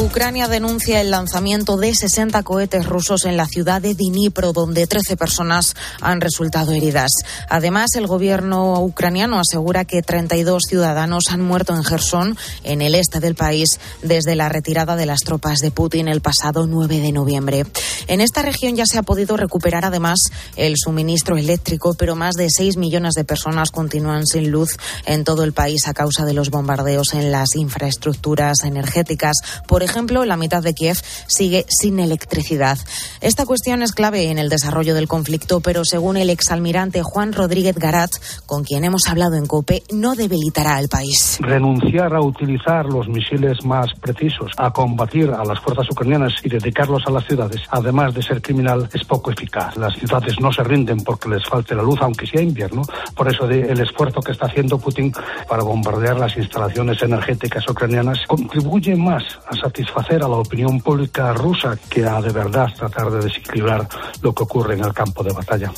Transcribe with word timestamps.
Ucrania 0.00 0.48
denuncia 0.48 1.02
el 1.02 1.10
lanzamiento 1.10 1.76
de 1.76 1.94
60 1.94 2.42
cohetes 2.42 2.86
rusos 2.86 3.26
en 3.26 3.36
la 3.36 3.44
ciudad 3.46 3.82
de 3.82 3.94
Dnipro, 3.94 4.54
donde 4.54 4.86
13 4.86 5.14
personas 5.18 5.76
han 6.00 6.22
resultado 6.22 6.72
heridas. 6.72 7.10
Además, 7.50 7.94
el 7.96 8.06
gobierno 8.06 8.80
ucraniano 8.80 9.38
asegura 9.38 9.84
que 9.84 10.00
32 10.00 10.62
ciudadanos 10.66 11.24
han 11.28 11.42
muerto 11.42 11.74
en 11.74 11.84
Gerson, 11.84 12.38
en 12.64 12.80
el 12.80 12.94
este 12.94 13.20
del 13.20 13.34
país, 13.34 13.78
desde 14.02 14.36
la 14.36 14.48
retirada 14.48 14.96
de 14.96 15.04
las 15.04 15.20
tropas 15.20 15.58
de 15.58 15.70
Putin 15.70 16.08
el 16.08 16.22
pasado 16.22 16.66
9 16.66 17.00
de 17.00 17.12
noviembre. 17.12 17.66
En 18.06 18.22
esta 18.22 18.40
región 18.40 18.76
ya 18.76 18.86
se 18.86 18.96
ha 18.96 19.02
podido 19.02 19.36
recuperar 19.36 19.84
además 19.84 20.18
el 20.56 20.76
suministro 20.82 21.36
eléctrico, 21.36 21.92
pero 21.92 22.16
más 22.16 22.36
de 22.36 22.48
6 22.48 22.78
millones 22.78 23.12
de 23.14 23.24
personas 23.24 23.70
continúan 23.70 24.26
sin 24.26 24.50
luz 24.50 24.78
en 25.04 25.24
todo 25.24 25.44
el 25.44 25.52
país 25.52 25.86
a 25.88 25.92
causa 25.92 26.24
de 26.24 26.32
los 26.32 26.48
bombardeos 26.48 27.12
en 27.12 27.30
las 27.30 27.54
infraestructuras 27.54 28.64
energéticas. 28.64 29.36
Por 29.68 29.89
ejemplo, 29.90 30.24
la 30.24 30.36
mitad 30.36 30.62
de 30.62 30.72
Kiev 30.72 30.96
sigue 31.26 31.66
sin 31.68 31.98
electricidad. 31.98 32.78
Esta 33.20 33.44
cuestión 33.44 33.82
es 33.82 33.92
clave 33.92 34.30
en 34.30 34.38
el 34.38 34.48
desarrollo 34.48 34.94
del 34.94 35.08
conflicto, 35.08 35.60
pero 35.60 35.84
según 35.84 36.16
el 36.16 36.30
exalmirante 36.30 37.02
Juan 37.02 37.32
Rodríguez 37.32 37.76
Garat, 37.76 38.10
con 38.46 38.64
quien 38.64 38.84
hemos 38.84 39.08
hablado 39.08 39.34
en 39.36 39.46
COPE, 39.46 39.82
no 39.92 40.14
debilitará 40.14 40.76
al 40.76 40.88
país. 40.88 41.38
Renunciar 41.40 42.14
a 42.14 42.20
utilizar 42.20 42.86
los 42.86 43.08
misiles 43.08 43.64
más 43.64 43.88
precisos, 44.00 44.52
a 44.56 44.70
combatir 44.70 45.30
a 45.30 45.44
las 45.44 45.60
fuerzas 45.60 45.86
ucranianas 45.90 46.34
y 46.44 46.48
dedicarlos 46.48 47.02
a 47.06 47.10
las 47.10 47.26
ciudades, 47.26 47.60
además 47.70 48.14
de 48.14 48.22
ser 48.22 48.40
criminal, 48.40 48.88
es 48.92 49.04
poco 49.04 49.32
eficaz. 49.32 49.76
Las 49.76 49.94
ciudades 49.94 50.38
no 50.40 50.52
se 50.52 50.62
rinden 50.62 50.98
porque 51.00 51.28
les 51.28 51.44
falte 51.48 51.74
la 51.74 51.82
luz, 51.82 51.98
aunque 52.00 52.26
sea 52.26 52.40
invierno. 52.40 52.82
Por 53.14 53.28
eso 53.28 53.44
el 53.46 53.80
esfuerzo 53.80 54.20
que 54.20 54.32
está 54.32 54.46
haciendo 54.46 54.78
Putin 54.78 55.12
para 55.48 55.62
bombardear 55.62 56.18
las 56.18 56.36
instalaciones 56.36 57.02
energéticas 57.02 57.68
ucranianas 57.68 58.18
contribuye 58.26 58.94
más 58.94 59.22
a 59.46 59.56
satisfacer 59.56 59.79
a 59.88 60.28
la 60.28 60.36
opinión 60.36 60.80
pública 60.80 61.32
rusa 61.32 61.78
que 61.88 62.06
a 62.06 62.20
de 62.20 62.30
verdad 62.30 62.68
tratar 62.76 63.10
de 63.10 63.20
desequilibrar 63.20 63.88
lo 64.22 64.34
que 64.34 64.42
ocurre 64.42 64.74
en 64.74 64.84
el 64.84 64.92
campo 64.92 65.22
de 65.22 65.32
batalla. 65.32 65.72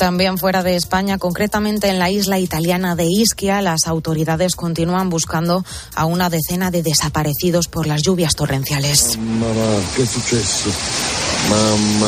También 0.00 0.38
fuera 0.38 0.62
de 0.62 0.76
España, 0.76 1.18
concretamente 1.18 1.88
en 1.88 1.98
la 1.98 2.08
isla 2.08 2.38
italiana 2.38 2.96
de 2.96 3.04
Ischia, 3.04 3.60
las 3.60 3.86
autoridades 3.86 4.56
continúan 4.56 5.10
buscando 5.10 5.62
a 5.94 6.06
una 6.06 6.30
decena 6.30 6.70
de 6.70 6.82
desaparecidos 6.82 7.68
por 7.68 7.86
las 7.86 8.02
lluvias 8.02 8.34
torrenciales. 8.34 9.18
¿qué 9.94 10.06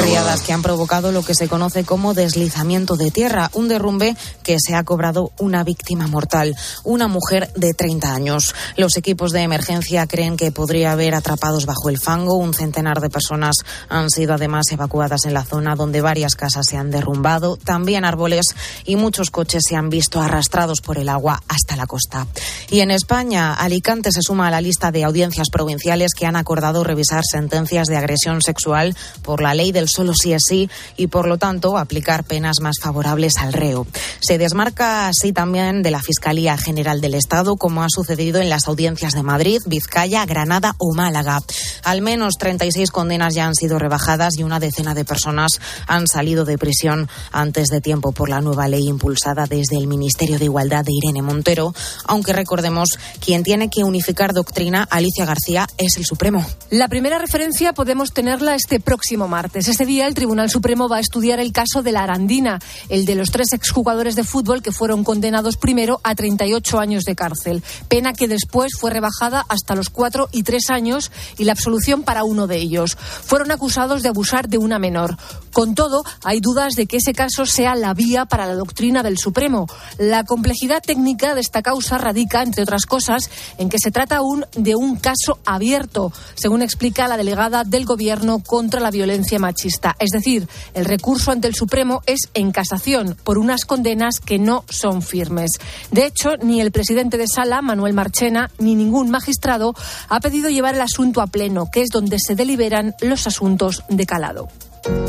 Riadas 0.00 0.42
que 0.42 0.52
han 0.52 0.62
provocado 0.62 1.10
lo 1.10 1.24
que 1.24 1.34
se 1.34 1.48
conoce 1.48 1.84
como 1.84 2.14
deslizamiento 2.14 2.96
de 2.96 3.10
tierra, 3.10 3.50
un 3.54 3.68
derrumbe 3.68 4.16
que 4.42 4.56
se 4.64 4.74
ha 4.74 4.84
cobrado 4.84 5.32
una 5.38 5.64
víctima 5.64 6.06
mortal, 6.06 6.56
una 6.84 7.08
mujer 7.08 7.52
de 7.54 7.74
30 7.74 8.14
años. 8.14 8.54
Los 8.76 8.96
equipos 8.96 9.32
de 9.32 9.42
emergencia 9.42 10.06
creen 10.06 10.36
que 10.36 10.52
podría 10.52 10.92
haber 10.92 11.14
atrapados 11.14 11.66
bajo 11.66 11.88
el 11.88 11.98
fango. 11.98 12.36
Un 12.36 12.54
centenar 12.54 13.00
de 13.00 13.10
personas 13.10 13.56
han 13.88 14.10
sido 14.10 14.34
además 14.34 14.70
evacuadas 14.70 15.24
en 15.24 15.34
la 15.34 15.44
zona 15.44 15.76
donde 15.76 16.00
varias 16.00 16.34
casas 16.34 16.66
se 16.68 16.76
han 16.76 16.90
derrumbado, 16.90 17.56
también 17.56 18.04
árboles 18.04 18.46
y 18.84 18.96
muchos 18.96 19.30
coches 19.30 19.62
se 19.68 19.76
han 19.76 19.90
visto 19.90 20.20
arrastrados 20.20 20.80
por 20.80 20.98
el 20.98 21.08
agua 21.08 21.42
hasta 21.48 21.76
la 21.76 21.86
costa. 21.86 22.26
Y 22.70 22.80
en 22.80 22.90
España, 22.90 23.54
Alicante 23.54 24.12
se 24.12 24.22
suma 24.22 24.48
a 24.48 24.50
la 24.50 24.60
lista 24.60 24.92
de 24.92 25.04
audiencias 25.04 25.50
provinciales 25.50 26.12
que 26.16 26.26
han 26.26 26.36
acordado 26.36 26.84
revisar 26.84 27.22
sentencias 27.28 27.88
de 27.88 27.96
agresión 27.96 28.40
sexual 28.42 28.96
por 29.22 29.40
la 29.40 29.54
ley 29.54 29.72
del 29.72 29.88
solo 29.88 30.12
sí 30.14 30.32
es 30.32 30.42
sí 30.46 30.68
y, 30.96 31.06
por 31.06 31.26
lo 31.26 31.38
tanto, 31.38 31.78
aplicar 31.78 32.24
penas 32.24 32.60
más 32.60 32.76
favorables 32.80 33.38
al 33.38 33.52
reo. 33.52 33.86
Se 34.20 34.38
desmarca 34.38 35.08
así 35.08 35.32
también 35.32 35.82
de 35.82 35.90
la 35.90 36.00
Fiscalía 36.00 36.56
General 36.56 37.00
del 37.00 37.14
Estado, 37.14 37.56
como 37.56 37.82
ha 37.82 37.88
sucedido 37.88 38.40
en 38.40 38.50
las 38.50 38.68
audiencias 38.68 39.14
de 39.14 39.22
Madrid, 39.22 39.60
Vizcaya, 39.66 40.26
Granada 40.26 40.74
o 40.78 40.94
Málaga. 40.94 41.40
Al 41.84 42.02
menos 42.02 42.34
36 42.38 42.90
condenas 42.90 43.34
ya 43.34 43.46
han 43.46 43.54
sido 43.54 43.78
rebajadas 43.78 44.38
y 44.38 44.42
una 44.42 44.60
decena 44.60 44.94
de 44.94 45.04
personas 45.04 45.60
han 45.86 46.06
salido 46.06 46.44
de 46.44 46.58
prisión 46.58 47.08
antes 47.30 47.68
de 47.68 47.80
tiempo 47.80 48.12
por 48.12 48.28
la 48.28 48.40
nueva 48.40 48.68
ley 48.68 48.88
impulsada 48.88 49.46
desde 49.46 49.76
el 49.76 49.86
Ministerio 49.86 50.38
de 50.38 50.46
Igualdad 50.46 50.84
de 50.84 50.92
Irene 50.92 51.22
Montero, 51.22 51.74
aunque 52.06 52.32
recordemos, 52.32 52.98
quien 53.20 53.42
tiene 53.42 53.68
que 53.68 53.84
unificar 53.84 54.32
doctrina, 54.32 54.86
Alicia 54.90 55.24
García, 55.24 55.66
es 55.78 55.96
el 55.96 56.04
Supremo. 56.04 56.44
La 56.70 56.88
primera 56.88 57.18
referencia 57.18 57.72
podemos 57.72 58.12
tenerla 58.12 58.54
este 58.54 58.80
próximo 58.80 59.11
martes. 59.16 59.68
Este 59.68 59.86
día 59.86 60.06
el 60.06 60.14
Tribunal 60.14 60.50
Supremo 60.50 60.88
va 60.88 60.96
a 60.96 61.00
estudiar 61.00 61.38
el 61.38 61.52
caso 61.52 61.82
de 61.82 61.92
la 61.92 62.02
Arandina, 62.02 62.58
el 62.88 63.04
de 63.04 63.14
los 63.14 63.30
tres 63.30 63.52
exjugadores 63.52 64.16
de 64.16 64.24
fútbol 64.24 64.62
que 64.62 64.72
fueron 64.72 65.04
condenados 65.04 65.56
primero 65.56 66.00
a 66.02 66.14
38 66.14 66.78
años 66.80 67.04
de 67.04 67.14
cárcel, 67.14 67.62
pena 67.88 68.14
que 68.14 68.28
después 68.28 68.72
fue 68.78 68.90
rebajada 68.90 69.44
hasta 69.48 69.74
los 69.74 69.90
cuatro 69.90 70.28
y 70.32 70.42
tres 70.42 70.70
años 70.70 71.12
y 71.38 71.44
la 71.44 71.52
absolución 71.52 72.02
para 72.02 72.24
uno 72.24 72.46
de 72.46 72.56
ellos. 72.56 72.96
Fueron 72.96 73.50
acusados 73.50 74.02
de 74.02 74.08
abusar 74.08 74.48
de 74.48 74.58
una 74.58 74.78
menor. 74.78 75.16
Con 75.52 75.74
todo, 75.74 76.02
hay 76.24 76.40
dudas 76.40 76.74
de 76.74 76.86
que 76.86 76.96
ese 76.96 77.12
caso 77.12 77.44
sea 77.44 77.74
la 77.74 77.92
vía 77.92 78.24
para 78.24 78.46
la 78.46 78.54
doctrina 78.54 79.02
del 79.02 79.18
Supremo. 79.18 79.66
La 79.98 80.24
complejidad 80.24 80.82
técnica 80.82 81.34
de 81.34 81.42
esta 81.42 81.62
causa 81.62 81.98
radica, 81.98 82.42
entre 82.42 82.62
otras 82.62 82.86
cosas, 82.86 83.30
en 83.58 83.68
que 83.68 83.78
se 83.78 83.90
trata 83.90 84.16
aún 84.16 84.46
de 84.56 84.74
un 84.74 84.96
caso 84.96 85.38
abierto, 85.44 86.12
según 86.34 86.62
explica 86.62 87.08
la 87.08 87.18
delegada 87.18 87.64
del 87.64 87.84
Gobierno 87.84 88.38
contra 88.38 88.80
la 88.80 88.90
violencia 88.90 89.01
machista. 89.38 89.96
Es 89.98 90.10
decir, 90.10 90.48
el 90.74 90.84
recurso 90.84 91.30
ante 91.30 91.48
el 91.48 91.54
Supremo 91.54 92.02
es 92.06 92.28
en 92.34 92.52
casación 92.52 93.16
por 93.24 93.38
unas 93.38 93.64
condenas 93.64 94.20
que 94.20 94.38
no 94.38 94.64
son 94.68 95.02
firmes. 95.02 95.52
De 95.90 96.06
hecho, 96.06 96.36
ni 96.42 96.60
el 96.60 96.72
presidente 96.72 97.18
de 97.18 97.26
Sala, 97.26 97.62
Manuel 97.62 97.94
Marchena, 97.94 98.50
ni 98.58 98.74
ningún 98.74 99.10
magistrado 99.10 99.74
ha 100.08 100.20
pedido 100.20 100.50
llevar 100.50 100.74
el 100.74 100.80
asunto 100.80 101.20
a 101.20 101.26
pleno, 101.26 101.70
que 101.70 101.82
es 101.82 101.88
donde 101.88 102.18
se 102.18 102.34
deliberan 102.34 102.94
los 103.00 103.26
asuntos 103.26 103.84
de 103.88 104.06
calado 104.06 104.48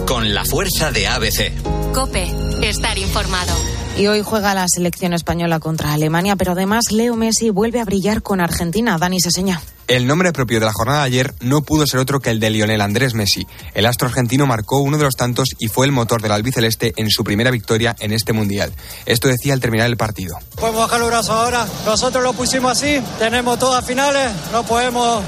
con 0.06 0.34
la 0.34 0.46
fuerza 0.46 0.92
de 0.92 1.08
ABC. 1.08 1.52
Cope, 1.94 2.32
estar 2.62 2.98
informado. 2.98 3.54
Y 3.96 4.08
hoy 4.08 4.24
juega 4.24 4.56
la 4.56 4.66
selección 4.68 5.14
española 5.14 5.60
contra 5.60 5.94
Alemania, 5.94 6.36
pero 6.36 6.54
además 6.54 6.86
Leo 6.92 7.16
Messi 7.16 7.52
vuelve 7.52 7.80
a 7.80 7.86
brillar 7.86 8.24
con 8.24 8.42
Argentina. 8.42 8.98
Dani 8.98 9.20
Seseña. 9.20 9.62
El 9.88 10.08
nombre 10.08 10.32
propio 10.34 10.60
de 10.60 10.66
la 10.66 10.74
jornada 10.74 11.02
de 11.02 11.06
ayer 11.06 11.34
no 11.42 11.62
pudo 11.62 11.86
ser 11.86 12.00
otro 12.00 12.20
que 12.20 12.32
el 12.32 12.40
de 12.40 12.50
Lionel 12.50 12.82
Andrés 12.82 13.14
Messi. 13.14 13.46
El 13.76 13.86
astro 13.86 14.08
argentino 14.08 14.48
marcó 14.48 14.80
uno 14.80 14.98
de 14.98 15.04
los 15.04 15.16
tantos 15.16 15.50
y 15.60 15.68
fue 15.68 15.86
el 15.86 15.92
motor 15.92 16.22
del 16.22 16.32
albiceleste 16.32 16.94
en 16.96 17.10
su 17.12 17.24
primera 17.24 17.52
victoria 17.52 17.96
en 18.00 18.14
este 18.14 18.34
mundial. 18.34 18.74
Esto 19.06 19.28
decía 19.28 19.54
al 19.54 19.60
terminar 19.60 19.88
el 19.88 19.98
partido. 19.98 20.40
Podemos 20.56 20.82
bajar 20.82 21.00
los 21.00 21.10
brazos 21.10 21.30
ahora. 21.30 21.68
Nosotros 21.86 22.24
lo 22.24 22.34
pusimos 22.34 22.72
así. 22.72 23.00
Tenemos 23.20 23.60
todas 23.60 23.86
finales. 23.86 24.32
No 24.52 24.64
podemos 24.64 25.22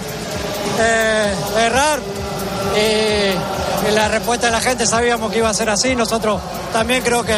eh, 0.80 1.34
errar. 1.60 2.00
Y 2.78 3.94
la 3.94 4.08
respuesta 4.08 4.48
de 4.48 4.52
la 4.52 4.62
gente 4.62 4.88
sabíamos 4.88 5.32
que 5.32 5.38
iba 5.40 5.50
a 5.50 5.54
ser 5.54 5.70
así. 5.70 5.96
Nosotros 5.96 6.42
también 6.74 7.04
creo 7.04 7.24
que, 7.24 7.36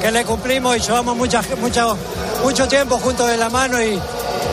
que 0.00 0.10
le 0.10 0.24
cumplimos 0.24 0.76
y 0.76 0.80
llevamos 0.80 1.16
mucha, 1.16 1.42
mucho, 1.60 1.96
mucho 2.42 2.68
tiempo 2.68 2.98
juntos 2.98 3.28
de 3.28 3.36
la 3.36 3.50
mano 3.50 3.82
y, 3.82 3.98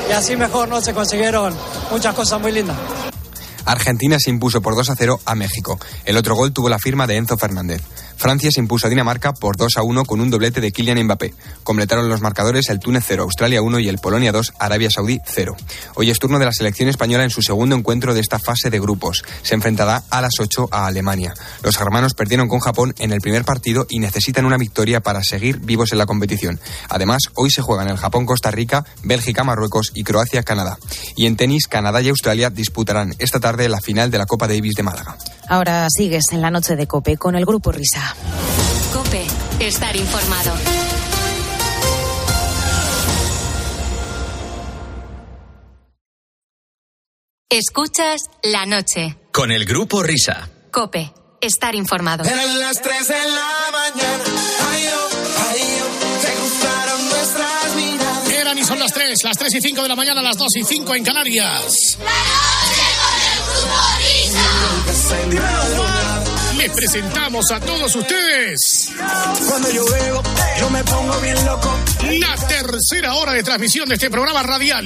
y 0.10 0.12
así 0.12 0.36
mejor 0.36 0.70
no 0.70 0.82
se 0.82 0.94
consiguieron 0.94 1.56
muchas 1.92 2.14
cosas 2.16 2.40
muy 2.42 2.52
lindas. 2.52 2.78
Argentina 3.66 4.18
se 4.20 4.30
impuso 4.30 4.62
por 4.62 4.76
2 4.76 4.90
a 4.90 4.96
0 4.96 5.20
a 5.26 5.36
México. 5.36 5.80
El 6.06 6.18
otro 6.18 6.36
gol 6.36 6.52
tuvo 6.52 6.70
la 6.70 6.80
firma 6.80 7.08
de 7.08 7.18
Enzo 7.18 7.38
Fernández. 7.38 7.82
Francia 8.24 8.50
se 8.52 8.62
impuso 8.62 8.88
a 8.88 8.90
Dinamarca 8.90 9.34
por 9.34 9.58
2 9.58 9.76
a 9.76 9.84
1 9.84 10.06
con 10.06 10.22
un 10.22 10.30
doblete 10.30 10.62
de 10.62 10.72
Kylian 10.72 11.04
Mbappé. 11.04 11.34
Completaron 11.62 12.08
los 12.08 12.22
marcadores 12.22 12.70
el 12.70 12.80
Túnez 12.80 13.04
0, 13.06 13.24
Australia 13.24 13.62
1 13.62 13.80
y 13.80 13.90
el 13.90 13.98
Polonia 13.98 14.32
2, 14.32 14.54
Arabia 14.60 14.90
Saudí 14.90 15.20
0. 15.26 15.58
Hoy 15.96 16.10
es 16.10 16.20
turno 16.20 16.40
de 16.40 16.46
la 16.46 16.54
selección 16.54 16.88
española 16.88 17.26
en 17.26 17.32
su 17.32 17.42
segundo 17.42 17.76
encuentro 17.76 18.14
de 18.14 18.22
esta 18.22 18.40
fase 18.40 18.70
de 18.70 18.80
grupos. 18.80 19.26
Se 19.42 19.56
enfrentará 19.56 20.04
a 20.10 20.22
las 20.22 20.36
8 20.40 20.70
a 20.72 20.88
Alemania. 20.88 21.34
Los 21.64 21.76
germanos 21.76 22.14
perdieron 22.14 22.48
con 22.48 22.62
Japón 22.62 22.94
en 22.98 23.12
el 23.12 23.20
primer 23.20 23.44
partido 23.44 23.88
y 23.90 24.00
necesitan 24.00 24.46
una 24.46 24.56
victoria 24.56 25.02
para 25.02 25.22
seguir 25.22 25.60
vivos 25.60 25.92
en 25.92 25.98
la 25.98 26.06
competición. 26.06 26.62
Además, 26.88 27.24
hoy 27.36 27.52
se 27.52 27.62
juegan 27.62 27.90
el 27.90 27.98
Japón-Costa 27.98 28.52
Rica, 28.52 28.86
Bélgica-Marruecos 29.04 29.92
y 29.96 30.06
Croacia-Canadá. 30.06 30.78
Y 31.18 31.26
en 31.26 31.36
tenis, 31.36 31.68
Canadá 31.68 32.02
y 32.02 32.08
Australia 32.08 32.50
disputarán 32.50 33.16
esta 33.20 33.42
tarde 33.42 33.68
la 33.68 33.82
final 33.82 34.12
de 34.12 34.20
la 34.20 34.26
Copa 34.26 34.48
Davis 34.48 34.76
de 34.76 34.84
Málaga. 34.84 35.18
Ahora 35.50 35.88
sigues 35.90 36.24
en 36.32 36.42
la 36.42 36.50
noche 36.50 36.78
de 36.78 36.88
Cope 36.88 37.18
con 37.18 37.36
el 37.36 37.46
grupo 37.46 37.74
Risa. 37.74 38.13
Cope, 38.94 39.26
estar 39.60 39.96
informado. 39.96 40.54
Escuchas 47.50 48.22
la 48.42 48.66
noche. 48.66 49.16
Con 49.32 49.52
el 49.52 49.66
grupo 49.66 50.02
Risa. 50.02 50.50
Cope, 50.72 51.14
estar 51.40 51.76
informado. 51.76 52.24
Eran 52.24 52.60
las 52.60 52.82
3 52.82 53.08
de 53.08 53.14
la 53.14 53.70
mañana. 53.72 54.24
Ay, 54.72 54.88
oh, 54.88 55.10
ay, 55.50 55.62
oh, 55.84 56.22
te 56.26 56.36
gustaron 56.42 57.10
nuestras 57.10 57.76
miradas. 57.76 58.30
Eran 58.30 58.58
y 58.58 58.64
son 58.64 58.80
las 58.80 58.92
3, 58.92 59.24
las 59.24 59.38
3 59.38 59.54
y 59.54 59.62
5 59.62 59.84
de 59.84 59.88
la 59.88 59.96
mañana, 59.96 60.24
las 60.24 60.38
2 60.38 60.56
y 60.56 60.64
5 60.64 60.96
en 60.96 61.04
Canarias. 61.04 61.98
La 62.00 62.06
noche 62.06 62.88
con 63.04 63.14
el 63.30 63.38
grupo 63.46 63.78
Risa. 64.00 65.93
Les 66.64 66.72
presentamos 66.72 67.52
a 67.52 67.60
todos 67.60 67.94
ustedes 67.94 68.90
Cuando 69.50 69.70
yo 69.70 69.84
veo, 69.84 70.24
yo 70.60 70.70
me 70.70 70.82
pongo 70.86 71.20
bien 71.20 71.46
loco. 71.46 71.78
la 72.04 72.36
tercera 72.48 73.16
hora 73.16 73.34
de 73.34 73.44
transmisión 73.44 73.90
de 73.90 73.96
este 73.96 74.10
programa 74.10 74.44
radial. 74.44 74.86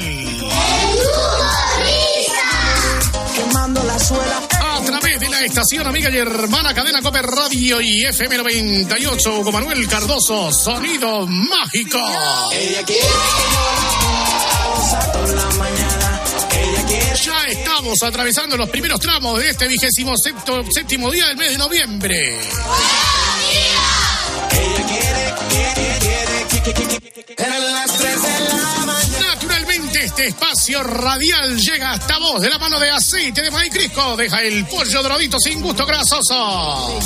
Quemando 3.35 3.83
la 3.83 4.00
suela. 4.00 4.41
A 4.59 4.81
través 4.83 5.19
de 5.19 5.29
la 5.29 5.41
estación 5.41 5.85
amiga 5.85 6.09
y 6.09 6.18
hermana 6.18 6.74
cadena 6.74 7.00
Coper 7.03 7.25
Radio 7.25 7.80
y 7.80 8.06
FM 8.06 8.38
98, 8.38 9.39
Hugo 9.39 9.51
Manuel 9.51 9.88
Cardoso, 9.88 10.51
Sonido 10.51 11.27
Mágico. 11.27 12.00
Ella 12.53 12.83
quiere 12.83 13.07
la 15.35 15.50
mañana. 15.57 16.17
Ya 17.24 17.48
estamos 17.48 18.02
atravesando 18.04 18.56
los 18.56 18.69
primeros 18.69 19.00
tramos 19.00 19.40
de 19.40 19.50
este 19.50 19.68
vigésimo 19.68 20.14
séptimo 20.18 21.10
día 21.10 21.28
del 21.28 21.38
mes 21.38 21.52
de 21.52 21.58
noviembre. 21.58 22.40
Ella 24.52 24.86
quiere, 24.88 25.34
quiere, 25.50 26.00
quiere, 26.00 26.46
quiere, 26.50 26.74
quiere, 26.74 27.00
quiere. 27.00 27.36
Eran 27.38 27.74
las 27.74 27.98
3 27.98 28.22
de 28.22 28.30
la 28.30 28.86
mañana. 28.86 29.34
Naturalmente 29.34 30.06
este 30.06 30.28
espacio 30.28 30.84
radial 30.84 31.58
llega 31.58 31.92
hasta 31.92 32.19
vos 32.19 32.42
de 32.42 32.50
la 32.50 32.60
mano 32.60 32.80
de 32.80 32.90
aceite 32.92 33.42
de 33.42 33.52
maíz 33.52 33.74
crisco. 33.74 34.16
Deja 34.16 34.44
el 34.44 34.66
pollo 34.66 35.02
doradito 35.02 35.40
sin 35.40 35.62
gusto 35.62 35.86
grasoso. 35.86 37.00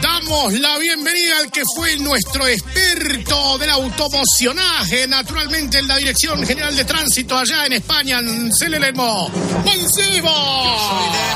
Damos 0.00 0.52
la 0.52 0.78
bienvenida 0.78 1.38
al 1.38 1.50
que 1.50 1.62
fue 1.74 1.96
nuestro 1.96 2.46
experto 2.46 3.58
del 3.58 3.70
automocionaje, 3.70 5.08
naturalmente 5.08 5.78
en 5.78 5.88
la 5.88 5.96
Dirección 5.96 6.46
General 6.46 6.76
de 6.76 6.84
Tránsito 6.84 7.36
allá 7.36 7.66
en 7.66 7.72
España, 7.72 8.20
en 8.20 8.52
Celelemo. 8.52 9.28
¡Mancebo! 9.64 10.30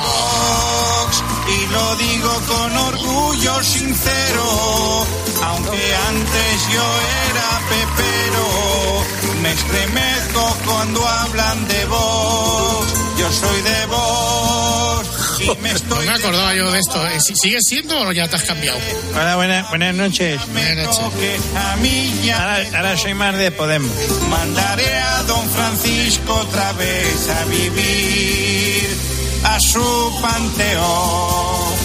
Vox 0.04 1.22
y 1.48 1.72
lo 1.72 1.96
digo 1.96 2.42
con 2.46 2.76
orgullo 2.76 3.62
sincero, 3.64 5.06
aunque 5.42 5.94
antes 6.08 6.68
yo 6.72 6.84
era 7.30 7.60
pepero, 7.68 9.42
me 9.42 9.52
estremezco 9.52 10.56
cuando 10.64 11.08
hablan 11.08 11.66
de 11.66 11.84
Vox, 11.86 12.94
yo 13.18 13.32
soy 13.32 13.62
de 13.62 13.86
Vox 13.86 15.15
y 15.40 15.46
me 15.62 15.72
No 15.74 15.96
me 15.96 16.10
acordaba 16.10 16.54
yo 16.54 16.70
de 16.70 16.78
esto. 16.80 17.02
¿Si- 17.20 17.34
¿Sigues 17.36 17.62
siendo 17.66 17.98
o 18.00 18.12
ya 18.12 18.28
te 18.28 18.36
has 18.36 18.42
cambiado? 18.44 18.78
Hola, 19.14 19.36
buena- 19.36 19.62
buenas 19.68 19.94
noches. 19.94 20.40
Buenas 20.52 20.86
noches. 20.86 21.12
que 21.20 21.58
a 21.58 21.76
mí 21.76 22.20
ya 22.24 22.36
Ahora, 22.42 22.68
ahora 22.78 22.96
soy 22.96 23.14
más 23.14 23.36
de 23.36 23.50
Podemos. 23.50 23.90
mandaré 24.30 24.98
a 24.98 25.22
don 25.24 25.48
Francisco 25.50 26.34
otra 26.34 26.72
vez 26.74 27.28
a 27.30 27.44
vivir 27.46 28.96
a 29.44 29.60
su 29.60 30.18
panteón. 30.22 31.76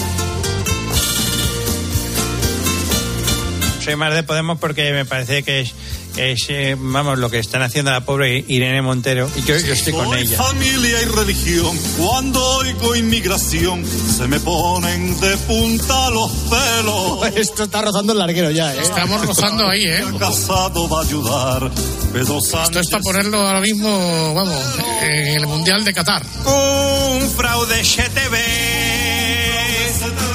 Soy 3.84 3.96
más 3.96 4.14
de 4.14 4.22
Podemos 4.22 4.58
porque 4.60 4.92
me 4.92 5.04
parece 5.04 5.42
que 5.42 5.60
es, 5.62 5.70
que 5.72 5.76
es 6.16 6.46
eh, 6.48 6.76
vamos, 6.78 7.18
lo 7.18 7.30
que 7.30 7.38
están 7.38 7.62
haciendo 7.62 7.90
a 7.90 7.94
la 7.94 8.00
pobre 8.04 8.44
Irene 8.48 8.82
Montero. 8.82 9.30
Y 9.36 9.42
yo, 9.42 9.56
yo 9.58 9.72
estoy 9.72 9.92
con 9.92 10.08
Soy 10.08 10.22
ella. 10.22 10.36
familia 10.36 11.02
y 11.02 11.04
religión. 11.06 11.78
Cuando 11.98 12.44
oigo 12.56 12.94
inmigración, 12.96 13.84
se 13.84 14.26
me 14.26 14.38
ponen 14.40 15.18
de 15.20 15.36
punta 15.38 16.10
los 16.10 16.30
pelos. 16.30 17.26
Esto 17.36 17.64
está 17.64 17.82
rozando 17.82 18.12
el 18.12 18.18
larguero 18.18 18.50
ya, 18.50 18.74
¿eh? 18.74 18.78
Estamos 18.82 19.26
rozando 19.26 19.68
ahí, 19.68 19.84
¿eh? 19.84 20.04
Casado 20.18 20.88
va 20.88 21.00
a 21.00 21.04
ayudar. 21.04 21.70
Pedro 22.12 22.38
Esto 22.38 22.80
es 22.80 22.88
para 22.90 23.02
ponerlo 23.02 23.38
ahora 23.38 23.60
mismo, 23.60 24.34
vamos, 24.34 24.60
en 25.02 25.38
el 25.38 25.46
Mundial 25.46 25.82
de 25.84 25.94
Qatar. 25.94 26.22
Un 26.44 27.30
fraude 27.30 27.82
STV. 27.82 28.36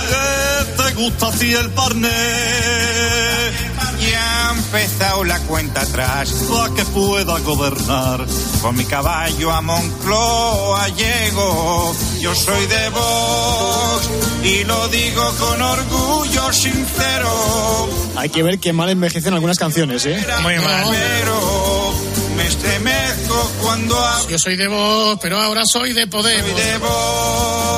¿Qué 0.09 0.83
te 0.83 0.93
gusta 0.95 1.27
así 1.27 1.53
el 1.53 1.69
parné? 1.71 3.26
Ya 4.09 4.49
ha 4.49 4.53
empezado 4.53 5.23
la 5.23 5.39
cuenta 5.39 5.81
atrás. 5.81 6.31
Para 6.49 6.73
que 6.73 6.83
pueda 6.85 7.37
gobernar. 7.39 8.25
Con 8.61 8.75
mi 8.77 8.85
caballo 8.85 9.51
a 9.51 9.61
Moncloa 9.61 10.87
llego. 10.89 11.95
Yo 12.19 12.33
soy 12.33 12.65
de 12.67 12.89
Vox 12.89 14.09
y 14.43 14.63
lo 14.63 14.87
digo 14.87 15.23
con 15.39 15.61
orgullo 15.61 16.53
sincero. 16.53 17.89
Hay 18.15 18.29
que 18.29 18.43
ver 18.43 18.59
qué 18.59 18.73
mal 18.73 18.89
envejecen 18.89 19.33
algunas 19.33 19.59
canciones, 19.59 20.05
¿eh? 20.05 20.25
Muy 20.41 20.57
mal. 20.57 20.85
Pero 20.89 21.93
me 22.35 22.47
estremezco 22.47 23.51
cuando 23.61 23.97
hablo 23.99 24.29
Yo 24.29 24.39
soy 24.39 24.55
de 24.55 24.67
Vox, 24.67 25.19
pero 25.21 25.39
ahora 25.39 25.63
soy 25.65 25.93
de 25.93 26.07
Podemos. 26.07 26.55
de 26.55 26.77
Vox 26.77 27.76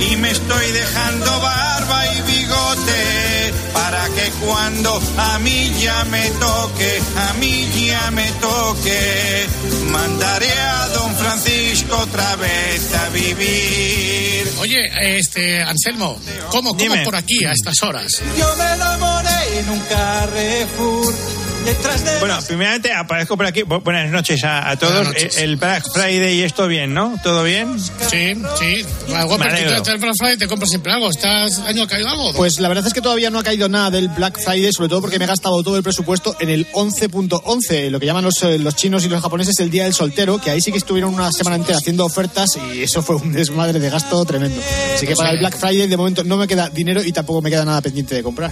y 0.00 0.16
me 0.16 0.30
estoy 0.30 0.72
dejando 0.72 1.40
barba 1.40 2.06
y 2.14 2.20
bigote 2.32 3.52
para 3.72 4.04
que 4.08 4.30
cuando 4.44 5.00
a 5.18 5.38
mí 5.38 5.72
ya 5.80 6.04
me 6.04 6.30
toque, 6.30 7.02
a 7.16 7.32
mí 7.34 7.68
ya 7.86 8.10
me 8.10 8.30
toque, 8.40 9.46
mandaré 9.90 10.52
a 10.52 10.88
don 10.88 11.14
Francisco 11.16 11.96
otra 11.98 12.36
vez 12.36 12.94
a 12.94 13.08
vivir. 13.10 14.52
Oye, 14.60 14.82
este, 15.18 15.62
Anselmo, 15.62 16.18
¿cómo, 16.50 16.70
cómo 16.70 16.74
Dime. 16.74 17.04
por 17.04 17.16
aquí 17.16 17.44
a 17.44 17.52
estas 17.52 17.82
horas? 17.82 18.22
Yo 18.38 18.56
me 18.56 18.72
enamoré 18.74 19.58
en 19.58 19.70
un 19.70 19.80
Carrefour. 19.80 21.45
Detrás 21.66 22.04
de. 22.04 22.18
Bueno, 22.20 22.38
primeramente 22.46 22.92
aparezco 22.92 23.36
por 23.36 23.44
aquí. 23.46 23.62
Bu- 23.62 23.82
Buenas 23.82 24.10
noches 24.10 24.42
a, 24.44 24.70
a 24.70 24.76
todos. 24.76 25.06
Noches. 25.06 25.36
Eh, 25.36 25.44
El 25.44 25.56
Black 25.56 25.84
Friday 25.92 26.38
y 26.38 26.42
esto 26.42 26.66
bien, 26.68 26.94
¿no? 26.94 27.18
¿Todo 27.22 27.42
bien? 27.42 27.78
Sí, 27.80 28.34
sí. 28.58 28.86
Algo, 29.14 29.36
te, 29.36 29.96
Black 29.96 30.14
Friday 30.18 30.36
te 30.38 30.46
compras 30.46 30.70
siempre 30.70 30.92
algo. 30.92 31.10
¿Estás 31.10 31.58
año 31.60 31.82
ha 31.82 31.86
caído 31.88 32.08
algo? 32.08 32.32
Pues 32.34 32.58
la 32.60 32.68
verdad 32.68 32.86
es 32.86 32.94
que 32.94 33.00
todavía 33.00 33.30
no 33.30 33.38
ha 33.38 33.42
caído 33.42 33.68
nada 33.68 33.90
del 33.90 34.08
Black 34.08 34.40
Friday, 34.40 34.72
sobre 34.72 34.88
todo 34.88 35.00
porque 35.00 35.18
me 35.18 35.24
he 35.24 35.28
gastado 35.28 35.62
todo 35.62 35.76
el 35.76 35.82
presupuesto 35.82 36.36
en 36.40 36.50
el 36.50 36.70
11.11, 36.72 37.90
lo 37.90 37.98
que 38.00 38.06
llaman 38.06 38.24
los, 38.24 38.40
eh, 38.42 38.58
los 38.58 38.74
chinos 38.76 39.04
y 39.04 39.08
los 39.08 39.20
japoneses 39.20 39.58
el 39.60 39.70
Día 39.70 39.84
del 39.84 39.94
Soltero, 39.94 40.38
que 40.38 40.50
ahí 40.50 40.60
sí 40.60 40.70
que 40.72 40.78
estuvieron 40.78 41.12
una 41.14 41.32
semana 41.32 41.56
entera 41.56 41.78
haciendo 41.78 42.04
ofertas 42.04 42.50
y 42.72 42.82
eso 42.82 43.02
fue 43.02 43.16
un 43.16 43.32
desmadre 43.32 43.78
de 43.80 43.90
gasto 43.90 44.24
tremendo. 44.24 44.60
Así 44.94 45.06
que 45.06 45.16
para 45.16 45.30
el 45.30 45.38
Black 45.38 45.56
Friday 45.58 45.86
de 45.88 45.96
momento 45.96 46.22
no 46.24 46.36
me 46.36 46.46
queda 46.46 46.68
dinero 46.68 47.02
y 47.02 47.12
tampoco 47.12 47.42
me 47.42 47.50
queda 47.50 47.64
nada 47.64 47.80
pendiente 47.80 48.14
de 48.14 48.22
comprar. 48.22 48.50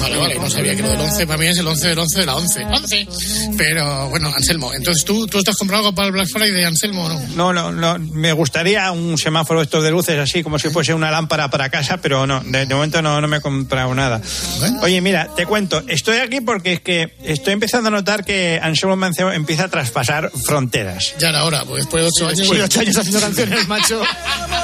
Vale, 0.00 0.16
vale, 0.16 0.34
no 0.36 0.50
sabía 0.50 0.76
que 0.76 0.82
lo 0.82 0.90
del 0.90 1.00
11 1.00 1.26
para 1.26 1.38
mí 1.38 1.46
es 1.46 1.58
el 1.58 1.66
11 1.66 1.88
del 1.88 1.98
11 1.98 2.18
de 2.20 2.26
la 2.26 2.36
11. 2.36 2.64
11. 2.64 3.08
Pero 3.56 4.08
bueno, 4.10 4.32
Anselmo, 4.34 4.72
entonces 4.72 5.04
tú, 5.04 5.26
tú 5.26 5.38
estás 5.38 5.56
comprando 5.56 5.88
algo 5.88 5.94
para 5.94 6.06
el 6.06 6.12
Black 6.12 6.28
Friday, 6.28 6.64
Anselmo, 6.64 7.04
o 7.04 7.08
no? 7.08 7.20
No, 7.34 7.52
no, 7.52 7.72
no. 7.72 7.98
Me 8.12 8.32
gustaría 8.32 8.90
un 8.92 9.18
semáforo 9.18 9.62
estos 9.62 9.82
de 9.84 9.90
luces 9.90 10.18
así 10.18 10.42
como 10.42 10.58
si 10.58 10.70
fuese 10.70 10.94
una 10.94 11.10
lámpara 11.10 11.50
para 11.50 11.68
casa, 11.68 11.98
pero 11.98 12.26
no. 12.26 12.40
De, 12.40 12.66
de 12.66 12.74
momento 12.74 13.02
no, 13.02 13.20
no 13.20 13.28
me 13.28 13.38
he 13.38 13.40
comprado 13.40 13.94
nada. 13.94 14.20
Bueno. 14.58 14.80
Oye, 14.82 15.00
mira, 15.00 15.28
te 15.34 15.46
cuento. 15.46 15.82
Estoy 15.86 16.18
aquí 16.18 16.40
porque 16.40 16.74
es 16.74 16.80
que 16.80 17.14
estoy 17.24 17.52
empezando 17.52 17.88
a 17.88 17.90
notar 17.90 18.24
que 18.24 18.58
Anselmo 18.62 18.96
Mancebo 18.96 19.32
empieza 19.32 19.64
a 19.64 19.68
traspasar 19.68 20.30
fronteras. 20.44 21.14
Ya 21.18 21.30
era 21.30 21.44
hora, 21.44 21.64
pues 21.64 21.84
después 21.84 22.02
de 22.04 22.08
8 22.08 22.28
años. 22.28 22.50
Llevo 22.50 22.64
ocho 22.64 22.80
años 22.80 22.96
haciendo 22.96 23.20
canciones, 23.20 23.68
macho. 23.68 24.02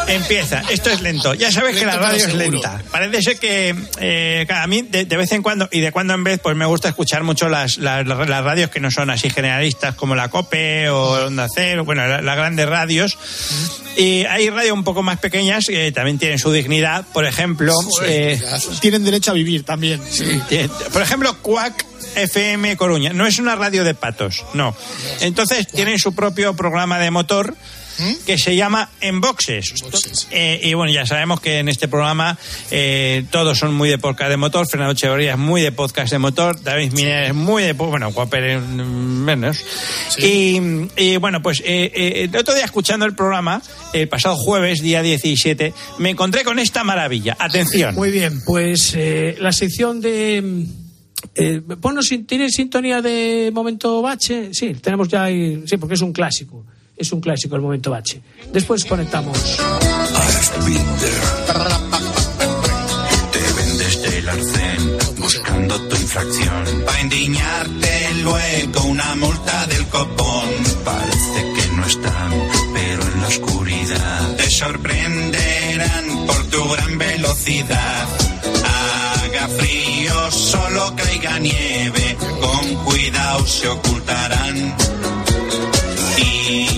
Empieza. 0.07 0.62
Esto 0.71 0.91
es 0.91 1.00
lento. 1.00 1.35
Ya 1.35 1.50
sabes 1.50 1.76
que 1.76 1.85
Lento, 1.85 2.00
la 2.00 2.03
radio 2.09 2.26
es 2.26 2.35
lenta. 2.35 2.83
Parece 2.91 3.23
ser 3.23 3.38
que 3.38 3.75
eh, 4.00 4.47
a 4.49 4.67
mí 4.67 4.83
de, 4.83 5.05
de 5.05 5.17
vez 5.17 5.24
en 5.33 5.43
cuando 5.43 5.69
y 5.73 5.81
de 5.81 5.93
cuando 5.93 6.14
en 6.14 6.25
vez 6.25 6.40
pues 6.43 6.57
me 6.57 6.66
gusta 6.66 6.88
escuchar 6.88 7.23
mucho 7.23 7.49
las, 7.49 7.78
las, 7.78 8.07
las 8.07 8.45
radios 8.45 8.71
que 8.71 8.81
no 8.81 8.90
son 8.90 9.11
así 9.11 9.31
generalistas 9.31 9.95
como 9.95 10.14
la 10.14 10.28
COPE 10.28 10.88
o 10.90 11.26
Onda 11.26 11.47
Cero, 11.54 11.85
bueno, 11.85 12.07
la- 12.07 12.21
las 12.23 12.37
grandes 12.37 12.69
radios. 12.69 13.19
Y 13.97 14.25
hay 14.25 14.50
radios 14.50 14.73
un 14.73 14.83
poco 14.85 15.02
más 15.02 15.19
pequeñas 15.21 15.66
que 15.66 15.93
también 15.93 16.19
tienen 16.19 16.38
su 16.38 16.50
dignidad. 16.50 17.04
Por 17.12 17.25
ejemplo, 17.26 17.73
eh, 18.04 18.40
Tienen 18.81 19.04
derecho 19.04 19.31
a 19.31 19.35
vivir 19.35 19.62
también. 19.64 20.00
eh, 20.50 20.69
por 20.93 21.00
ejemplo, 21.02 21.37
Cuac 21.43 21.85
FM 22.16 22.76
Coruña. 22.76 23.12
No 23.12 23.26
es 23.26 23.38
una 23.38 23.54
radio 23.57 23.85
de 23.85 23.95
patos, 23.95 24.45
no. 24.54 24.75
Entonces 25.21 25.66
tienen 25.69 25.99
su 25.99 26.14
propio 26.14 26.54
programa 26.57 26.99
de 26.99 27.11
motor 27.11 27.57
que 28.27 28.39
se 28.39 28.57
llama 28.57 28.91
En 29.01 29.21
Boxes. 29.21 29.75
Eh, 30.31 30.61
y 30.63 30.75
bueno, 30.75 30.93
ya 30.93 31.07
sabemos 31.07 31.41
que 31.41 31.59
en 31.59 31.69
este 31.69 31.89
programa 31.89 32.39
eh, 32.71 33.25
todos 33.31 33.59
son 33.59 33.75
muy 33.75 33.89
de 33.89 33.99
podcast 33.99 34.31
de 34.31 34.37
motor. 34.37 34.67
Fernando 34.69 34.93
Echeverría 34.93 35.33
es 35.33 35.39
muy 35.39 35.61
de 35.63 35.73
podcast 35.73 36.13
de 36.13 36.19
motor. 36.19 36.63
David 36.63 36.93
Miner 36.93 37.25
es 37.25 37.35
muy 37.35 37.63
de... 37.63 37.73
Bueno, 37.73 38.11
mm, 38.11 39.25
menos. 39.25 39.65
Y, 40.19 40.61
y, 40.97 41.17
bueno, 41.19 41.43
pues 41.43 41.61
eh, 41.61 41.91
eh, 41.95 42.29
el 42.33 42.37
otro 42.37 42.55
día 42.55 42.65
escuchando 42.65 43.07
el 43.07 43.15
programa, 43.15 43.63
el 43.93 44.09
pasado 44.09 44.37
jueves, 44.37 44.81
día 44.83 45.03
17, 45.03 45.73
me 45.99 46.11
encontré 46.11 46.45
con 46.45 46.59
esta 46.59 46.85
maravilla. 46.85 47.37
Atención. 47.39 47.95
Muy 47.95 48.11
bien, 48.11 48.41
pues 48.45 48.95
eh, 48.97 49.37
la 49.41 49.53
sección 49.53 50.01
de... 50.01 50.43
mm, 50.43 50.85
Eh, 51.37 51.63
sin- 52.03 52.27
¿Tiene 52.27 52.51
sintonía 52.51 53.01
de 53.01 53.51
Momento 53.53 54.03
Bache? 54.03 54.51
Sí, 54.53 54.75
tenemos 54.75 55.09
ya 55.09 55.25
ahí, 55.25 55.63
sí, 55.67 55.79
porque 55.79 55.95
es 55.95 56.03
un 56.03 56.13
clásico 56.13 56.67
es 56.97 57.13
un 57.13 57.21
clásico 57.21 57.57
el 57.57 57.63
momento 57.63 57.91
bache. 57.91 58.21
Después 58.53 58.85
conectamos. 58.85 59.39
Te 63.33 63.53
vendes 63.53 65.19
buscando 65.19 65.81
tu 65.89 65.97
infracción. 65.97 66.83
Para 66.87 67.01
indignarte 67.01 68.15
luego 68.23 68.83
una 68.85 69.15
multa 69.17 69.67
del 69.67 69.87
copón. 69.89 70.49
Parece 70.85 71.53
que 71.55 71.77
no 71.77 71.87
están, 71.87 72.33
pero 72.75 73.03
en 73.03 73.21
la 73.21 73.29
oscuridad 73.29 74.37
te 74.37 74.51
sorprenderán 74.51 76.27
por 76.27 76.45
tu 76.47 76.69
gran 76.69 76.99
velocidad. 76.99 78.09
Haga 78.65 79.49
frío, 79.49 80.31
solo 80.31 80.95
caiga 80.97 81.39
nieve, 81.39 82.17
con 82.41 82.85
cuidado 82.85 83.47
se 83.47 83.69
ocultarán 83.69 84.75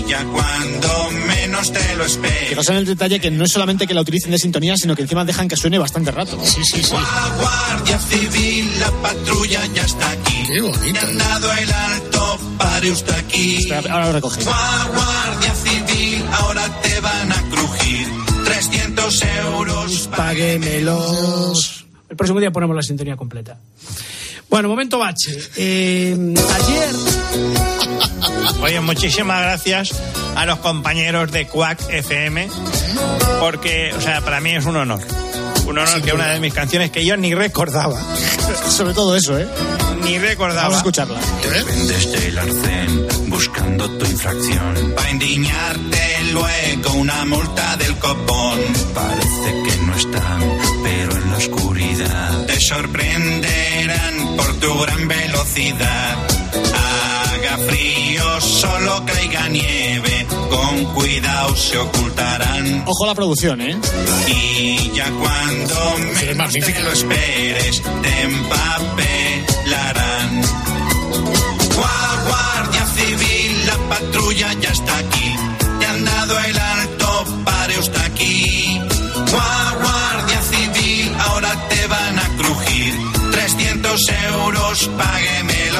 ya 0.07 0.23
cuando 0.25 1.09
menos 1.27 1.71
te 1.71 1.95
lo 1.95 2.05
esperes. 2.05 2.49
Fijaos 2.49 2.69
en 2.69 2.75
el 2.77 2.85
detalle 2.85 3.19
que 3.19 3.29
no 3.31 3.43
es 3.45 3.51
solamente 3.51 3.85
que 3.87 3.93
la 3.93 4.01
utilicen 4.01 4.31
de 4.31 4.37
sintonía, 4.39 4.75
sino 4.77 4.95
que 4.95 5.01
encima 5.03 5.25
dejan 5.25 5.47
que 5.47 5.55
suene 5.55 5.77
bastante 5.77 6.11
rato. 6.11 6.39
Sí, 6.43 6.61
sí, 6.63 6.81
sí. 6.83 6.93
La 6.93 7.35
Guardia 7.39 7.99
Civil, 7.99 8.79
la 8.79 8.91
patrulla 9.01 9.65
ya 9.73 9.81
está 9.83 10.09
aquí. 10.11 10.43
Qué 10.47 10.61
bonito. 10.61 10.99
Han 11.01 11.17
dado 11.17 11.51
el 11.53 11.71
alto, 11.71 12.39
pare 12.57 12.91
usted 12.91 13.13
aquí. 13.15 13.57
Espera, 13.57 13.93
ahora 13.93 14.07
lo 14.07 14.13
recoge. 14.13 14.41
Gua- 14.43 14.87
Guardia 14.93 15.53
Civil, 15.55 16.23
ahora 16.31 16.81
te 16.81 16.99
van 17.01 17.31
a 17.31 17.41
crujir. 17.49 18.07
300 18.45 19.23
euros, 19.45 20.09
Páguemelos. 20.15 21.85
El 22.09 22.15
próximo 22.15 22.39
día 22.39 22.51
ponemos 22.51 22.75
la 22.75 22.81
sintonía 22.81 23.17
completa. 23.17 23.57
Bueno, 24.49 24.69
momento 24.69 24.97
bache. 24.97 25.37
Eh, 25.57 26.15
ayer, 26.55 26.89
Oye, 28.61 28.79
muchísimas 28.79 29.41
gracias 29.41 29.93
a 30.35 30.45
los 30.45 30.59
compañeros 30.59 31.31
de 31.31 31.47
Quack 31.47 31.89
FM, 31.89 32.49
porque, 33.39 33.93
o 33.95 34.01
sea, 34.01 34.21
para 34.21 34.41
mí 34.41 34.51
es 34.51 34.65
un 34.65 34.77
honor. 34.77 34.99
Un 35.65 35.77
honor 35.77 36.01
que 36.01 36.13
una 36.13 36.27
de 36.27 36.39
mis 36.39 36.53
canciones 36.53 36.91
que 36.91 37.05
yo 37.05 37.17
ni 37.17 37.35
recordaba, 37.35 38.01
Sobre 38.69 38.93
todo 38.93 39.15
eso, 39.15 39.37
¿eh? 39.37 39.47
ni 40.03 40.17
recordaba. 40.17 40.63
Vamos 40.63 40.75
a 40.75 40.79
escucharla. 40.79 41.19
Dependes 41.41 42.11
del 42.11 42.37
arcén, 42.37 43.07
buscando 43.27 43.89
tu 43.97 44.05
infracción. 44.05 44.93
Para 44.95 45.11
indignarte 45.11 46.23
luego 46.31 46.93
una 46.93 47.25
multa 47.25 47.75
del 47.77 47.95
copón. 47.97 48.59
Parece 48.93 49.63
que 49.65 49.85
no 49.85 49.95
están, 49.95 50.39
pero 50.83 51.11
en 51.17 51.31
la 51.31 51.37
oscuridad. 51.37 52.46
Te 52.57 52.63
sorprenderán 52.63 54.35
por 54.35 54.51
tu 54.59 54.79
gran 54.79 55.07
velocidad. 55.07 56.15
Haga 56.73 57.57
frío, 57.67 58.41
solo 58.41 59.05
caiga 59.05 59.47
nieve. 59.47 60.25
Con 60.49 60.85
cuidado 60.95 61.55
se 61.55 61.77
ocultarán. 61.77 62.81
Ojo 62.87 63.03
a 63.03 63.07
la 63.09 63.13
producción, 63.13 63.61
¿eh? 63.61 63.77
Y 64.27 64.89
ya 64.91 65.05
cuando 65.11 65.97
menos 66.19 66.35
magnífica. 66.37 66.79
te 66.79 66.83
lo 66.83 66.91
esperes, 66.93 67.79
te 68.01 68.21
empapelarán. 68.23 68.81
Gua- 71.75 72.23
Guardia 72.27 72.85
Civil, 72.95 73.67
la 73.67 73.77
patrulla 73.87 74.53
ya 74.53 74.69
está 74.69 74.97
aquí. 74.97 75.35
Te 75.79 75.85
han 75.85 76.03
dado 76.03 76.39
el 76.39 76.57
alto, 76.57 77.25
pare 77.45 77.77
usted 77.77 78.01
euros, 84.47 84.89
páguemelos. 84.97 85.77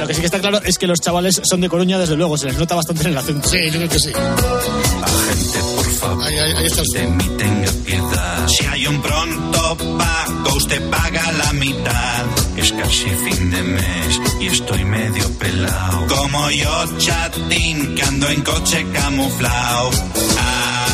Lo 0.00 0.06
que 0.06 0.14
sí 0.14 0.20
que 0.20 0.26
está 0.26 0.40
claro 0.40 0.60
es 0.64 0.78
que 0.78 0.86
los 0.86 1.00
chavales 1.00 1.40
son 1.44 1.60
de 1.60 1.68
Coruña, 1.68 1.98
desde 1.98 2.16
luego, 2.16 2.36
se 2.36 2.46
les 2.46 2.58
nota 2.58 2.74
bastante 2.74 3.02
en 3.02 3.08
el 3.08 3.18
acento. 3.18 3.48
Sí, 3.48 3.58
yo 3.66 3.78
creo 3.78 3.88
que 3.88 3.98
sí. 3.98 4.12
Agente, 4.12 5.58
por 5.76 5.90
favor. 5.92 6.24
Ahí, 6.24 6.38
ahí, 6.38 6.52
ahí 6.52 6.66
está 6.66 6.82
el 6.82 6.86
de 6.88 7.06
mí 7.06 7.24
tenga 7.38 7.72
piedad. 7.84 8.48
Si 8.48 8.66
hay 8.66 8.86
un 8.86 9.00
pronto 9.02 9.76
pago, 9.98 10.56
usted 10.56 10.90
paga 10.90 11.32
la 11.32 11.52
mitad. 11.52 12.24
Es 12.56 12.72
casi 12.72 13.10
fin 13.10 13.50
de 13.50 13.62
mes 13.62 14.20
y 14.40 14.46
estoy 14.46 14.84
medio 14.84 15.30
pelado. 15.38 16.06
Como 16.06 16.50
yo, 16.50 16.98
chatín, 16.98 17.94
que 17.94 18.02
ando 18.02 18.28
en 18.28 18.42
coche 18.42 18.86
camuflado. 18.92 19.90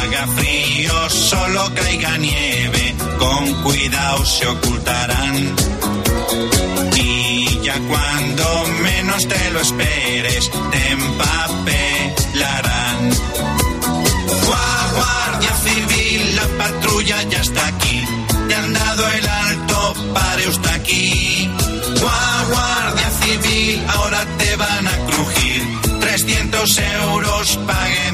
Haga 0.02 0.26
frío, 0.36 1.10
solo 1.10 1.70
caiga 1.74 2.16
nieve. 2.18 2.94
Con 3.18 3.52
cuidado 3.62 4.24
se 4.26 4.46
ocultarán. 4.46 5.54
Y 6.96 7.60
ya 7.62 7.78
cuando 7.88 8.64
menos 8.82 9.26
te 9.28 9.50
lo 9.50 9.60
esperes, 9.60 10.50
te 10.72 10.88
empapelarán. 10.90 13.10
Gua- 14.46 14.92
Guardia 14.96 15.54
Civil, 15.66 16.36
la 16.36 16.46
patrulla 16.64 17.22
ya 17.24 17.40
está 17.40 17.66
aquí. 17.68 18.04
Te 18.48 18.54
han 18.54 18.72
dado 18.72 19.08
el 19.08 19.28
alto, 19.28 19.94
pare 20.14 20.48
usted 20.48 20.70
aquí. 20.70 21.48
Gua- 22.00 22.44
Guardia 22.50 23.10
Civil, 23.22 23.84
ahora 23.88 24.24
te 24.38 24.56
van 24.56 24.86
a 24.88 24.96
crujir. 25.06 25.62
300 26.00 26.78
euros, 26.78 27.58
páguemelos. 27.66 28.11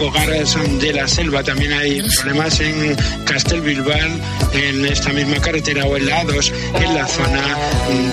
Fogaras 0.00 0.56
de 0.80 0.94
la 0.94 1.06
Selva 1.06 1.42
también 1.42 1.74
hay 1.74 2.00
problemas 2.00 2.58
en 2.58 2.96
Castelbilbao, 3.26 4.08
en 4.54 4.86
esta 4.86 5.12
misma 5.12 5.36
carretera 5.42 5.84
o 5.84 5.94
en 5.94 6.06
la 6.06 6.22
A2, 6.22 6.52
en 6.82 6.94
la 6.94 7.06
zona 7.06 7.58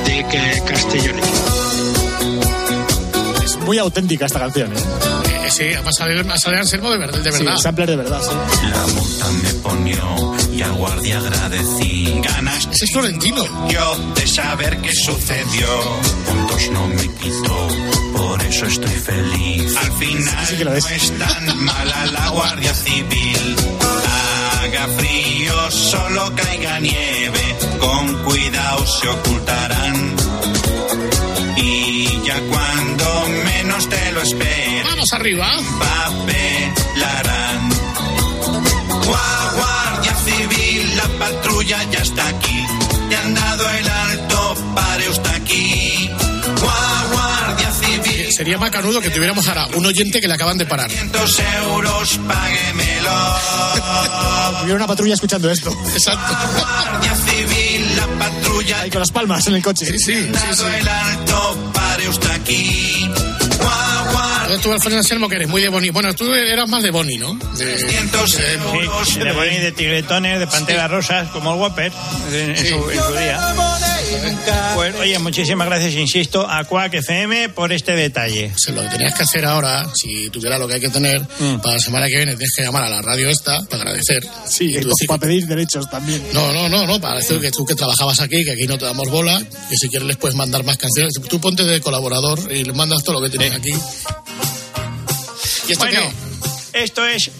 de 0.04 0.26
Castellón. 0.68 1.16
Es 3.42 3.56
muy 3.60 3.78
auténtica 3.78 4.26
esta 4.26 4.40
canción, 4.40 4.74
¿eh? 4.74 5.27
Eh, 5.48 5.52
sí, 5.52 5.64
va 5.84 5.90
a 5.90 5.94
salir, 5.94 6.30
va 6.30 6.34
a 6.34 6.38
salir 6.40 6.60
Anselmo 6.60 6.92
de 6.92 6.98
verdad. 6.98 7.20
De 7.20 7.32
Sí, 7.32 7.44
verdad. 7.44 7.58
sampler 7.58 7.90
de 7.90 7.96
verdad, 7.96 8.22
sí. 8.22 8.68
La 8.70 8.88
multa 8.94 9.32
me 9.44 9.54
ponió 9.62 10.36
y 10.54 10.62
al 10.62 10.74
guardia 10.74 11.18
agradecí. 11.20 12.20
Ganas 12.24 12.68
Ese 12.72 12.86
es 12.86 12.92
Florentino. 12.92 13.44
yo 13.70 13.96
de 14.16 14.28
saber 14.28 14.78
qué 14.82 14.94
sucedió. 14.94 15.68
Puntos 16.26 16.70
no 16.72 16.88
me 16.88 17.08
quitó, 17.16 17.68
por 18.16 18.42
eso 18.44 18.66
estoy 18.66 18.90
feliz. 18.92 19.76
Al 19.78 19.92
final 19.94 20.46
Sí 20.48 20.56
que 20.58 20.66
lo 20.66 20.72
no 20.72 20.78
es. 20.78 20.92
es 20.92 21.18
tan 21.18 21.64
mala 21.64 22.06
la 22.08 22.30
Guardia 22.30 22.74
Civil. 22.74 23.56
Haga 24.64 24.88
frío, 24.98 25.72
solo 25.72 26.34
caiga 26.36 26.80
nieve. 26.80 27.56
Con 27.80 28.24
cuidado 28.24 28.86
se 28.86 29.08
ocultarán. 29.08 30.07
Arriba. 35.18 35.48
papelarán. 35.80 37.70
Gua- 39.06 39.52
Guardia 39.56 40.16
Civil, 40.26 40.96
la 40.98 41.08
patrulla 41.20 41.84
ya 41.92 42.00
está 42.00 42.28
aquí. 42.28 42.66
Te 43.10 43.16
han 43.18 43.34
dado 43.34 43.70
el 43.72 43.90
alto, 43.90 44.56
pare 44.76 45.10
usted 45.10 45.30
aquí. 45.36 46.10
Gua- 46.62 47.04
Guardia 47.12 47.72
Civil, 47.72 48.32
Sería 48.32 48.58
macanudo 48.60 49.02
que 49.02 49.10
tuviéramos 49.10 49.48
ahora 49.48 49.68
un 49.76 49.86
oyente 49.86 50.22
que 50.22 50.28
le 50.28 50.34
acaban 50.36 50.58
de 50.58 50.66
parar. 50.66 50.88
500 50.90 51.40
euros, 51.64 52.20
páguemelo. 52.28 53.38
Hubiera 54.64 54.76
una 54.78 54.88
patrulla 54.88 55.14
escuchando 55.16 55.50
esto. 55.50 55.72
Exacto. 55.94 56.34
Guardia 56.60 57.16
Civil, 57.16 57.96
la 57.98 58.08
patrulla 58.20 58.82
Ahí 58.82 58.90
con 58.92 59.00
las 59.00 59.12
palmas 59.12 59.48
en 59.48 59.56
el 59.56 59.64
coche. 59.64 59.86
Sí, 59.88 59.98
sí, 59.98 60.06
sí. 60.26 60.32
te 60.32 60.38
han 60.38 60.56
sí. 60.56 60.62
dado 60.64 60.76
el 60.76 60.88
alto, 60.88 61.72
Guardia 61.74 62.10
Entonces 64.50 64.82
tú, 64.82 64.96
Anselmo, 64.96 65.28
que 65.30 65.36
eres 65.36 65.48
muy 65.50 65.62
de 65.62 65.70
Boni. 65.70 65.90
Bueno, 65.90 66.14
tú 66.14 66.34
eras 66.34 66.70
más 66.70 66.82
de 66.84 66.92
Boni, 66.92 67.18
¿no? 67.18 67.34
De, 67.58 67.66
300 67.66 68.32
de- 68.38 68.54
euros. 68.54 69.08
Sí, 69.10 69.20
de 69.20 69.32
Bonnie, 69.34 69.60
de 69.60 69.72
tigretones, 69.72 70.40
de 70.40 70.48
panteras 70.48 70.90
rosas, 70.90 71.30
como 71.30 71.54
el 71.54 71.60
Whopper 71.60 71.92
en, 72.32 72.52
en 72.52 72.58
su, 72.58 72.90
en 72.90 73.04
su 73.04 73.12
día. 73.14 73.40
Pues, 74.76 74.96
oye, 74.96 75.20
muchísimas 75.20 75.68
gracias, 75.68 75.94
insisto, 75.96 76.50
a 76.50 76.64
Quack 76.64 76.94
FM 76.96 77.50
por 77.50 77.74
este 77.74 77.94
detalle. 77.94 78.52
O 78.56 78.58
sea, 78.58 78.74
lo 78.74 78.82
que 78.84 78.90
tenías 78.90 79.14
que 79.16 79.24
hacer 79.24 79.46
ahora, 79.46 79.86
si 79.94 80.30
tuviera 80.30 80.58
lo 80.58 80.68
que 80.68 80.76
hay 80.76 80.80
que 80.80 80.90
tener, 80.90 81.22
para 81.62 81.76
la 81.76 81.80
semana 81.80 82.08
que 82.08 82.16
viene 82.16 82.36
tienes 82.36 82.54
que 82.56 82.64
llamar 82.64 82.84
a 82.84 82.90
la 82.90 83.02
radio 83.02 83.30
esta 83.30 83.62
para 83.66 83.82
agradecer. 83.84 84.24
Sí, 84.48 84.66
Y 84.70 84.80
tú 84.80 84.88
decir 84.90 85.08
para 85.08 85.20
pedir 85.20 85.46
derechos 85.46 85.90
también. 85.90 86.24
No, 86.34 86.54
no, 86.54 86.70
no, 86.70 86.88
no, 86.88 87.02
para 87.02 87.18
decir 87.18 87.40
que 87.42 87.52
tú 87.52 87.66
que 87.66 87.76
trabajabas 87.76 88.20
aquí, 88.22 88.44
que 88.46 88.52
aquí 88.52 88.66
no 88.68 88.78
te 88.78 88.86
damos 88.86 89.10
bola, 89.10 89.38
que 89.70 89.76
si 89.76 89.90
quieres 89.90 90.08
les 90.08 90.18
puedes 90.18 90.36
mandar 90.38 90.64
más 90.64 90.78
canciones. 90.78 91.14
Tú 91.28 91.40
ponte 91.42 91.64
de 91.64 91.82
colaborador 91.82 92.40
y 92.52 92.64
les 92.64 92.76
mandas 92.76 93.04
todo 93.04 93.20
lo 93.20 93.22
que 93.22 93.30
tienes 93.38 93.54
aquí. 93.54 93.72
¿Y 95.68 95.74
esto 95.74 95.86
Bueno, 95.86 96.02
qué? 96.72 96.84
esto 96.84 97.06
es 97.06 97.32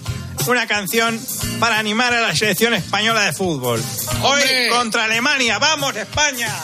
una 0.46 0.66
canción 0.66 1.18
para 1.60 1.78
animar 1.78 2.12
a 2.12 2.20
la 2.20 2.34
selección 2.34 2.74
española 2.74 3.22
de 3.24 3.32
fútbol. 3.32 3.82
Hoy 4.22 4.42
contra 4.70 5.04
Alemania, 5.04 5.58
¡vamos 5.58 5.96
España! 5.96 6.54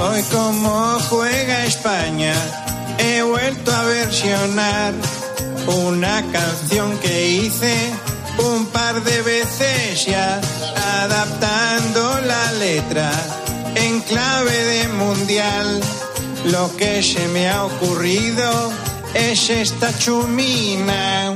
Hoy 0.00 0.22
como 0.30 0.98
juega 1.08 1.64
España, 1.66 2.32
he 2.98 3.22
vuelto 3.22 3.74
a 3.74 3.82
versionar 3.84 4.94
una 5.66 6.24
canción 6.32 6.96
que 6.98 7.28
hice 7.28 7.74
un 8.38 8.66
par 8.66 9.02
de 9.02 9.22
veces 9.22 10.06
ya, 10.06 10.40
adaptando 11.02 12.20
la 12.20 12.52
letra 12.52 13.10
en 13.74 14.00
clave 14.02 14.52
de 14.52 14.88
mundial. 14.88 15.80
Lo 16.46 16.74
que 16.76 17.02
se 17.02 17.26
me 17.28 17.48
ha 17.48 17.64
ocurrido 17.64 18.72
es 19.14 19.50
esta 19.50 19.96
chumina. 19.98 21.34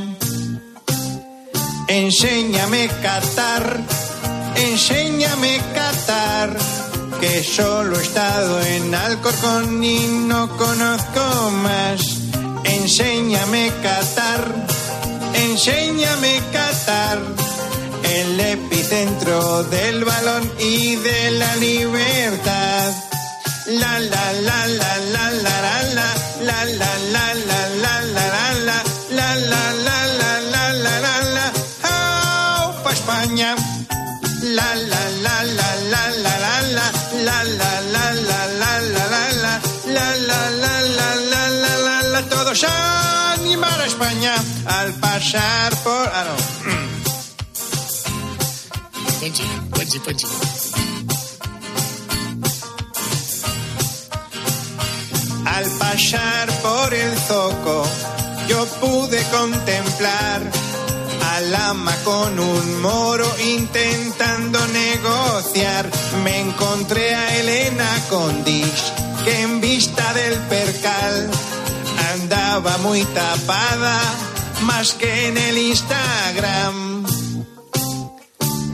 Enséñame 1.89 2.89
Qatar, 3.03 3.81
enséñame 4.57 5.61
Qatar, 5.75 6.57
que 7.21 7.43
solo 7.43 7.99
he 7.99 8.03
estado 8.03 8.63
en 8.63 8.95
Alcorcón 8.95 9.85
y 9.85 9.99
no 10.27 10.49
conozco 10.57 11.51
más. 11.63 12.01
Enséñame 12.65 13.71
Qatar, 13.83 14.43
enséñame 15.35 16.41
Qatar, 16.53 17.19
el 18.05 18.41
epicentro 18.41 19.65
del 19.65 20.05
balón 20.05 20.51
y 20.59 20.97
de 20.97 21.31
la 21.33 21.57
libertad. 21.57 22.93
La 23.67 23.99
la 24.01 24.33
la 24.33 24.67
la 24.67 24.99
la 24.99 25.31
la 25.31 25.61
la 25.61 25.83
la 25.95 26.15
la 26.41 26.65
la 26.65 26.92
al 45.23 45.31
pasar 45.31 45.77
por 45.85 46.09
ah 46.13 46.25
no 46.25 46.37
Ponchi, 49.21 49.45
ponchi, 49.71 49.99
ponchi. 50.01 50.27
Al 55.47 55.71
pasar 55.79 56.51
por 56.61 56.93
el 56.93 57.17
zoco, 57.19 57.85
yo 58.49 58.67
pude 58.81 59.23
contemplar 59.31 60.43
al 61.35 61.55
ama 61.55 61.95
con 62.03 62.41
un 62.41 62.83
moro 62.83 63.27
intentando 63.57 64.59
negociar. 64.67 65.89
Me 66.25 66.41
encontré 66.41 67.15
a 67.15 67.37
Elena 67.37 67.91
Condis, 68.11 68.93
que 69.25 69.43
en 69.43 69.61
vista 69.61 70.13
del 70.15 70.37
percal 70.49 71.31
andaba 72.13 72.77
muy 72.79 73.05
tapada, 73.05 74.01
más 74.63 74.95
que 74.95 75.29
en 75.29 75.37
el 75.37 75.59
Instagram. 75.59 77.05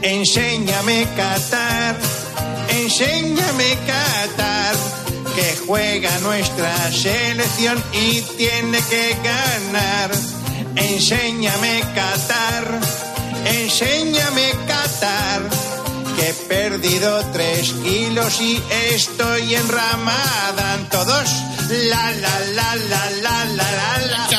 Enséñame 0.01 1.07
Qatar, 1.15 1.97
enséñame 2.69 3.77
Qatar, 3.85 4.75
que 5.35 5.57
juega 5.67 6.09
nuestra 6.19 6.91
selección 6.91 7.83
y 7.93 8.21
tiene 8.37 8.79
que 8.89 9.17
ganar. 9.23 10.11
Enséñame 10.75 11.81
Qatar, 11.95 12.79
enséñame 13.45 14.51
Qatar, 14.67 15.41
que 16.15 16.29
he 16.29 16.33
perdido 16.47 17.25
tres 17.33 17.73
kilos 17.83 18.39
y 18.41 18.61
estoy 18.91 19.55
en 19.55 19.67
Ramadán. 19.67 20.87
Todos 20.89 21.29
la 21.69 22.11
la 22.11 22.39
la 22.55 22.75
la 22.75 23.05
la 23.21 23.45
la 23.45 23.45
la 23.45 24.07
la 24.07 24.38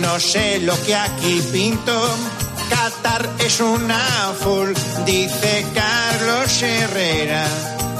No 0.00 0.20
sé 0.20 0.60
lo 0.60 0.80
que 0.84 0.94
aquí 0.94 1.40
pinto. 1.52 1.92
Qatar 2.70 3.28
es 3.38 3.60
una 3.60 4.32
full, 4.38 4.72
dice 5.04 5.66
Carlos 5.74 6.62
Herrera, 6.62 7.46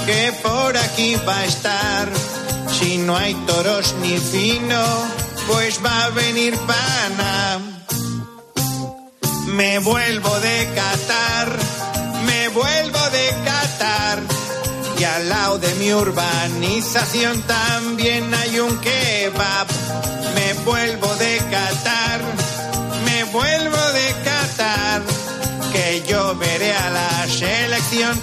que 0.07 0.33
por 0.43 0.77
aquí 0.77 1.17
va 1.27 1.39
a 1.39 1.45
estar. 1.45 2.09
Si 2.71 2.99
no 2.99 3.17
hay 3.17 3.35
toros 3.47 3.95
ni 4.03 4.19
fino, 4.19 4.83
pues 5.47 5.81
va 5.85 6.05
a 6.05 6.11
venir 6.11 6.57
pana. 6.59 7.59
Me 9.47 9.79
vuelvo 9.79 10.39
de 10.41 10.69
Qatar, 10.75 11.49
me 12.27 12.49
vuelvo 12.49 13.11
de 13.11 13.29
Qatar. 13.45 14.19
Y 14.99 15.05
al 15.05 15.29
lado 15.29 15.59
de 15.59 15.75
mi 15.77 15.93
urbanización 15.93 17.43
también 17.43 18.33
hay 18.35 18.61
un 18.61 18.77
kebab. 18.79 19.67
Me 20.35 20.53
vuelvo 20.65 21.15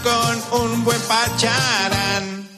con 0.04 0.62
un 0.62 0.84
buen 0.84 1.02
pacharán. 1.02 2.50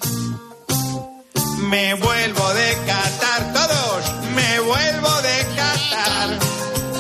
Me 1.69 1.93
vuelvo 1.95 2.54
de 2.54 2.78
Qatar, 2.86 3.54
todos, 3.54 4.32
me 4.36 4.60
vuelvo 4.60 5.21
de 5.21 5.45
Qatar. 5.56 6.39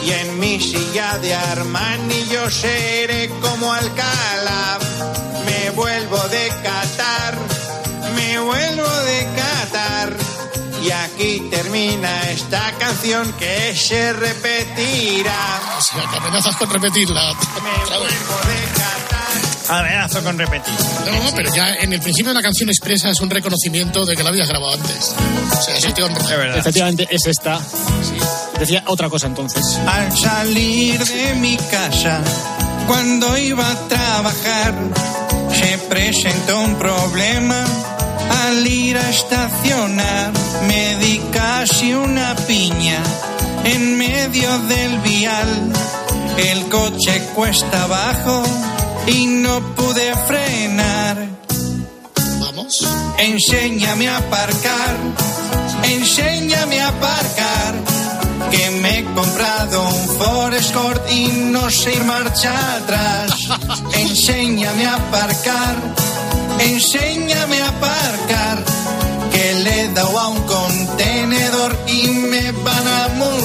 Y 0.03 0.11
en 0.11 0.39
mi 0.39 0.59
silla 0.59 1.17
de 1.19 1.35
Armani 1.35 2.27
yo 2.29 2.49
seré 2.49 3.29
como 3.41 3.71
Alcalá. 3.71 4.79
Me 5.45 5.69
vuelvo 5.71 6.17
de 6.29 6.47
Qatar, 6.63 7.37
me 8.15 8.39
vuelvo 8.39 8.89
de 8.89 9.27
Qatar. 9.35 10.13
Y 10.83 10.91
aquí 10.91 11.47
termina 11.49 12.29
esta 12.29 12.71
canción 12.77 13.31
que 13.33 13.75
se 13.75 14.13
repetirá. 14.13 15.77
O 15.77 15.81
sea, 15.81 16.09
que 16.09 16.17
amenazas 16.17 16.55
con 16.55 16.69
repetirla. 16.69 17.33
Me 17.63 17.85
vuelvo 17.85 18.37
de 18.47 18.59
Qatar. 18.73 19.46
Amenazo 19.69 20.23
con 20.23 20.37
repetir. 20.37 20.73
No, 21.05 21.23
no, 21.23 21.35
pero 21.35 21.53
ya 21.53 21.73
en 21.75 21.91
el 21.91 21.99
principio 21.99 22.31
de 22.31 22.35
la 22.35 22.41
canción 22.41 22.69
expresas 22.69 23.19
un 23.19 23.29
reconocimiento 23.29 24.05
de 24.05 24.15
que 24.15 24.23
la 24.23 24.29
habías 24.29 24.47
grabado 24.47 24.73
antes. 24.73 25.13
O 25.51 25.61
sea, 25.61 25.77
eso 25.77 25.93
te 25.93 26.03
honra. 26.03 26.57
Efectivamente, 26.57 27.07
es 27.09 27.25
esta. 27.25 27.59
Decía 28.59 28.83
otra 28.87 29.09
cosa 29.09 29.27
entonces. 29.27 29.79
Al 29.85 30.17
salir 30.17 31.03
de 31.03 31.35
mi 31.35 31.57
casa, 31.57 32.21
cuando 32.87 33.37
iba 33.37 33.69
a 33.69 33.87
trabajar, 33.87 34.73
se 35.53 35.77
presentó 35.89 36.61
un 36.61 36.75
problema. 36.75 37.63
Al 38.47 38.65
ir 38.65 38.97
a 38.97 39.09
estacionar, 39.09 40.31
me 40.67 40.95
di 40.97 41.21
casi 41.31 41.93
una 41.93 42.35
piña 42.47 43.01
en 43.65 43.97
medio 43.97 44.57
del 44.59 44.99
vial. 44.99 45.73
El 46.37 46.69
coche 46.69 47.21
cuesta 47.33 47.83
abajo 47.83 48.43
y 49.07 49.25
no 49.25 49.59
pude 49.75 50.15
frenar. 50.27 51.17
Vamos. 52.39 52.87
Enséñame 53.17 54.09
a 54.09 54.17
aparcar, 54.17 54.95
enséñame 55.83 56.81
a 56.81 56.89
aparcar. 56.89 57.73
Que 58.51 58.69
me 58.81 58.99
he 58.99 59.03
comprado 59.03 59.87
un 59.89 60.07
Ford 60.17 60.53
Escort 60.53 61.11
y 61.11 61.27
no 61.27 61.69
sé 61.69 61.95
ir 61.95 62.03
marcha 62.05 62.75
atrás. 62.77 63.31
Enséñame 63.93 64.85
a 64.85 64.95
aparcar, 64.95 65.75
enséñame 66.59 67.61
a 67.61 67.69
aparcar. 67.69 68.63
Que 69.31 69.53
le 69.63 69.81
he 69.81 69.93
dado 69.93 70.17
a 70.17 70.27
un 70.29 70.41
contenedor 70.43 71.77
y 71.87 72.07
me 72.07 72.51
van 72.51 72.87
a 72.87 73.07
multar. 73.15 73.36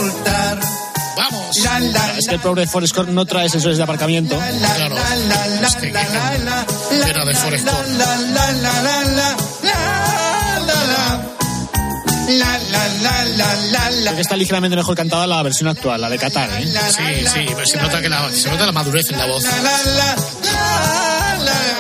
Claro, 1.62 2.14
es 2.16 2.27
que 2.27 2.35
el 2.35 2.40
pobre 2.40 2.66
Forest 2.66 2.94
Core 2.94 3.12
no 3.12 3.25
trae 3.25 3.48
sensores 3.48 3.79
de 3.79 3.85
aparcamiento. 3.85 4.37
Claro. 4.37 4.96
Es 6.90 7.05
que 7.05 7.11
era 7.11 7.25
de 7.25 7.35
Forest 7.35 7.68
está 14.18 14.37
ligeramente 14.37 14.77
mejor 14.77 14.96
cantada 14.96 15.27
la 15.27 15.42
versión 15.42 15.68
actual, 15.68 16.01
la 16.01 16.09
de 16.09 16.18
Qatar. 16.18 16.48
¿eh? 16.53 16.66
Sí, 16.66 17.27
sí, 17.27 17.46
pero 17.48 17.66
se 17.66 17.77
nota, 17.79 18.01
que 18.01 18.09
se 18.35 18.51
nota 18.51 18.66
la 18.66 18.72
madurez 18.72 19.11
en 19.11 19.18
la 19.18 19.27
voz. 19.27 19.44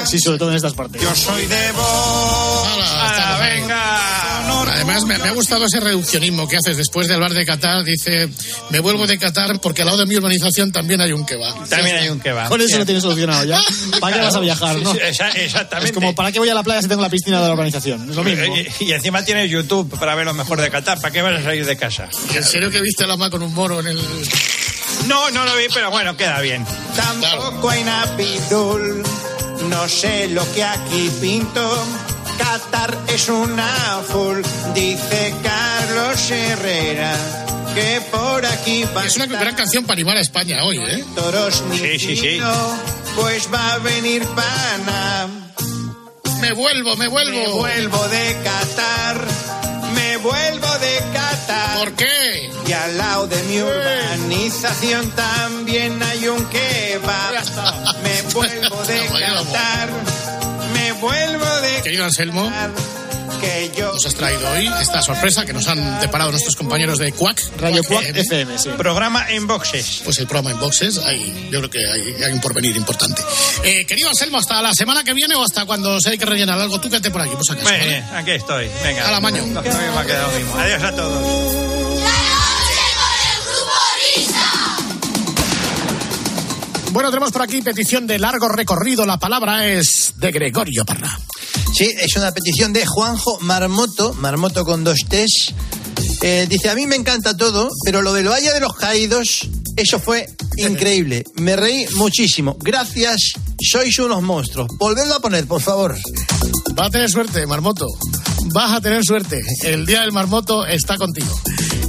Sí, 0.04 0.18
sobre 0.18 0.38
todo 0.38 0.50
en 0.50 0.56
estas 0.56 0.74
partes. 0.74 1.00
Yo 1.00 1.14
soy 1.14 1.46
de 1.46 1.72
voz. 1.72 2.68
Hala, 2.68 3.06
estamos 3.06 3.40
ahí. 3.40 3.62
Además, 4.74 5.04
me, 5.04 5.16
me 5.18 5.28
ha 5.28 5.32
gustado 5.32 5.64
ese 5.66 5.78
reduccionismo 5.80 6.48
que 6.48 6.56
haces 6.56 6.76
después 6.76 7.06
de 7.06 7.14
hablar 7.14 7.32
de 7.32 7.46
Qatar. 7.46 7.84
Dice, 7.84 8.28
me 8.70 8.80
vuelvo 8.80 9.06
de 9.06 9.16
Qatar 9.18 9.60
porque 9.60 9.82
al 9.82 9.86
lado 9.86 9.98
de 9.98 10.06
mi 10.06 10.16
urbanización 10.16 10.72
también 10.72 11.00
hay 11.00 11.12
un 11.12 11.24
kebab. 11.24 11.68
También 11.68 11.96
hay 11.96 12.08
un 12.08 12.18
kebab. 12.18 12.48
Con 12.48 12.60
eso 12.60 12.78
lo 12.78 12.84
tienes 12.84 13.02
solucionado 13.02 13.44
ya. 13.44 13.60
¿Para 14.00 14.16
qué 14.16 14.22
vas 14.22 14.34
a 14.34 14.40
viajar, 14.40 14.76
no? 14.76 14.92
Sí, 14.92 14.98
exactamente. 15.36 15.90
Es 15.90 15.92
como, 15.92 16.14
¿para 16.14 16.32
qué 16.32 16.40
voy 16.40 16.48
a 16.48 16.54
la 16.54 16.62
playa 16.64 16.82
si 16.82 16.88
tengo 16.88 17.00
la 17.02 17.10
piscina 17.10 17.40
de 17.40 17.46
la 17.46 17.52
organización? 17.52 18.10
Es 18.10 18.16
lo 18.16 18.24
mismo. 18.24 18.44
Y, 18.80 18.84
y 18.86 18.92
encima 18.92 19.24
tienes 19.24 19.48
YouTube 19.50 19.96
para 19.98 20.14
ver 20.16 20.26
lo 20.26 20.34
mejor 20.34 20.60
de 20.60 20.68
Qatar. 20.68 21.00
¿Para 21.00 21.12
qué 21.12 21.22
vas 21.22 21.38
a 21.40 21.42
salir 21.44 21.64
de 21.64 21.76
casa? 21.76 22.08
¿En 22.34 22.44
serio 22.44 22.70
que 22.70 22.80
viste 22.80 23.04
a 23.04 23.06
la 23.06 23.16
ma 23.16 23.30
con 23.30 23.42
un 23.42 23.54
moro 23.54 23.80
en 23.80 23.86
el...? 23.86 24.00
No, 25.06 25.30
no 25.30 25.44
lo 25.44 25.56
vi, 25.56 25.64
pero 25.72 25.90
bueno, 25.90 26.16
queda 26.16 26.40
bien. 26.40 26.66
Tampoco 26.96 27.70
hay 27.70 27.84
Napidul, 27.84 29.02
no 29.68 29.88
sé 29.88 30.28
lo 30.28 30.50
que 30.52 30.64
aquí 30.64 31.10
pinto. 31.20 31.84
Qatar 32.38 32.96
es 33.08 33.28
una 33.28 34.00
full, 34.08 34.40
dice 34.74 35.34
Carlos 35.42 36.30
Herrera, 36.30 37.14
que 37.74 38.00
por 38.10 38.44
aquí 38.46 38.84
va 38.96 39.04
Es 39.04 39.16
una 39.16 39.26
gran 39.26 39.54
canción 39.54 39.84
para 39.84 39.94
animar 39.94 40.16
a 40.16 40.20
España 40.20 40.64
hoy, 40.64 40.78
¿eh? 40.78 41.04
toros 41.14 41.62
ni 41.70 41.78
Sí, 41.78 41.98
sí, 41.98 42.16
sí. 42.16 42.28
vino, 42.28 42.52
pues 43.16 43.48
va 43.52 43.74
a 43.74 43.78
venir 43.78 44.26
pana. 44.28 45.28
Me 46.40 46.52
vuelvo, 46.52 46.96
me 46.96 47.06
vuelvo. 47.06 47.38
Me 47.38 47.48
vuelvo 47.48 48.08
de 48.08 48.36
Qatar, 48.42 49.24
me 50.12 50.18
vuelvo 50.18 50.66
de 50.78 50.98
Qatar. 51.14 51.78
¿Por 51.78 51.92
qué? 51.92 52.50
Y 52.66 52.72
al 52.72 52.98
lado 52.98 53.26
de 53.28 53.42
mi 53.44 53.62
urbanización 53.62 55.10
también 55.12 56.02
hay 56.02 56.28
un 56.28 56.44
kebab. 56.46 57.32
Me 58.02 58.22
vuelvo 58.34 58.84
de 58.84 59.06
Qatar, 59.20 59.88
vuelvo 61.02 61.44
de 61.60 61.82
Querido 61.82 62.04
Anselmo, 62.04 62.50
que 63.40 63.72
yo 63.76 63.92
nos 63.92 64.06
has 64.06 64.14
traído 64.14 64.48
hoy 64.50 64.70
esta 64.80 65.02
sorpresa 65.02 65.44
que 65.44 65.52
nos 65.52 65.66
han 65.66 66.00
deparado 66.00 66.30
nuestros 66.30 66.54
compañeros 66.54 66.98
de 66.98 67.10
Quack. 67.10 67.42
Radio 67.58 67.82
Quack 67.82 68.04
FM. 68.04 68.20
FM, 68.20 68.58
sí. 68.58 68.70
Programa 68.78 69.28
en 69.28 69.48
boxes. 69.48 70.02
Pues 70.04 70.18
el 70.18 70.28
programa 70.28 70.52
en 70.52 70.60
boxes, 70.60 70.98
hay, 70.98 71.48
yo 71.50 71.58
creo 71.58 71.70
que 71.70 71.84
hay, 71.84 72.22
hay 72.22 72.32
un 72.32 72.40
porvenir 72.40 72.76
importante. 72.76 73.20
Eh, 73.64 73.84
querido 73.84 74.10
Anselmo, 74.10 74.38
hasta 74.38 74.62
la 74.62 74.74
semana 74.74 75.02
que 75.02 75.12
viene 75.12 75.34
o 75.34 75.42
hasta 75.42 75.66
cuando 75.66 76.00
se 76.00 76.10
hay 76.10 76.18
que 76.18 76.26
rellenar 76.26 76.60
algo, 76.60 76.80
tú 76.80 76.88
quédate 76.88 77.10
por 77.10 77.20
aquí, 77.20 77.32
pues 77.34 77.50
acá. 77.50 77.68
Muy 77.68 77.88
bien, 77.88 78.04
aquí 78.14 78.30
estoy. 78.30 78.70
Venga. 78.84 79.08
A 79.08 79.10
la. 79.10 79.20
No, 79.20 79.30
no 79.30 79.62
mismo. 79.62 80.56
Adiós 80.56 80.82
a 80.84 80.92
todos. 80.94 81.61
Bueno, 86.92 87.08
tenemos 87.08 87.32
por 87.32 87.40
aquí 87.40 87.62
petición 87.62 88.06
de 88.06 88.18
largo 88.18 88.50
recorrido. 88.50 89.06
La 89.06 89.18
palabra 89.18 89.66
es 89.66 90.12
de 90.18 90.30
Gregorio 90.30 90.84
Parra. 90.84 91.18
Sí, 91.74 91.90
es 91.98 92.16
una 92.16 92.32
petición 92.32 92.74
de 92.74 92.84
Juanjo 92.84 93.40
Marmoto, 93.40 94.12
Marmoto 94.12 94.62
con 94.66 94.84
dos 94.84 94.98
T's. 95.08 95.54
Eh, 96.20 96.46
dice, 96.50 96.68
a 96.68 96.74
mí 96.74 96.86
me 96.86 96.96
encanta 96.96 97.34
todo, 97.34 97.70
pero 97.86 98.02
lo 98.02 98.12
del 98.12 98.28
Valle 98.28 98.52
de 98.52 98.60
los 98.60 98.74
Caídos, 98.74 99.48
eso 99.74 99.98
fue 100.00 100.26
increíble. 100.58 101.24
Me 101.36 101.56
reí 101.56 101.86
muchísimo. 101.94 102.58
Gracias, 102.60 103.32
sois 103.58 103.98
unos 103.98 104.22
monstruos. 104.22 104.68
Volvedlo 104.78 105.14
a 105.14 105.20
poner, 105.20 105.46
por 105.46 105.62
favor. 105.62 105.96
Va 106.78 106.86
a 106.86 106.90
tener 106.90 107.10
suerte, 107.10 107.46
Marmoto. 107.46 107.86
Vas 108.52 108.70
a 108.70 108.82
tener 108.82 109.02
suerte. 109.02 109.40
El 109.62 109.86
día 109.86 110.02
del 110.02 110.12
Marmoto 110.12 110.66
está 110.66 110.98
contigo. 110.98 111.40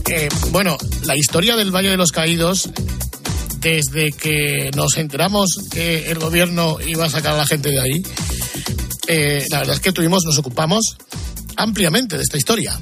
Eh, 0.09 0.29
bueno, 0.51 0.77
la 1.01 1.17
historia 1.17 1.57
del 1.57 1.75
Valle 1.75 1.89
de 1.89 1.97
los 1.97 2.11
Caídos, 2.11 2.69
desde 3.63 4.11
que 4.11 4.71
nos 4.75 4.97
enteramos 4.97 5.61
que 5.71 6.11
el 6.11 6.19
gobierno 6.19 6.77
iba 6.85 7.05
a 7.05 7.09
sacar 7.09 7.33
a 7.33 7.37
la 7.37 7.45
gente 7.45 7.69
de 7.69 7.79
ahí, 7.79 8.03
eh, 9.07 9.47
la 9.49 9.59
verdad 9.59 9.75
es 9.75 9.81
que 9.81 9.93
tuvimos, 9.93 10.23
nos 10.25 10.37
ocupamos 10.37 10.97
ampliamente 11.55 12.17
de 12.17 12.23
esta 12.23 12.37
historia. 12.37 12.77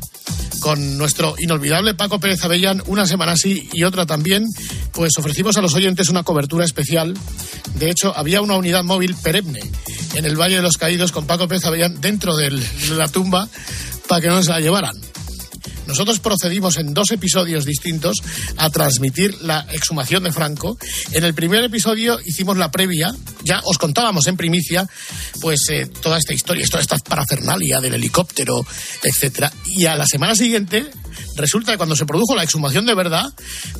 Con 0.59 0.97
nuestro 0.97 1.35
inolvidable 1.39 1.93
Paco 1.93 2.19
Pérez 2.19 2.43
Avellán, 2.43 2.83
una 2.87 3.07
semana 3.07 3.35
sí 3.35 3.69
y 3.73 3.83
otra 3.83 4.05
también, 4.05 4.45
pues 4.91 5.11
ofrecimos 5.17 5.57
a 5.57 5.61
los 5.61 5.73
oyentes 5.73 6.09
una 6.09 6.23
cobertura 6.23 6.65
especial. 6.65 7.15
De 7.75 7.89
hecho, 7.89 8.15
había 8.15 8.41
una 8.41 8.55
unidad 8.55 8.83
móvil 8.83 9.15
perenne 9.15 9.61
en 10.15 10.25
el 10.25 10.39
Valle 10.39 10.57
de 10.57 10.61
los 10.61 10.77
Caídos 10.77 11.11
con 11.11 11.25
Paco 11.25 11.47
Pérez 11.47 11.65
Avellán 11.65 11.99
dentro 12.01 12.35
de 12.35 12.51
la 12.95 13.07
tumba 13.07 13.47
para 14.07 14.21
que 14.21 14.27
no 14.27 14.41
se 14.43 14.49
la 14.49 14.59
llevaran. 14.59 14.95
Nosotros 15.91 16.21
procedimos 16.21 16.77
en 16.77 16.93
dos 16.93 17.11
episodios 17.11 17.65
distintos 17.65 18.23
a 18.55 18.69
transmitir 18.69 19.41
la 19.41 19.67
exhumación 19.73 20.23
de 20.23 20.31
Franco. 20.31 20.77
En 21.11 21.25
el 21.25 21.33
primer 21.33 21.65
episodio 21.65 22.17
hicimos 22.25 22.55
la 22.55 22.71
previa, 22.71 23.13
ya 23.43 23.59
os 23.65 23.77
contábamos 23.77 24.25
en 24.27 24.37
primicia, 24.37 24.87
pues 25.41 25.59
eh, 25.69 25.87
toda 25.87 26.17
esta 26.17 26.33
historia, 26.33 26.65
toda 26.65 26.79
esta 26.79 26.97
parafernalia 26.97 27.81
del 27.81 27.95
helicóptero, 27.95 28.65
etcétera. 29.03 29.51
Y 29.65 29.85
a 29.85 29.97
la 29.97 30.05
semana 30.07 30.33
siguiente 30.33 30.89
resulta 31.35 31.73
que 31.73 31.77
cuando 31.77 31.97
se 31.97 32.05
produjo 32.05 32.35
la 32.35 32.43
exhumación 32.43 32.85
de 32.85 32.95
verdad, 32.95 33.25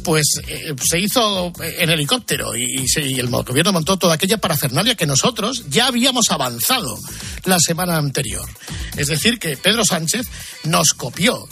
pues 0.03 0.41
eh, 0.47 0.75
se 0.83 0.99
hizo 0.99 1.53
en 1.61 1.89
helicóptero 1.91 2.57
y, 2.57 2.85
y 2.93 3.19
el 3.21 3.29
gobierno 3.29 3.71
montó 3.71 3.95
toda 3.95 4.15
aquella 4.15 4.37
parafernalia 4.37 4.95
que 4.95 5.05
nosotros 5.05 5.63
ya 5.69 5.87
habíamos 5.87 6.29
avanzado 6.29 6.99
la 7.45 7.57
semana 7.57 7.97
anterior. 7.97 8.49
Es 8.97 9.07
decir, 9.07 9.39
que 9.39 9.55
Pedro 9.55 9.85
Sánchez 9.85 10.27
nos 10.65 10.91
copió 10.93 11.47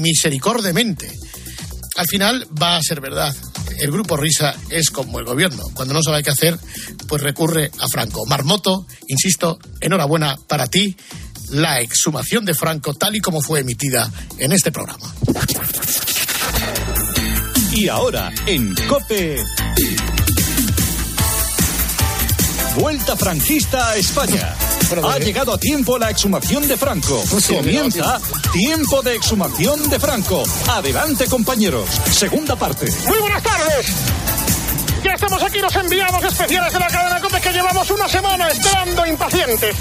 inmisericordemente. 0.00 1.10
Al 1.96 2.06
final 2.06 2.46
va 2.60 2.76
a 2.76 2.82
ser 2.82 3.00
verdad. 3.00 3.34
El 3.78 3.90
grupo 3.90 4.16
Risa 4.16 4.54
es 4.70 4.90
como 4.90 5.18
el 5.18 5.26
gobierno. 5.26 5.64
Cuando 5.74 5.94
no 5.94 6.02
sabe 6.02 6.22
qué 6.22 6.30
hacer, 6.30 6.58
pues 7.06 7.22
recurre 7.22 7.70
a 7.78 7.86
Franco. 7.88 8.24
Marmoto, 8.26 8.86
insisto, 9.06 9.58
enhorabuena 9.80 10.36
para 10.48 10.66
ti. 10.66 10.96
La 11.50 11.80
exhumación 11.80 12.44
de 12.44 12.54
Franco 12.54 12.94
tal 12.94 13.16
y 13.16 13.20
como 13.20 13.42
fue 13.42 13.60
emitida 13.60 14.10
en 14.38 14.52
este 14.52 14.72
programa. 14.72 15.12
Y 17.72 17.88
ahora, 17.88 18.32
en 18.46 18.74
COPE. 18.88 19.36
Vuelta 22.76 23.16
franquista 23.16 23.90
a 23.90 23.96
España. 23.96 24.54
Ha 24.92 25.18
llegado 25.18 25.52
a 25.54 25.58
tiempo 25.58 25.98
la 25.98 26.10
exhumación 26.10 26.66
de 26.66 26.76
Franco. 26.76 27.22
Comienza 27.48 28.20
Tiempo 28.52 29.02
de 29.02 29.14
exhumación 29.14 29.88
de 29.88 30.00
Franco. 30.00 30.42
Adelante, 30.68 31.26
compañeros. 31.26 31.88
Segunda 32.10 32.56
parte. 32.56 32.90
Muy 33.06 33.18
buenas 33.18 33.42
tardes. 33.42 33.86
Ya 35.04 35.12
estamos 35.12 35.42
aquí 35.42 35.58
los 35.60 35.74
enviados 35.76 36.24
especiales 36.24 36.72
de 36.72 36.78
la 36.80 36.88
cadena 36.88 37.20
COPE 37.20 37.40
que 37.40 37.52
llevamos 37.52 37.90
una 37.90 38.08
semana 38.08 38.48
esperando 38.48 39.06
impacientes. 39.06 39.76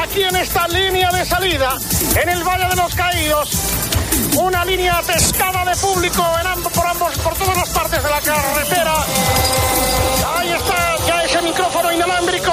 Aquí 0.00 0.22
en 0.22 0.36
esta 0.36 0.68
línea 0.68 1.10
de 1.10 1.24
salida, 1.24 1.76
en 2.22 2.28
el 2.28 2.44
Valle 2.44 2.68
de 2.68 2.76
los 2.76 2.94
Caídos, 2.94 3.50
una 4.36 4.64
línea 4.64 4.98
atestada 4.98 5.64
de 5.64 5.74
público 5.80 6.24
en 6.40 6.46
amb- 6.46 6.70
por 6.70 6.86
ambos, 6.86 7.16
por 7.18 7.34
todas 7.34 7.56
las 7.56 7.68
partes 7.70 8.02
de 8.02 8.10
la 8.10 8.20
carretera. 8.20 8.94
Ahí 10.36 10.50
está 10.52 10.96
ya 11.06 11.24
ese 11.24 11.42
micrófono 11.42 11.92
inalámbrico 11.92 12.52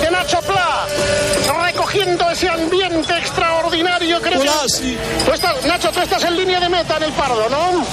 de 0.00 0.10
Nacho 0.10 0.40
Pla, 0.40 0.59
ese 2.04 2.48
ambiente 2.48 3.16
extraordinario. 3.18 4.20
Creo 4.20 4.40
Hola, 4.40 4.52
que... 4.62 4.68
sí. 4.68 4.98
Tú 5.24 5.32
estás, 5.32 5.64
Nacho, 5.64 5.90
tú 5.92 6.00
estás 6.00 6.22
en 6.24 6.36
línea 6.36 6.60
de 6.60 6.68
meta 6.68 6.96
en 6.96 7.02
el 7.04 7.12
Pardo, 7.12 7.48
¿no? 7.48 7.84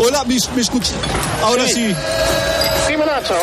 Hola, 0.00 0.24
¿me, 0.24 0.36
me 0.54 0.62
escuchas? 0.62 0.94
Ahora 1.42 1.66
sí. 1.68 1.94
Dime, 2.88 3.06
Nacho. 3.06 3.36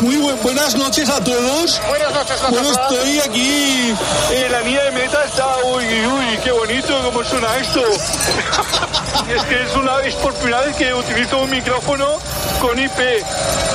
Muy 0.00 0.16
bu- 0.16 0.36
buenas 0.42 0.74
noches 0.76 1.08
a 1.10 1.22
todos. 1.22 1.80
Buenas 1.88 2.14
noches, 2.14 2.40
Nacho 2.42 2.54
Bueno, 2.54 2.70
estoy 2.70 3.18
aquí 3.20 3.94
en 4.30 4.52
la 4.52 4.60
línea 4.60 4.84
de 4.84 4.90
meta. 4.92 5.24
Está, 5.24 5.46
uy, 5.64 5.84
uy, 5.84 6.38
qué 6.42 6.50
bonito, 6.52 6.98
cómo 7.04 7.22
suena 7.24 7.56
esto. 7.58 7.82
es 9.28 9.42
que 9.44 9.62
es 9.62 9.74
una 9.76 9.96
vez 9.96 10.14
por 10.16 10.34
primera 10.34 10.60
vez 10.62 10.76
que 10.76 10.92
utilizo 10.92 11.38
un 11.38 11.50
micrófono 11.50 12.18
con 12.60 12.78
IP. 12.78 13.24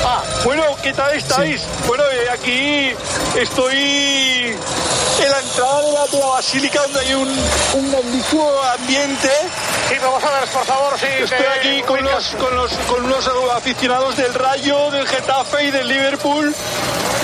Ah, 0.05 0.21
bueno, 0.43 0.63
¿qué 0.81 0.93
tal 0.93 1.13
estáis? 1.13 1.61
Bueno, 1.87 2.03
eh, 2.11 2.29
aquí 2.31 2.93
estoy 3.39 4.55
en 5.23 5.31
la 5.31 5.39
entrada 5.39 5.81
de 5.81 5.91
la, 5.93 6.07
de 6.07 6.19
la 6.19 6.25
basílica 6.27 6.81
donde 6.83 6.99
hay 6.99 7.13
un, 7.13 7.29
un 7.73 7.91
grandísimo 7.91 8.49
ambiente. 8.79 9.29
Sí, 9.89 9.95
vamos 10.01 10.23
a 10.23 10.29
ver, 10.39 10.49
por 10.49 10.65
favor, 10.65 10.99
sí. 10.99 11.07
Estoy 11.19 11.45
aquí 11.57 11.81
con 11.83 12.03
los, 12.03 12.27
con, 12.35 12.55
los, 12.55 12.71
con 12.87 13.05
unos 13.05 13.29
aficionados 13.55 14.15
del 14.17 14.33
Rayo, 14.33 14.91
del 14.91 15.07
Getafe 15.07 15.65
y 15.65 15.71
del 15.71 15.87
Liverpool 15.87 16.55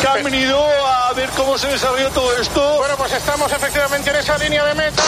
que 0.01 0.07
han 0.07 0.23
venido 0.23 0.63
a 0.85 1.11
ver 1.13 1.29
cómo 1.31 1.57
se 1.57 1.67
desarrolla 1.67 2.09
todo 2.09 2.35
esto. 2.39 2.77
Bueno, 2.77 2.95
pues 2.97 3.13
estamos 3.13 3.51
efectivamente 3.51 4.09
en 4.09 4.15
esa 4.17 4.37
línea 4.37 4.63
de 4.65 4.75
meta 4.75 5.03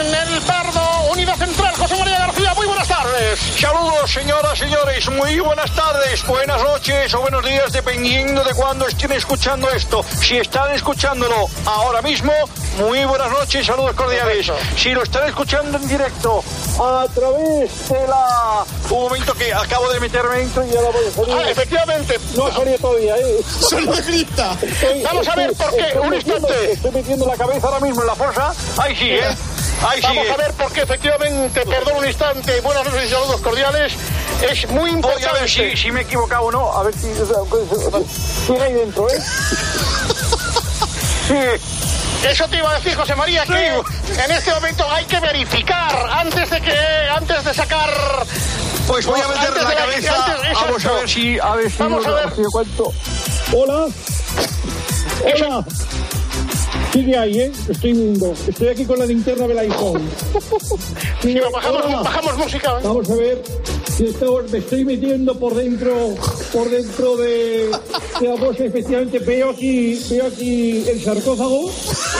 en 0.00 0.14
el 0.14 0.40
Pardo, 0.42 0.80
Unidad 1.12 1.36
Central, 1.36 1.74
José 1.76 1.96
María 1.96 2.18
García. 2.18 2.43
Buenas 2.86 3.02
tardes. 3.02 3.40
Saludos, 3.58 4.12
señoras, 4.12 4.58
señores. 4.58 5.08
Muy 5.08 5.40
buenas 5.40 5.74
tardes, 5.74 6.26
buenas 6.26 6.62
noches 6.62 7.14
o 7.14 7.20
buenos 7.20 7.42
días, 7.42 7.72
dependiendo 7.72 8.44
de 8.44 8.52
cuándo 8.52 8.86
estén 8.86 9.12
escuchando 9.12 9.70
esto. 9.70 10.04
Si 10.20 10.36
están 10.36 10.70
escuchándolo 10.72 11.48
ahora 11.64 12.02
mismo, 12.02 12.32
muy 12.78 13.04
buenas 13.06 13.30
noches, 13.30 13.64
saludos 13.64 13.94
cordiales. 13.94 14.52
Si 14.76 14.90
lo 14.90 15.02
están 15.02 15.26
escuchando 15.26 15.78
en 15.78 15.88
directo 15.88 16.44
a 16.78 17.06
través 17.14 17.88
de 17.88 18.06
la... 18.06 18.64
Un 18.90 19.02
momento 19.04 19.32
que 19.32 19.54
acabo 19.54 19.90
de 19.90 20.00
meterme 20.00 20.36
dentro 20.36 20.66
y 20.66 20.70
ya 20.70 20.82
lo 20.82 20.92
voy 20.92 21.06
a 21.06 21.10
salir. 21.10 21.34
Ah, 21.38 21.50
efectivamente. 21.50 22.20
No 22.36 22.46
ha 22.46 22.52
salido 22.52 22.78
todavía, 22.78 23.16
¿eh? 23.16 23.40
Solo 23.60 23.92
grita. 24.06 24.58
Vamos 25.04 25.28
a 25.28 25.36
ver 25.36 25.54
por 25.54 25.70
qué. 25.70 25.86
estoy 25.86 26.06
Un 26.06 26.14
instante. 26.14 26.72
Estoy 26.72 26.90
metiendo 26.90 27.26
la 27.26 27.36
cabeza 27.36 27.66
ahora 27.66 27.80
mismo 27.80 28.02
en 28.02 28.06
la 28.08 28.14
fuerza. 28.14 28.52
Ahí 28.76 28.94
sí, 28.94 29.10
¿eh? 29.10 29.53
Ahí 29.86 30.00
Vamos 30.00 30.18
sigue. 30.22 30.32
a 30.32 30.36
ver 30.36 30.52
por 30.54 30.72
qué, 30.72 30.82
efectivamente, 30.82 31.60
perdón 31.66 31.96
un 31.98 32.06
instante, 32.06 32.60
buenas 32.62 32.84
noches 32.84 33.04
y 33.06 33.08
saludos 33.10 33.40
cordiales. 33.42 33.92
Es 34.48 34.68
muy 34.70 34.80
Voy 34.82 34.90
importante. 34.92 35.28
a 35.28 35.32
ver 35.34 35.48
si, 35.50 35.76
si 35.76 35.90
me 35.92 36.00
he 36.00 36.02
equivocado 36.04 36.44
o 36.44 36.50
no. 36.52 36.72
A 36.72 36.82
ver 36.84 36.94
si. 36.94 37.08
Sigue 38.46 38.62
ahí 38.62 38.72
dentro, 38.72 39.08
¿eh? 39.10 39.18
Sí. 41.28 41.34
Eso 42.28 42.46
te 42.48 42.56
iba 42.58 42.70
a 42.70 42.74
decir, 42.74 42.94
José 42.94 43.14
María, 43.14 43.44
que 43.44 43.66
en 43.68 44.30
este 44.30 44.52
momento 44.52 44.86
hay 44.90 45.04
que 45.06 45.20
verificar 45.20 45.94
antes 46.12 46.48
de 46.50 46.60
que 46.60 46.76
antes 47.14 47.44
de 47.44 47.54
sacar 47.54 47.90
Pues 48.86 49.04
voy 49.06 49.20
a 49.20 49.28
meter 49.28 49.62
la 49.62 49.74
cabeza. 49.74 50.14
antes- 50.24 50.52
Vamos 50.54 50.84
a 50.86 50.92
ver 50.92 51.08
si. 51.08 51.38
A 51.38 51.54
ver 51.56 51.70
si. 51.70 51.78
Vamos 51.78 52.06
a 52.06 52.10
ver. 52.10 52.34
si 52.36 52.42
cuento. 52.44 52.92
Hola. 53.52 53.86
Hola. 55.34 55.64
Sigue 56.94 57.18
ahí, 57.18 57.38
¿eh? 57.40 57.52
Estoy 57.68 57.92
viendo. 57.92 58.32
Estoy 58.46 58.68
aquí 58.68 58.84
con 58.84 58.98
la 59.00 59.04
linterna 59.06 59.48
del 59.48 59.58
iPhone. 59.58 60.00
Sí, 61.20 61.36
bajamos, 61.52 61.82
bajamos 62.04 62.38
música. 62.38 62.70
¿eh? 62.78 62.82
Vamos 62.84 63.10
a 63.10 63.14
ver. 63.16 63.42
si 63.96 64.06
esto- 64.06 64.44
me 64.50 64.58
estoy 64.58 64.84
metiendo 64.84 65.36
por 65.38 65.54
dentro, 65.56 66.14
por 66.54 66.70
dentro 66.70 67.16
de, 67.16 67.68
de 68.20 68.28
la 68.28 68.36
bolsa. 68.36 68.64
Efectivamente, 68.64 69.18
veo 69.18 69.50
aquí, 69.50 70.00
veo 70.08 70.26
aquí 70.28 70.84
el 70.88 71.02
sarcófago. 71.02 71.70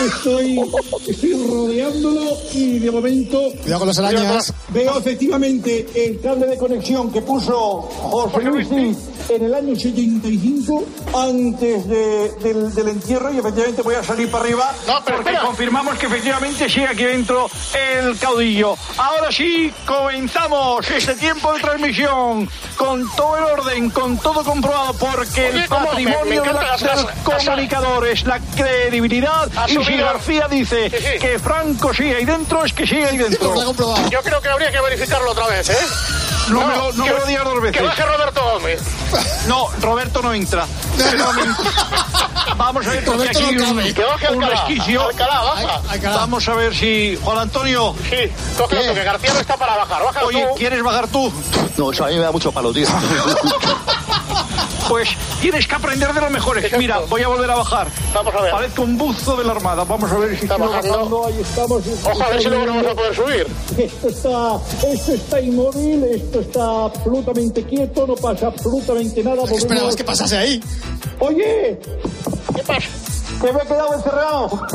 Estoy, 0.06 0.60
estoy 1.06 1.32
rodeándolo 1.48 2.20
y 2.52 2.80
de 2.80 2.90
momento. 2.90 3.40
Cuidado 3.62 3.78
con 3.78 3.88
las 3.88 3.98
arañas. 3.98 4.52
Veo 4.70 4.98
efectivamente 4.98 5.86
el 5.94 6.20
cable 6.20 6.46
de 6.48 6.58
conexión 6.58 7.12
que 7.12 7.22
puso 7.22 7.82
José 7.82 8.42
Luis 8.42 8.68
Cid 8.68 8.96
en 9.30 9.42
el 9.44 9.54
año 9.54 9.74
75 9.74 10.84
antes 11.14 11.88
de- 11.88 12.30
del, 12.42 12.74
del 12.74 12.88
entierro 12.88 13.32
y 13.32 13.38
efectivamente 13.38 13.80
voy 13.82 13.94
a 13.94 14.02
salir 14.02 14.30
para 14.30 14.44
arriba 14.44 14.74
porque 15.06 15.32
confirmamos 15.42 15.96
que 15.98 16.06
efectivamente 16.06 16.68
sigue 16.68 16.86
aquí 16.88 17.04
dentro 17.04 17.48
el 18.02 18.18
caudillo. 18.18 18.74
Ahora 18.98 19.30
sí, 19.32 19.72
comenzamos 19.86 20.90
este 20.90 21.14
tiempo 21.14 21.52
de 21.54 21.60
transmisión 21.60 22.48
con 22.76 23.04
todo 23.16 23.36
el 23.38 23.44
orden, 23.44 23.90
con 23.90 24.18
todo 24.24 24.42
comprobado 24.42 24.94
porque 24.94 25.48
Oye, 25.50 25.62
el 25.62 25.68
patrimonio 25.68 26.42
me 26.44 26.48
de, 26.48 26.52
la- 26.54 26.62
las- 26.62 26.80
de 26.80 26.86
los 26.88 27.04
las- 27.04 27.14
comunicadores, 27.22 28.24
la 28.24 28.40
credibilidad 28.56 29.48
y 29.68 29.84
si. 29.84 29.96
García 29.98 30.48
dice 30.50 30.90
Sí, 30.90 30.96
sí. 30.98 31.18
que 31.20 31.38
Franco 31.38 31.92
sigue 31.94 32.16
ahí 32.16 32.24
dentro, 32.24 32.64
es 32.64 32.72
que 32.72 32.86
sigue 32.86 33.04
ahí 33.06 33.18
dentro. 33.18 33.54
Yo 34.10 34.22
creo 34.22 34.40
que 34.40 34.48
habría 34.48 34.72
que 34.72 34.80
verificarlo 34.80 35.30
otra 35.30 35.46
vez, 35.46 35.68
¿eh? 35.68 35.76
No 36.48 36.66
me 36.66 36.76
lo- 36.76 36.92
no 36.92 37.04
que- 37.04 37.12
me 37.12 37.18
lo 37.18 37.26
digas 37.26 37.44
dos 37.44 37.60
veces. 37.62 37.76
Que 37.80 37.82
baje 37.86 38.02
Roberto 38.04 38.42
Gómez. 38.52 38.82
No, 39.46 39.68
Roberto 39.80 40.22
no 40.22 40.32
entra. 40.34 40.66
Pero 40.96 41.24
Vamos 42.56 42.86
a 42.86 42.90
ver, 42.90 43.04
porque 43.04 43.28
aquí 43.28 43.54
no 43.56 43.70
un. 43.70 43.94
Que 43.94 44.04
baje 44.04 44.32
un 44.32 44.42
resquicio. 44.42 45.02
Alcalá, 45.08 45.40
baja. 45.42 45.80
Vamos 46.14 46.48
a 46.48 46.54
ver 46.54 46.74
si. 46.74 47.18
Juan 47.22 47.38
Antonio. 47.38 47.94
Sí, 48.08 48.30
tú, 48.56 48.68
que 48.68 48.94
García 49.04 49.32
no 49.34 49.40
está 49.40 49.56
para 49.56 49.76
bajar. 49.76 50.04
Bájalo 50.04 50.26
Oye, 50.28 50.46
tú. 50.48 50.54
¿quieres 50.54 50.82
bajar 50.82 51.08
tú? 51.08 51.32
No, 51.76 51.90
eso 51.90 52.04
a 52.04 52.08
mí 52.08 52.14
me 52.14 52.20
da 52.20 52.30
mucho 52.32 52.52
palo, 52.52 52.72
tío. 52.72 52.86
Pues 54.88 55.08
tienes 55.40 55.66
que 55.66 55.74
aprender 55.74 56.12
de 56.12 56.20
los 56.20 56.30
mejores. 56.30 56.70
Mira, 56.78 56.98
voy 57.08 57.22
a 57.22 57.28
volver 57.28 57.50
a 57.50 57.54
bajar. 57.54 57.88
Vamos 58.12 58.34
a 58.34 58.40
ver. 58.42 58.50
Parezco 58.50 58.82
un 58.82 58.98
buzo 58.98 59.34
de 59.34 59.42
la 59.44 59.52
Armada. 59.52 59.82
Vamos 59.84 60.12
a 60.12 60.18
ver 60.18 60.36
si 60.38 60.42
Está 60.44 60.58
bajando. 60.58 61.26
Ahí 61.26 61.40
estamos. 61.40 61.82
Ojo, 62.04 62.22
a 62.22 62.28
ver 62.28 62.42
si 62.42 62.48
luego 62.50 62.66
no 62.66 62.74
vamos 62.74 62.90
a 62.90 62.94
poder 62.94 63.14
subir. 63.16 63.46
Esto 63.78 64.08
está, 64.08 64.86
esto 64.92 65.12
está 65.14 65.40
inmóvil, 65.40 66.04
esto 66.34 66.40
está 66.40 66.84
absolutamente 66.86 67.62
quieto, 67.64 68.06
no 68.06 68.14
pasa 68.16 68.48
absolutamente 68.48 69.22
nada. 69.22 69.42
¿Qué 69.46 69.54
esperabas 69.54 69.94
que 69.94 70.02
pasase 70.02 70.36
ahí? 70.36 70.60
Oye, 71.20 71.78
¿Qué 72.54 72.62
pasa? 72.62 72.88
que 73.40 73.52
me 73.52 73.62
he 73.62 73.66
quedado 73.66 73.94
encerrado. 73.94 74.66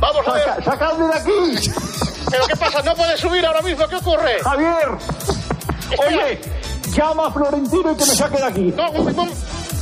Vamos 0.00 0.28
a 0.28 0.32
ver. 0.32 0.64
¡Sacadme 0.64 1.06
de 1.06 1.14
aquí! 1.14 1.70
¿Pero 2.30 2.46
qué 2.46 2.56
pasa? 2.56 2.82
¿No 2.82 2.94
puedes 2.94 3.20
subir 3.20 3.44
ahora 3.44 3.60
mismo? 3.60 3.86
¿Qué 3.86 3.96
ocurre? 3.96 4.38
Javier, 4.42 4.88
oye, 6.06 6.40
llama 6.96 7.26
a 7.26 7.32
Florentino 7.32 7.92
y 7.92 7.96
que 7.96 8.06
me 8.06 8.14
saque 8.14 8.38
de 8.38 8.44
aquí. 8.44 8.74
No, 8.74 8.90
un 8.90 9.04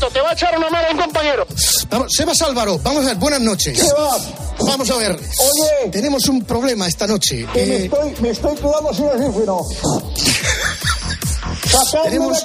te 0.09 0.21
va 0.21 0.31
a 0.31 0.33
echar 0.33 0.57
una 0.57 0.71
mano 0.71 0.89
un 0.93 0.99
compañero. 0.99 1.47
Vamos, 1.91 2.13
Sebas 2.17 2.41
Álvaro, 2.43 2.79
vamos 2.83 3.05
a 3.05 3.09
ver, 3.09 3.17
buenas 3.17 3.41
noches. 3.41 3.79
Sebas. 3.79 4.29
Vamos 4.61 4.91
a 4.91 4.97
ver. 4.97 5.13
Oye. 5.13 5.91
Tenemos 5.91 6.29
un 6.29 6.45
problema 6.45 6.87
esta 6.87 7.07
noche. 7.07 7.47
Que 7.53 7.67
me, 7.67 7.77
Eh, 7.77 7.85
estoy, 7.85 8.15
me 8.21 8.31
estoy 8.31 8.55
quedando 8.57 8.93
sin 8.95 9.07
oxígeno. 9.07 9.63
¡Sacadme 11.71 12.11
tenemos, 12.11 12.45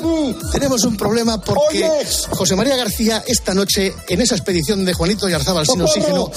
tenemos 0.52 0.84
un 0.84 0.98
problema 0.98 1.40
porque 1.42 1.84
Oye. 1.90 2.08
José 2.32 2.56
María 2.56 2.76
García 2.76 3.24
esta 3.28 3.54
noche 3.54 3.94
en 4.08 4.22
esa 4.22 4.36
expedición 4.36 4.86
de 4.86 4.94
Juanito 4.94 5.28
y 5.28 5.34
Arzábal 5.34 5.66
sin 5.66 5.82
oxígeno 5.82 6.32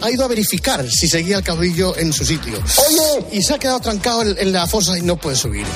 ha 0.00 0.10
ido 0.10 0.24
a 0.24 0.28
verificar 0.28 0.88
si 0.90 1.08
seguía 1.08 1.36
el 1.36 1.42
caudillo 1.44 1.96
en 1.96 2.12
su 2.12 2.24
sitio. 2.24 2.54
Oye. 2.88 3.26
Y 3.32 3.42
se 3.42 3.54
ha 3.54 3.58
quedado 3.58 3.80
trancado 3.80 4.22
en, 4.22 4.36
en 4.38 4.52
la 4.52 4.66
fosa 4.66 4.98
y 4.98 5.02
no 5.02 5.16
puede 5.16 5.36
subir. 5.36 5.66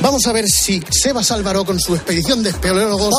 Vamos 0.00 0.26
a 0.26 0.32
ver 0.32 0.48
si 0.48 0.82
Sebas 0.90 1.30
Álvaro 1.30 1.64
con 1.64 1.78
su 1.78 1.94
expedición 1.94 2.42
de 2.42 2.50
espeleólogos 2.50 3.14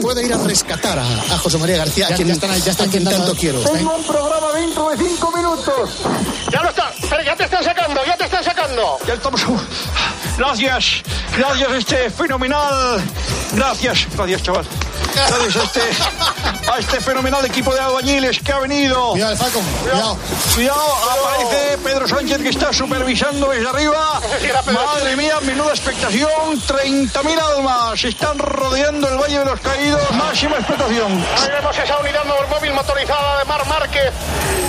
puede 0.00 0.24
ir 0.24 0.32
a 0.34 0.38
rescatar 0.38 0.98
a, 0.98 1.06
a 1.34 1.38
José 1.38 1.58
María 1.58 1.78
García, 1.78 2.08
Ya- 2.08 2.14
a 2.14 2.16
quien, 2.16 2.28
ya 2.28 2.34
están 2.34 2.50
ahí, 2.50 2.62
ya 2.64 2.70
están 2.72 2.88
a 2.88 2.90
quien 2.90 3.04
tanto 3.04 3.34
quiero. 3.34 3.60
Tengo 3.60 3.96
un 3.96 4.04
programa 4.04 4.52
dentro 4.52 4.90
de 4.90 4.96
cinco 4.98 5.32
minutos. 5.36 5.90
Ya 6.52 6.62
lo 6.62 6.68
está. 6.70 6.92
Pero 7.10 7.22
ya 7.24 7.36
te 7.36 7.44
están 7.44 7.64
sacando, 7.64 8.00
ya 8.06 8.16
te 8.16 8.24
están 8.24 8.44
sacando. 8.44 8.98
Ya 9.06 9.14
estamos. 9.14 9.40
Gracias, 10.36 10.84
gracias 11.36 11.68
a 11.68 11.76
este 12.06 12.22
fenomenal. 12.22 13.02
Gracias, 13.52 14.06
gracias, 14.14 14.42
chaval. 14.42 14.66
Gracias 15.14 15.56
a 15.56 15.62
este, 15.62 15.80
a 16.70 16.78
este 16.78 17.00
fenomenal 17.00 17.44
equipo 17.46 17.72
de 17.72 17.80
albañiles 17.80 18.40
que 18.40 18.52
ha 18.52 18.58
venido. 18.58 19.12
Cuidado, 19.12 19.32
el 19.32 19.38
Falcon. 19.38 19.62
Cuidado. 19.82 20.18
Cuidado, 20.54 20.96
aparece 21.10 21.78
Pedro 21.78 22.08
Sánchez 22.08 22.38
que 22.42 22.48
está 22.50 22.72
supervisando 22.72 23.48
desde 23.48 23.68
arriba. 23.68 24.20
Madre 24.72 25.16
mía, 25.16 25.40
menuda 25.42 25.70
expectación. 25.70 26.28
30.000 26.68 27.38
almas 27.56 28.04
están 28.04 28.38
rodeando 28.38 29.08
el 29.08 29.16
Valle 29.16 29.38
de 29.38 29.44
los 29.46 29.60
Caídos. 29.60 30.10
Máxima 30.12 30.56
expectación. 30.56 31.24
Ahí 31.38 31.50
vemos 31.50 31.78
esa 31.78 31.98
unidad 31.98 32.24
móvil 32.50 32.72
motorizada 32.74 33.38
de 33.38 33.44
Mar 33.46 33.66
Márquez 33.66 34.12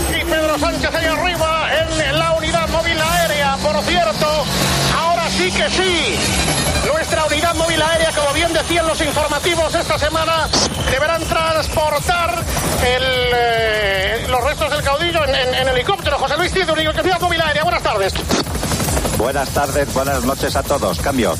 y 0.09 0.23
Pedro 0.23 0.57
Sánchez 0.57 0.93
ahí 0.93 1.05
arriba 1.05 1.67
en 1.81 2.19
la 2.19 2.31
unidad 2.33 2.69
móvil 2.69 3.01
aérea. 3.01 3.57
Por 3.57 3.81
cierto, 3.83 4.45
ahora 4.95 5.29
sí 5.31 5.51
que 5.51 5.69
sí. 5.69 6.64
Nuestra 6.85 7.25
unidad 7.25 7.55
móvil 7.55 7.81
aérea, 7.81 8.11
como 8.11 8.33
bien 8.33 8.53
decían 8.53 8.87
los 8.87 8.99
informativos 9.01 9.73
esta 9.75 9.97
semana, 9.97 10.47
deberán 10.91 11.23
transportar 11.23 12.43
eh, 12.83 14.25
los 14.29 14.43
restos 14.43 14.71
del 14.71 14.83
caudillo 14.83 15.25
en 15.25 15.67
helicóptero. 15.67 16.17
José 16.17 16.37
Luis 16.37 16.51
Cid, 16.53 16.69
unidad 16.69 17.19
móvil 17.21 17.41
aérea. 17.41 17.63
Buenas 17.63 17.83
tardes. 17.83 18.13
Buenas 19.17 19.49
tardes, 19.49 19.93
buenas 19.93 20.23
noches 20.23 20.55
a 20.55 20.63
todos. 20.63 20.99
Cambio. 20.99 21.35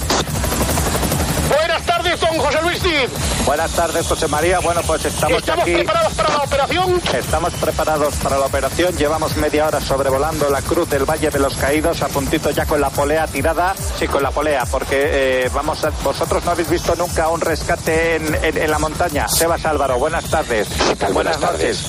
Buenas 2.06 2.20
tardes, 2.20 2.20
don 2.20 2.38
José 2.46 2.62
Luis 2.62 2.80
Cid. 2.84 3.46
Buenas 3.46 3.72
tardes, 3.72 4.08
José 4.08 4.28
María. 4.28 4.60
Bueno, 4.60 4.82
pues 4.86 5.06
estamos, 5.06 5.40
¿Estamos 5.40 5.64
aquí. 5.64 5.74
preparados 5.74 6.14
para 6.14 6.30
la 6.30 6.44
operación? 6.44 7.02
Estamos 7.18 7.54
preparados 7.54 8.16
para 8.18 8.38
la 8.38 8.46
operación. 8.46 8.96
Llevamos 8.96 9.36
media 9.38 9.66
hora 9.66 9.82
sobrevolando 9.82 10.48
la 10.52 10.62
cruz 10.62 10.88
del 10.88 11.04
Valle 11.10 11.32
de 11.32 11.40
los 11.40 11.56
Caídos, 11.56 12.04
a 12.04 12.08
puntito 12.08 12.52
ya 12.52 12.66
con 12.68 12.80
la 12.80 12.92
polea 12.92 13.26
tirada. 13.26 13.74
Sí, 13.98 14.08
con 14.08 14.22
la 14.22 14.30
polea, 14.30 14.66
porque 14.70 15.46
eh, 15.46 15.50
vamos 15.52 15.84
a- 15.84 15.90
vosotros 16.04 16.46
no 16.46 16.52
habéis 16.52 16.70
visto 16.70 16.96
nunca 16.96 17.28
un 17.30 17.42
rescate 17.42 18.18
en, 18.18 18.36
en- 18.44 18.58
en 18.58 18.70
la 18.72 18.78
montaña. 18.78 19.28
Sebas 19.28 19.66
Álvaro, 19.66 19.98
buenas 19.98 20.26
tardes. 20.30 20.68
Buenas, 21.12 21.40
noches. 21.40 21.80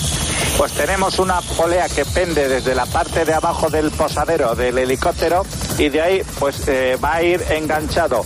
Pues 0.56 0.72
tenemos 0.72 1.18
una 1.18 1.42
polea 1.42 1.88
que 1.90 2.06
pende 2.06 2.48
desde 2.48 2.74
la 2.74 2.86
parte 2.86 3.26
de 3.26 3.34
abajo 3.34 3.68
del 3.68 3.90
posadero 3.90 4.54
del 4.54 4.78
helicóptero 4.78 5.44
y 5.76 5.90
de 5.90 6.00
ahí 6.00 6.22
pues 6.38 6.66
eh, 6.68 6.96
va 7.02 7.16
a 7.16 7.22
ir 7.22 7.44
enganchado 7.50 8.24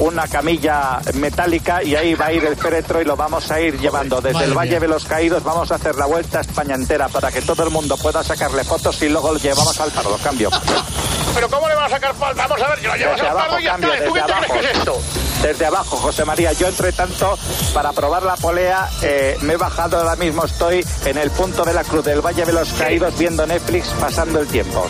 una 0.00 0.26
camilla 0.28 1.00
metálica 1.14 1.82
y 1.82 1.94
ahí 1.94 2.14
va 2.14 2.26
a 2.26 2.32
ir 2.32 2.44
el 2.44 2.56
féretro 2.56 3.00
y 3.00 3.04
lo 3.04 3.16
vamos 3.16 3.50
a 3.50 3.60
ir 3.60 3.78
llevando 3.78 4.20
desde 4.20 4.34
Madre 4.34 4.48
el 4.48 4.54
Valle 4.54 4.70
mía. 4.70 4.80
de 4.80 4.88
los 4.88 5.04
Caídos. 5.04 5.42
Vamos 5.42 5.70
a 5.70 5.76
hacer 5.76 5.94
la 5.96 6.06
vuelta 6.06 6.38
a 6.38 6.40
España 6.40 6.74
entera 6.74 7.08
para 7.08 7.30
que 7.30 7.42
todo 7.42 7.62
el 7.64 7.70
mundo 7.70 7.96
pueda 7.96 8.22
sacarle 8.24 8.64
fotos 8.64 9.00
y 9.02 9.08
luego 9.08 9.32
lo 9.32 9.38
llevamos 9.38 9.78
al 9.80 9.90
paro. 9.90 10.16
Cambio. 10.22 10.50
Pero 11.34 11.48
¿cómo 11.48 11.68
le 11.68 11.74
van 11.76 11.84
a 11.84 11.88
sacar 11.88 12.14
falta? 12.14 12.46
Vamos 12.48 12.66
a 12.66 12.70
ver, 12.70 12.82
lo 12.82 12.96
llevas 12.96 13.16
Desde 13.16 13.28
al 13.28 13.36
abajo, 13.38 13.48
pardo 13.50 13.60
y 13.60 13.64
ya 13.64 13.70
cambio, 13.70 13.92
está. 13.94 14.04
¿Tú 14.06 14.12
qué 14.12 14.20
desde 14.20 14.32
te 14.32 14.38
crees 14.48 14.50
que 14.50 14.58
es 14.58 14.74
abajo. 14.76 14.94
esto? 14.98 15.46
Desde 15.46 15.66
abajo, 15.66 15.96
José 15.96 16.24
María. 16.24 16.52
Yo, 16.52 16.66
entre 16.68 16.92
tanto, 16.92 17.38
para 17.72 17.92
probar 17.92 18.22
la 18.24 18.36
polea, 18.36 18.88
eh, 19.02 19.38
me 19.42 19.52
he 19.54 19.56
bajado 19.56 19.98
ahora 19.98 20.16
mismo. 20.16 20.44
Estoy 20.44 20.84
en 21.04 21.18
el 21.18 21.30
punto 21.30 21.64
de 21.64 21.72
la 21.72 21.84
cruz 21.84 22.04
del 22.04 22.20
Valle 22.20 22.44
de 22.44 22.52
los 22.52 22.72
Caídos 22.72 23.16
viendo 23.16 23.46
Netflix, 23.46 23.88
pasando 24.00 24.40
el 24.40 24.48
tiempo. 24.48 24.86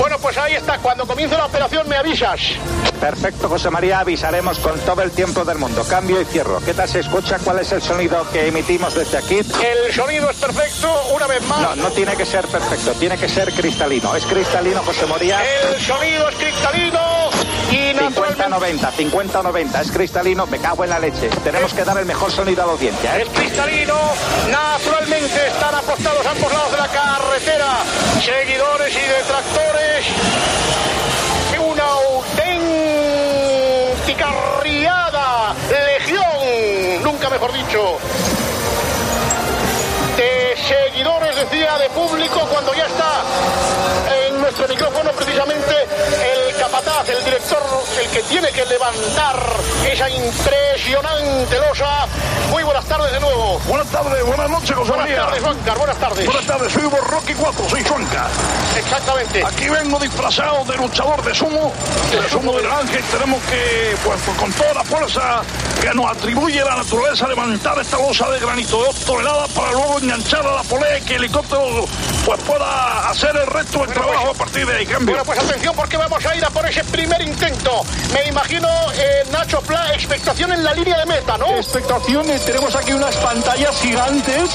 Bueno, 0.00 0.16
pues 0.18 0.38
ahí 0.38 0.54
está. 0.54 0.78
Cuando 0.78 1.06
comience 1.06 1.36
la 1.36 1.44
operación 1.44 1.86
me 1.86 1.94
avisas. 1.94 2.40
Perfecto, 2.98 3.50
José 3.50 3.68
María. 3.68 4.00
Avisaremos 4.00 4.58
con 4.58 4.80
todo 4.80 5.02
el 5.02 5.10
tiempo 5.10 5.44
del 5.44 5.58
mundo. 5.58 5.84
Cambio 5.84 6.18
y 6.22 6.24
cierro. 6.24 6.58
¿Qué 6.64 6.72
tal 6.72 6.88
se 6.88 7.00
escucha? 7.00 7.38
¿Cuál 7.38 7.58
es 7.58 7.70
el 7.72 7.82
sonido 7.82 8.26
que 8.32 8.48
emitimos 8.48 8.94
desde 8.94 9.18
aquí? 9.18 9.40
El 9.40 9.92
sonido 9.92 10.30
es 10.30 10.38
perfecto, 10.38 10.90
una 11.14 11.26
vez 11.26 11.42
más. 11.46 11.60
No, 11.60 11.76
no 11.76 11.90
tiene 11.90 12.16
que 12.16 12.24
ser 12.24 12.46
perfecto, 12.46 12.92
tiene 12.92 13.18
que 13.18 13.28
ser 13.28 13.52
cristalino. 13.52 14.16
¿Es 14.16 14.24
cristalino, 14.24 14.82
José 14.82 15.04
María? 15.04 15.38
El 15.44 15.78
sonido 15.78 16.30
es 16.30 16.34
cristalino 16.36 17.00
50-90, 17.70 18.92
50-90, 18.92 19.80
es 19.80 19.90
cristalino, 19.92 20.44
me 20.46 20.58
cago 20.58 20.82
en 20.84 20.90
la 20.90 20.98
leche. 20.98 21.30
Tenemos 21.44 21.72
que 21.72 21.84
dar 21.84 21.96
el 21.98 22.04
mejor 22.04 22.32
sonido 22.32 22.64
a 22.64 22.66
la 22.66 22.72
audiencia, 22.72 23.16
¿eh? 23.16 23.22
es 23.22 23.28
cristalino. 23.28 23.94
Naturalmente 24.50 25.46
están 25.46 25.72
apostados 25.74 26.26
a 26.26 26.32
ambos 26.32 26.52
lados 26.52 26.72
de 26.72 26.78
la 26.78 26.88
carretera. 26.88 27.78
Seguidores 28.20 28.92
y 28.92 29.00
detractores. 29.00 30.06
Una 31.64 31.84
auténtica 31.84 32.40
riada. 34.64 35.54
Legión, 35.70 37.04
nunca 37.04 37.30
mejor 37.30 37.52
dicho. 37.52 37.98
De 40.16 40.56
seguidores, 40.68 41.36
decía, 41.36 41.78
de 41.78 41.88
público, 41.90 42.40
cuando 42.50 42.74
ya 42.74 42.86
está 42.86 43.22
en 44.26 44.40
nuestro 44.40 44.66
micrófono 44.66 45.12
precisamente 45.12 45.72
el 45.72 46.49
capataz 46.60 47.08
el 47.08 47.24
director, 47.24 47.58
el 48.02 48.10
que 48.10 48.22
tiene 48.24 48.50
que 48.50 48.66
levantar 48.66 49.40
esa 49.90 50.10
impresionante 50.10 51.58
losa. 51.58 52.06
Muy 52.50 52.62
buenas 52.64 52.84
tardes 52.84 53.10
de 53.12 53.20
nuevo. 53.20 53.58
Buenas 53.60 53.86
tardes, 53.88 54.22
buenas 54.26 54.50
noches, 54.50 54.76
José 54.76 54.90
Buenas 54.90 55.08
María. 55.08 55.24
tardes, 55.24 55.42
Juancar, 55.42 55.78
buenas 55.78 55.98
tardes. 55.98 56.26
Buenas 56.26 56.46
tardes, 56.46 56.72
soy 56.72 56.82
Rocky 56.82 57.34
4, 57.34 57.68
soy 57.70 57.82
Juanca. 57.82 58.26
Exactamente. 58.76 59.42
Aquí 59.44 59.68
vengo 59.70 59.98
disfrazado 59.98 60.64
de 60.64 60.76
luchador 60.76 61.22
de 61.22 61.34
sumo, 61.34 61.72
de 62.10 62.28
sumo 62.28 62.52
del 62.52 62.70
ángel. 62.70 63.02
Tenemos 63.04 63.42
que, 63.44 63.96
pues, 64.04 64.20
pues, 64.26 64.36
con 64.36 64.52
toda 64.52 64.74
la 64.74 64.84
fuerza 64.84 65.42
que 65.80 65.94
nos 65.94 66.10
atribuye 66.10 66.62
la 66.62 66.76
naturaleza, 66.76 67.26
levantar 67.26 67.78
esta 67.78 67.96
losa 67.96 68.28
de 68.30 68.38
granito 68.38 68.78
de 68.80 68.84
2 68.84 68.96
toneladas 69.06 69.48
para 69.52 69.72
luego 69.72 69.98
engancharla 69.98 70.50
a 70.50 70.56
la 70.56 70.62
polea 70.64 70.98
y 70.98 71.02
que 71.02 71.14
el 71.14 71.24
helicóptero 71.24 71.86
pues, 72.26 72.40
pueda 72.42 73.08
hacer 73.08 73.34
el 73.34 73.46
resto 73.46 73.78
del 73.78 73.94
trabajo 73.94 74.30
a 74.30 74.34
partir 74.34 74.66
de 74.66 74.76
ahí. 74.76 74.86
Cambio. 74.86 75.14
Bueno, 75.14 75.24
pues 75.24 75.38
atención 75.38 75.74
porque 75.74 75.96
vamos 75.96 76.24
a 76.26 76.36
ir 76.36 76.44
a 76.44 76.49
por 76.50 76.66
ese 76.68 76.84
primer 76.84 77.20
intento. 77.22 77.82
Me 78.12 78.24
imagino, 78.28 78.68
eh, 78.94 79.24
Nacho 79.32 79.60
Pla, 79.62 79.92
expectación 79.94 80.52
en 80.52 80.64
la 80.64 80.72
línea 80.74 80.98
de 80.98 81.06
meta, 81.06 81.38
¿no? 81.38 81.56
Expectaciones, 81.56 82.44
tenemos 82.44 82.74
aquí 82.74 82.92
unas 82.92 83.14
pantallas 83.16 83.74
gigantes 83.80 84.50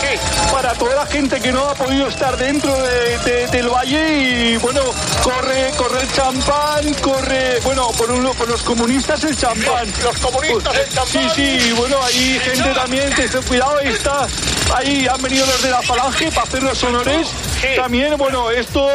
para 0.51 0.73
toda 0.73 0.95
la 0.95 1.05
gente 1.05 1.39
que 1.39 1.51
no 1.51 1.69
ha 1.69 1.73
podido 1.75 2.08
estar 2.08 2.36
dentro 2.38 2.75
de- 2.84 3.17
de- 3.19 3.47
del 3.47 3.69
valle 3.69 4.51
y 4.53 4.58
bueno, 4.58 4.81
corre, 5.23 5.71
corre 5.77 6.01
el 6.01 6.12
champán, 6.13 6.93
corre, 7.01 7.60
bueno, 7.62 7.88
por, 7.97 8.12
uno, 8.12 8.34
por 8.34 8.47
los 8.49 8.62
comunistas 8.63 9.23
el 9.23 9.38
champán. 9.38 9.91
Los 10.03 10.17
comunistas 10.17 10.75
el 10.77 10.89
champán. 10.93 11.08
Sí, 11.36 11.60
sí, 11.60 11.71
bueno, 11.73 11.97
hay 12.03 12.39
gente 12.39 12.69
también, 12.73 13.10
ten 13.15 13.29
cuidado, 13.43 13.77
ahí 13.79 13.88
está, 13.89 14.27
ahí 14.75 15.08
han 15.08 15.21
venido 15.21 15.45
los 15.45 15.62
de 15.62 15.69
la 15.69 15.81
falange 15.81 16.29
para 16.31 16.43
hacer 16.47 16.63
los 16.63 16.84
honores. 16.84 17.27
También, 17.75 18.15
bueno, 18.17 18.51
esto, 18.51 18.88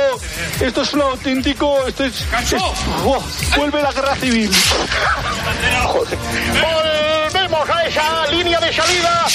esto 0.60 0.82
es 0.82 0.92
un 0.92 1.02
auténtico, 1.02 1.86
esto 1.86 2.04
es, 2.04 2.14
es- 2.20 2.62
vuelve 3.57 3.83
la 3.83 3.92
guerra 3.92 4.16
civil. 4.16 4.50
Volvemos 6.62 7.70
a 7.70 7.83
esa 7.87 8.26
línea 8.29 8.61
de 8.61 8.72
salida. 8.72 9.26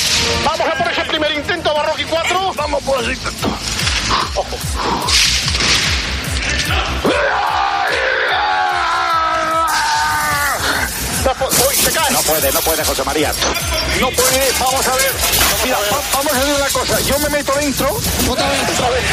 Vamos 0.43 0.67
a 0.67 0.77
por 0.83 0.91
ese 0.91 1.01
primer 1.05 1.31
intento, 1.33 1.73
Barroqui 1.73 2.03
4. 2.05 2.53
Vamos 2.55 2.83
por 2.83 3.01
ese 3.01 3.13
intento. 3.13 3.49
Uy, 11.67 11.75
se 11.75 11.91
cae. 11.91 12.11
No 12.11 12.19
puede, 12.21 12.51
no 12.51 12.59
puede, 12.61 12.83
José 12.83 13.03
María. 13.03 13.33
No 13.99 14.09
puede, 14.11 14.51
vamos 14.59 14.87
a 14.87 14.95
ver. 14.95 15.11
Mira, 15.63 15.77
va- 15.91 16.01
vamos 16.13 16.33
a 16.33 16.37
hacer 16.37 16.53
una 16.53 16.69
cosa. 16.69 16.99
Yo 17.01 17.19
me 17.19 17.29
meto 17.29 17.53
dentro. 17.53 17.89
Otra 18.29 18.47
vez. 18.49 18.61
Otra 18.69 18.89
vez. 18.89 19.03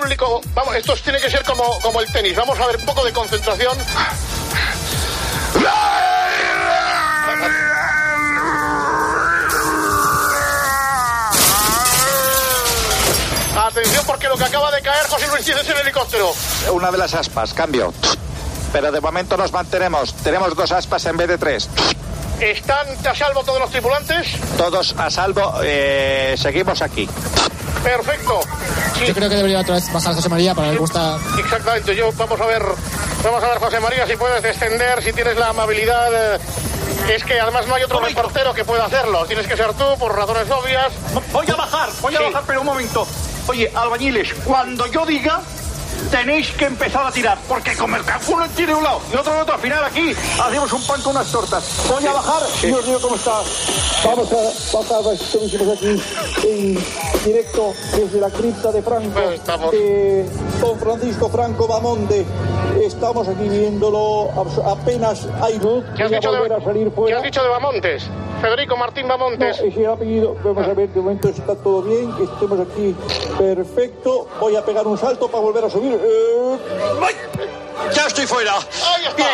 Público. 0.00 0.40
Vamos, 0.54 0.74
esto 0.76 0.94
tiene 0.96 1.20
que 1.20 1.30
ser 1.30 1.44
como, 1.44 1.64
como 1.80 2.00
el 2.00 2.10
tenis. 2.10 2.34
Vamos 2.34 2.58
a 2.58 2.66
ver 2.66 2.76
un 2.76 2.86
poco 2.86 3.04
de 3.04 3.12
concentración. 3.12 3.76
Atención 13.56 14.04
porque 14.06 14.28
lo 14.28 14.36
que 14.36 14.44
acaba 14.44 14.70
de 14.70 14.80
caer 14.80 15.06
José 15.06 15.26
Luis 15.28 15.48
es 15.48 15.68
el 15.68 15.76
helicóptero. 15.76 16.32
Una 16.72 16.90
de 16.90 16.98
las 16.98 17.14
aspas, 17.14 17.52
cambio. 17.52 17.92
Pero 18.72 18.90
de 18.90 19.00
momento 19.00 19.36
nos 19.36 19.52
mantenemos. 19.52 20.14
Tenemos 20.14 20.54
dos 20.56 20.72
aspas 20.72 21.04
en 21.06 21.16
vez 21.16 21.28
de 21.28 21.38
tres. 21.38 21.68
¿Están 22.40 22.86
a 23.06 23.14
salvo 23.14 23.44
todos 23.44 23.60
los 23.60 23.70
tripulantes? 23.70 24.28
Todos 24.56 24.94
a 24.96 25.10
salvo. 25.10 25.60
eh, 25.62 26.36
seguimos 26.38 26.80
aquí. 26.80 27.06
Perfecto. 27.82 28.40
Yo 29.06 29.14
creo 29.14 29.28
que 29.30 29.36
debería 29.36 29.60
otra 29.60 29.74
vez 29.74 29.90
bajar 29.92 30.14
José 30.14 30.28
María 30.28 30.54
para 30.54 30.68
ver 30.68 30.76
cómo 30.76 30.86
está. 30.86 31.18
Exactamente, 31.38 31.96
yo 31.96 32.12
vamos 32.12 32.40
a 32.40 32.46
ver, 32.46 32.62
vamos 33.24 33.42
a 33.42 33.48
ver 33.48 33.58
José 33.58 33.80
María 33.80 34.06
si 34.06 34.16
puedes 34.16 34.42
descender, 34.42 35.02
si 35.02 35.12
tienes 35.12 35.36
la 35.36 35.48
amabilidad. 35.48 36.34
eh, 36.36 36.38
Es 37.08 37.24
que 37.24 37.40
además 37.40 37.66
no 37.66 37.74
hay 37.74 37.82
otro 37.82 38.00
reportero 38.00 38.52
que 38.52 38.64
pueda 38.64 38.84
hacerlo. 38.84 39.24
Tienes 39.26 39.46
que 39.46 39.56
ser 39.56 39.72
tú 39.74 39.84
por 39.98 40.14
razones 40.14 40.50
obvias. 40.50 40.92
Voy 41.32 41.46
a 41.50 41.54
bajar, 41.56 41.88
voy 42.02 42.14
a 42.14 42.18
Sí. 42.18 42.24
bajar, 42.24 42.42
pero 42.46 42.60
un 42.60 42.66
momento. 42.66 43.06
Oye, 43.46 43.72
albañiles, 43.74 44.34
cuando 44.44 44.86
yo 44.86 45.06
diga, 45.06 45.40
tenéis 46.10 46.50
que 46.52 46.66
empezar 46.66 47.06
a 47.06 47.10
tirar, 47.10 47.38
porque 47.48 47.74
como 47.76 47.96
el 47.96 48.02
uno 48.28 48.46
tiene 48.54 48.74
un 48.74 48.84
lado 48.84 49.00
y 49.12 49.16
otro 49.16 49.34
en 49.34 49.40
otro, 49.40 49.54
al 49.54 49.60
final 49.60 49.84
aquí 49.84 50.14
hacemos 50.40 50.72
un 50.72 50.86
pan 50.86 51.00
con 51.02 51.16
unas 51.16 51.30
tortas. 51.32 51.64
Voy 51.88 52.06
a 52.06 52.12
bajar, 52.12 52.42
Dios 52.62 52.86
mío, 52.86 52.98
¿cómo 53.00 53.16
está? 53.16 53.40
Vamos 54.04 54.28
a 54.28 54.34
bajar, 54.72 55.14
estamos 55.14 55.68
aquí 55.68 56.00
en 56.46 56.78
directo 57.24 57.72
desde 57.96 58.20
la 58.20 58.30
cripta 58.30 58.70
de 58.72 58.82
Franco, 58.82 59.20
de 59.70 60.26
Don 60.60 60.78
Francisco 60.78 61.28
Franco 61.28 61.66
Bamonde. 61.66 62.24
Estamos 62.80 63.28
aquí 63.28 63.48
viéndolo, 63.48 64.30
apenas 64.64 65.26
hay 65.40 65.58
luz. 65.58 65.84
¿Qué 65.96 66.04
has 66.04 66.10
dicho 66.10 66.30
volver 66.30 66.52
a 66.52 66.58
de, 66.58 66.64
salir 66.64 66.88
¿qué 66.88 66.94
fuera. 66.94 67.18
has 67.18 67.24
dicho 67.24 67.42
de 67.42 67.48
Bamontes? 67.48 68.10
Federico 68.40 68.76
Martín 68.76 69.06
Bamontes. 69.08 69.60
No, 69.60 69.66
ese 69.66 69.86
apellido, 69.86 70.36
vamos 70.42 70.66
a 70.66 70.72
ver, 70.74 70.88
de 70.88 71.00
momento 71.00 71.28
está 71.28 71.54
todo 71.56 71.82
bien, 71.82 72.12
que 72.16 72.24
estemos 72.24 72.58
aquí 72.60 72.94
perfecto. 73.38 74.28
Voy 74.40 74.56
a 74.56 74.64
pegar 74.64 74.86
un 74.86 74.98
salto 74.98 75.28
para 75.28 75.42
volver 75.42 75.64
a 75.64 75.70
subir. 75.70 75.92
Eh, 76.02 76.58
Ya 77.94 78.06
estoy 78.06 78.26
fuera. 78.26 78.54
Bien. 79.16 79.28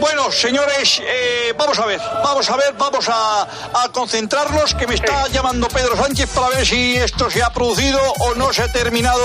Bueno, 0.00 0.30
señores, 0.30 1.00
eh, 1.04 1.52
vamos 1.56 1.78
a 1.78 1.86
ver, 1.86 2.00
vamos 2.22 2.48
a 2.50 2.56
ver, 2.56 2.72
vamos 2.78 3.08
a, 3.08 3.42
a 3.42 3.88
concentrarnos, 3.92 4.74
que 4.74 4.86
me 4.86 4.94
está 4.94 5.26
llamando 5.28 5.66
Pedro 5.68 5.96
Sánchez 5.96 6.28
para 6.34 6.48
ver 6.50 6.66
si 6.66 6.96
esto 6.96 7.28
se 7.30 7.42
ha 7.42 7.50
producido 7.50 7.98
o 8.20 8.34
no 8.34 8.52
se 8.52 8.62
ha 8.62 8.68
terminado, 8.70 9.22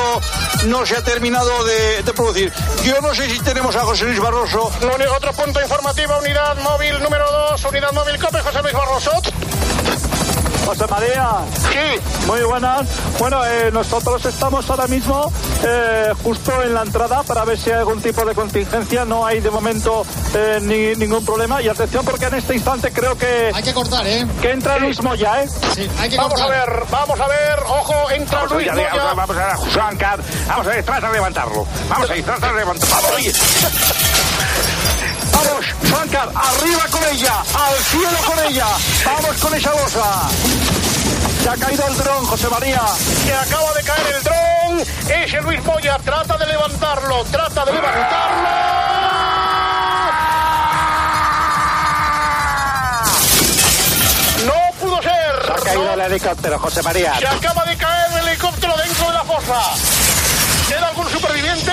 no 0.66 0.86
se 0.86 0.96
ha 0.98 1.04
terminado 1.04 1.64
de, 1.66 2.04
de 2.04 2.14
producir. 2.14 2.52
Yo 2.84 3.00
no 3.02 3.14
sé 3.14 3.30
si 3.30 3.40
tenemos 3.42 3.76
a 3.76 3.82
José 3.82 4.06
Luis 4.06 4.20
Barroso. 4.20 4.72
No, 4.82 4.92
Otro 5.16 5.34
punto 5.34 5.62
informativo, 5.62 6.18
unidad 6.20 6.58
móvil 6.58 7.02
número 7.04 7.30
2, 7.52 7.66
unidad 7.66 7.92
móvil 7.92 8.18
COPE, 8.20 8.40
José 8.42 8.62
Luis 8.62 8.74
Barroso. 8.74 8.91
José 10.66 10.86
María. 10.90 11.30
Sí. 11.72 12.26
Muy 12.28 12.42
buenas. 12.44 12.88
Bueno, 13.20 13.44
eh, 13.46 13.70
nosotros 13.74 14.24
estamos 14.26 14.70
ahora 14.70 14.88
mismo 14.88 15.32
eh, 15.64 16.12
justo 16.24 16.62
en 16.62 16.74
la 16.74 16.84
entrada 16.84 17.24
para 17.24 17.44
ver 17.46 17.58
si 17.58 17.72
hay 17.72 17.80
algún 17.80 18.02
tipo 18.02 18.24
de 18.26 18.34
contingencia. 18.36 19.04
No 19.04 19.26
hay 19.26 19.40
de 19.40 19.50
momento 19.50 20.06
eh, 20.34 20.60
ni- 20.62 20.96
ningún 20.96 21.26
problema. 21.26 21.62
Y 21.62 21.68
atención 21.68 22.06
porque 22.06 22.26
en 22.26 22.36
este 22.36 22.54
instante 22.56 22.92
creo 22.94 23.18
que... 23.18 23.52
Hay 23.54 23.64
que 23.64 23.74
cortar, 23.74 24.06
¿eh? 24.08 24.26
Que 24.42 24.52
entra 24.52 24.78
Luis 24.78 25.02
Moya, 25.02 25.44
¿eh? 25.44 25.50
Sí, 25.76 25.90
hay 26.00 26.10
que 26.10 26.18
Vamos 26.18 26.40
a 26.40 26.48
ver, 26.48 26.84
vamos 26.90 27.20
a 27.20 27.28
ver, 27.28 27.60
ojo, 27.68 28.12
entra 28.12 28.38
Vamos 28.40 28.52
a 28.52 28.56
Luis 28.56 28.68
ver, 28.68 28.76
Moya. 28.92 29.04
vamos 29.14 29.30
a 29.30 29.34
ver, 29.46 29.56
Juan. 29.74 29.98
Vamos 30.48 30.68
a 30.68 30.70
ver, 30.70 30.84
trata 30.86 31.08
de 31.08 31.14
levantarlo. 31.14 31.68
Vamos 31.90 32.10
a 32.10 32.16
ir, 32.16 32.24
trata 32.24 32.48
de 32.48 32.54
levantarlo. 32.60 32.96
Vamos, 32.96 33.12
oye. 33.16 33.32
Vamos, 35.34 35.66
Juancar, 35.90 36.30
arriba 36.36 36.84
con 36.90 37.04
ella, 37.12 37.34
al 37.40 37.76
cielo 37.86 38.18
con 38.26 38.40
ella. 38.46 38.66
Vamos 39.06 39.38
con 39.38 39.56
esa 39.56 39.72
losa. 39.72 40.30
Se 41.44 41.50
ha 41.50 41.56
caído 41.58 41.88
el 41.88 41.98
dron, 41.98 42.26
José 42.26 42.48
María. 42.50 42.82
Se 43.26 43.34
acaba 43.34 43.74
de 43.74 43.84
caer 43.84 44.16
el 44.16 44.24
dron. 44.24 45.22
Ese 45.24 45.42
Luis 45.42 45.64
Moya 45.64 45.98
trata 46.04 46.38
de 46.38 46.46
levantarlo, 46.48 47.24
trata 47.26 47.66
de 47.66 47.74
levantarlo. 47.74 48.50
No 54.46 54.54
pudo 54.80 55.02
ser. 55.02 55.46
Se 55.46 55.52
ha 55.52 55.64
caído 55.64 55.94
el 55.94 56.02
helicóptero, 56.02 56.60
José 56.60 56.82
María. 56.84 57.20
Se 57.20 57.28
acaba 57.28 57.66
de 57.66 57.78
caer 57.78 58.12
el 58.12 58.28
helicóptero 58.28 58.76
dentro 58.78 59.08
de 59.08 59.14
la 59.14 59.24
fosa. 59.24 59.62
¿Queda 60.68 60.88
algún 60.88 61.10
superviviente? 61.10 61.72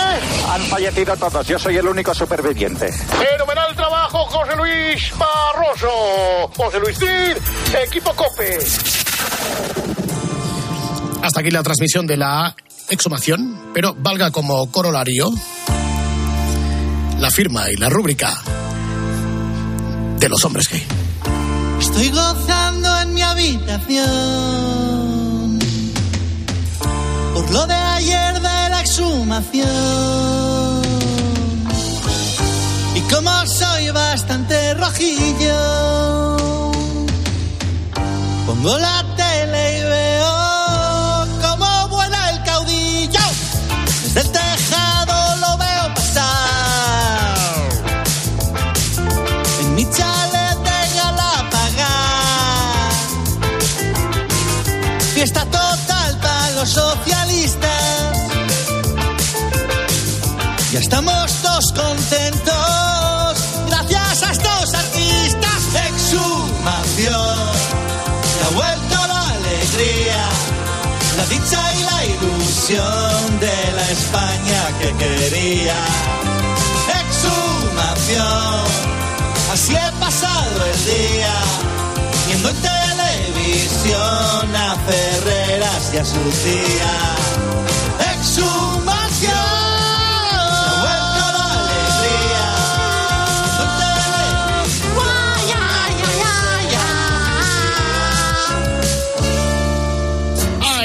Han 0.51 0.63
fallecido 0.63 1.17
todos. 1.17 1.47
Yo 1.47 1.59
soy 1.59 1.77
el 1.77 1.87
único 1.87 2.15
superviviente. 2.15 2.91
José 2.93 3.37
Luis 4.59 5.13
Barroso. 5.17 6.51
José 6.57 6.81
Luis 6.81 6.99
Cid, 6.99 7.37
equipo 7.83 8.13
COPE. 8.15 8.59
Hasta 11.23 11.41
aquí 11.41 11.51
la 11.51 11.63
transmisión 11.63 12.07
de 12.07 12.17
la 12.17 12.55
exhumación, 12.89 13.71
pero 13.73 13.95
valga 13.99 14.31
como 14.31 14.71
corolario 14.71 15.31
la 17.19 17.31
firma 17.31 17.71
y 17.71 17.77
la 17.77 17.89
rúbrica 17.89 18.35
de 20.19 20.29
los 20.29 20.45
hombres 20.45 20.69
gay. 20.69 20.85
Estoy 21.81 22.11
gozando 22.11 23.01
en 23.01 23.15
mi 23.15 23.23
habitación 23.23 24.79
por 27.35 27.51
lo 27.51 27.67
de 27.67 27.75
ayer 27.75 28.35
de 28.35 28.69
la 28.71 28.81
exhumación 28.81 30.78
soy 33.49 33.91
bastante 33.91 34.75
rojillo. 34.75 36.37
Pongo 38.47 38.79
la 38.79 39.05
tele 39.17 39.79
y 39.79 39.83
veo 39.83 41.27
cómo 41.41 41.89
vuela 41.89 42.31
el 42.31 42.43
caudillo. 42.45 43.21
Desde 44.05 44.21
el 44.21 44.31
tejado 44.31 45.37
lo 45.37 45.57
veo 45.57 45.95
pasar. 45.95 47.37
En 49.61 49.75
mi 49.75 49.85
chalet 49.91 50.59
de 50.69 50.95
Galapagar. 50.97 52.93
Fiesta 55.15 55.45
total 55.47 56.19
para 56.21 56.51
los 56.51 56.69
socialistas. 56.69 57.69
Ya 60.73 60.81
estamos 60.81 61.33
todos 61.43 61.73
contentos. 61.73 62.58
De 72.69 73.73
la 73.75 73.91
España 73.91 74.61
que 74.79 74.93
quería. 74.99 75.75
Exhumación, 77.01 78.65
así 79.51 79.75
he 79.75 79.93
pasado 79.99 80.67
el 80.67 80.85
día, 80.85 81.33
viendo 82.27 82.51
en 82.51 82.57
televisión 82.57 84.55
a 84.55 84.77
Ferreras 84.87 85.95
y 85.95 85.97
a 85.97 86.05
su 86.05 86.21
tía. 86.45 87.17
Exhumación, 88.13 88.98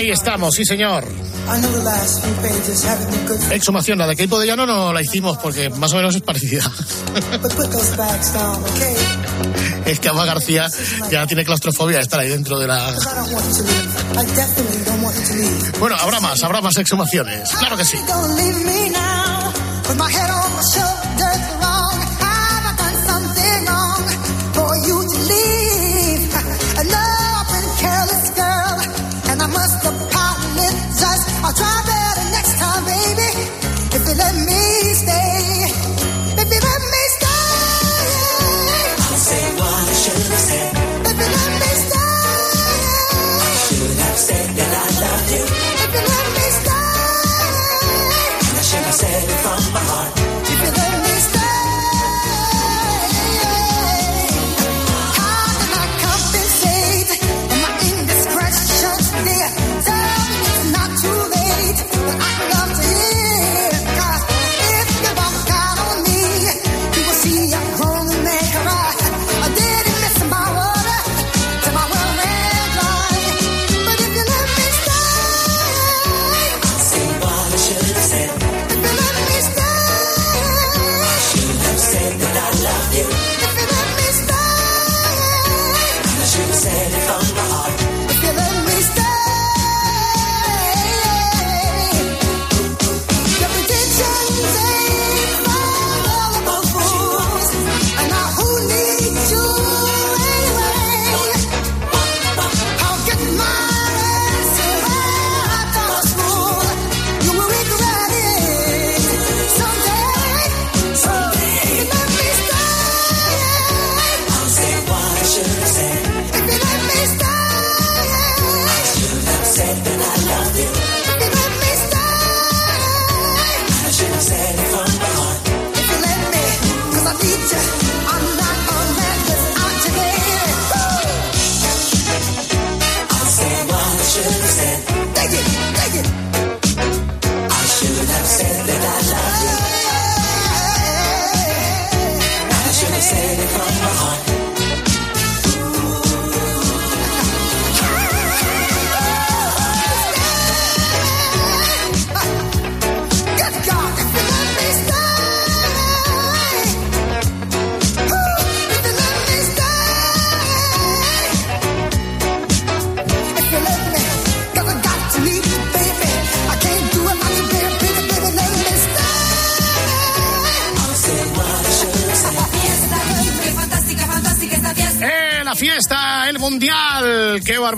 Ahí 0.04 0.12
estamos, 0.12 0.54
sí 0.54 0.66
señor. 0.66 1.08
Exhumación, 3.51 3.97
la 3.97 4.06
de 4.06 4.18
Keipo 4.18 4.38
de 4.38 4.47
Llano 4.47 4.66
no 4.66 4.91
la 4.91 5.01
hicimos 5.01 5.38
porque 5.38 5.70
más 5.70 5.93
o 5.93 5.95
menos 5.95 6.14
es 6.14 6.22
parecida. 6.22 6.64
es 9.86 9.99
que 10.01 10.10
Ama 10.10 10.26
García 10.26 10.68
ya 11.10 11.26
tiene 11.26 11.45
claustrofobia 11.45 11.99
de 11.99 12.04
estar 12.04 12.20
ahí 12.20 12.28
dentro 12.28 12.60
de 12.60 12.68
la... 12.68 12.93
Bueno, 15.80 15.95
habrá 15.97 16.20
más, 16.20 16.43
habrá 16.43 16.60
más 16.60 16.76
exhumaciones. 16.76 17.49
Claro 17.51 17.78
que 17.78 17.86
sí. 17.86 17.97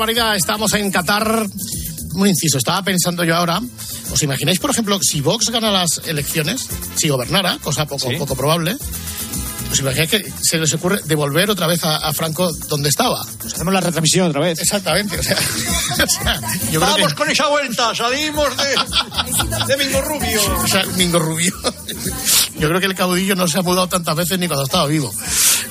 Barbaridad! 0.05 0.35
Estamos 0.35 0.71
en 0.75 0.91
Qatar. 0.91 1.47
Un 2.13 2.27
inciso, 2.27 2.59
estaba 2.59 2.83
pensando 2.83 3.23
yo 3.23 3.35
ahora. 3.35 3.59
¿Os 4.11 4.21
imagináis, 4.21 4.59
por 4.59 4.69
ejemplo, 4.69 4.99
si 5.01 5.19
Vox 5.19 5.49
gana 5.49 5.71
las 5.71 5.99
elecciones, 6.05 6.67
si 6.95 7.09
gobernara, 7.09 7.57
cosa 7.57 7.87
poco, 7.87 8.09
poco 8.19 8.35
probable, 8.35 8.77
¿os 9.71 9.79
imagináis 9.79 10.11
que 10.11 10.31
se 10.43 10.59
les 10.59 10.71
ocurre 10.75 11.01
devolver 11.05 11.49
otra 11.49 11.65
vez 11.65 11.83
a, 11.83 11.95
a 11.95 12.13
Franco 12.13 12.53
donde 12.69 12.89
estaba? 12.89 13.25
Pues 13.39 13.55
hacemos 13.55 13.73
la 13.73 13.81
retransmisión 13.81 14.29
otra 14.29 14.41
vez. 14.41 14.59
Exactamente, 14.59 15.17
o 15.17 15.23
sea, 15.23 15.37
o 15.91 15.95
sea, 16.07 16.39
yo 16.71 16.79
creo 16.79 16.91
Vamos 16.91 17.07
que- 17.13 17.15
con 17.15 17.29
esa 17.31 17.47
vuelta, 17.47 17.95
salimos 17.95 18.49
de, 18.57 19.75
de 19.75 19.83
Mingo 19.83 20.01
Rubio. 20.03 20.41
O 20.63 20.67
sea, 20.67 20.83
Mingo 20.97 21.17
Rubio. 21.17 21.51
Yo 22.59 22.69
creo 22.69 22.79
que 22.79 22.85
el 22.85 22.95
caudillo 22.95 23.35
no 23.35 23.49
se 23.49 23.57
ha 23.57 23.61
mudado 23.63 23.87
tantas 23.89 24.15
veces 24.15 24.39
ni 24.39 24.47
cuando 24.47 24.63
estaba 24.63 24.87
vivo. 24.87 25.13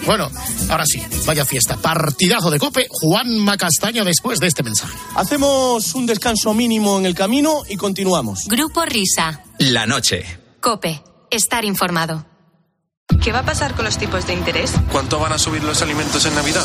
Bueno, 0.04 0.30
ahora 0.68 0.84
sí, 0.86 1.02
vaya 1.26 1.44
fiesta. 1.44 1.76
Partidazo 1.76 2.50
de 2.50 2.58
cope, 2.58 2.86
Juan 2.90 3.38
Macastaño 3.38 4.04
después 4.04 4.40
de 4.40 4.46
este 4.46 4.62
mensaje. 4.62 4.96
Hacemos 5.16 5.94
un 5.94 6.06
descanso 6.06 6.54
mínimo 6.54 6.98
en 6.98 7.06
el 7.06 7.14
camino 7.14 7.62
y 7.68 7.76
continuamos. 7.76 8.44
Grupo 8.46 8.84
Risa. 8.84 9.42
La 9.58 9.86
noche. 9.86 10.24
Cope. 10.60 11.02
Estar 11.30 11.64
informado. 11.64 12.26
¿Qué 13.22 13.32
va 13.32 13.40
a 13.40 13.44
pasar 13.44 13.74
con 13.74 13.84
los 13.84 13.98
tipos 13.98 14.26
de 14.26 14.34
interés? 14.34 14.72
¿Cuánto 14.90 15.18
van 15.18 15.32
a 15.32 15.38
subir 15.38 15.62
los 15.62 15.82
alimentos 15.82 16.24
en 16.26 16.34
Navidad? 16.34 16.64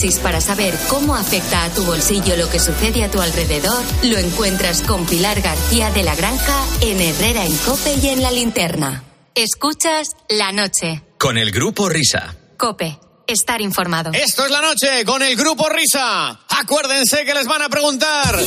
análisis 0.00 0.18
para 0.20 0.40
saber 0.40 0.74
cómo 0.88 1.14
afecta 1.14 1.64
a 1.64 1.70
tu 1.70 1.84
bolsillo 1.84 2.36
lo 2.36 2.48
que 2.48 2.58
sucede 2.58 3.04
a 3.04 3.10
tu 3.10 3.20
alrededor 3.20 3.84
lo 4.02 4.16
encuentras 4.16 4.82
con 4.82 5.04
Pilar 5.04 5.40
García 5.42 5.90
de 5.90 6.02
la 6.02 6.14
Granja 6.14 6.64
en 6.80 7.00
Herrera 7.00 7.44
en 7.44 7.54
Cope 7.58 7.94
y 8.02 8.08
en 8.08 8.22
la 8.22 8.30
Linterna. 8.30 9.04
Escuchas 9.34 10.08
la 10.28 10.52
noche. 10.52 11.02
Con 11.18 11.36
el 11.36 11.50
grupo 11.50 11.88
Risa. 11.88 12.34
Cope. 12.56 12.98
Estar 13.26 13.60
informado. 13.60 14.10
Esto 14.12 14.44
es 14.44 14.50
la 14.50 14.62
noche 14.62 15.04
con 15.04 15.22
el 15.22 15.36
grupo 15.36 15.68
Risa. 15.68 16.40
Acuérdense 16.48 17.24
que 17.24 17.34
les 17.34 17.46
van 17.46 17.62
a 17.62 17.68
preguntar. 17.68 18.40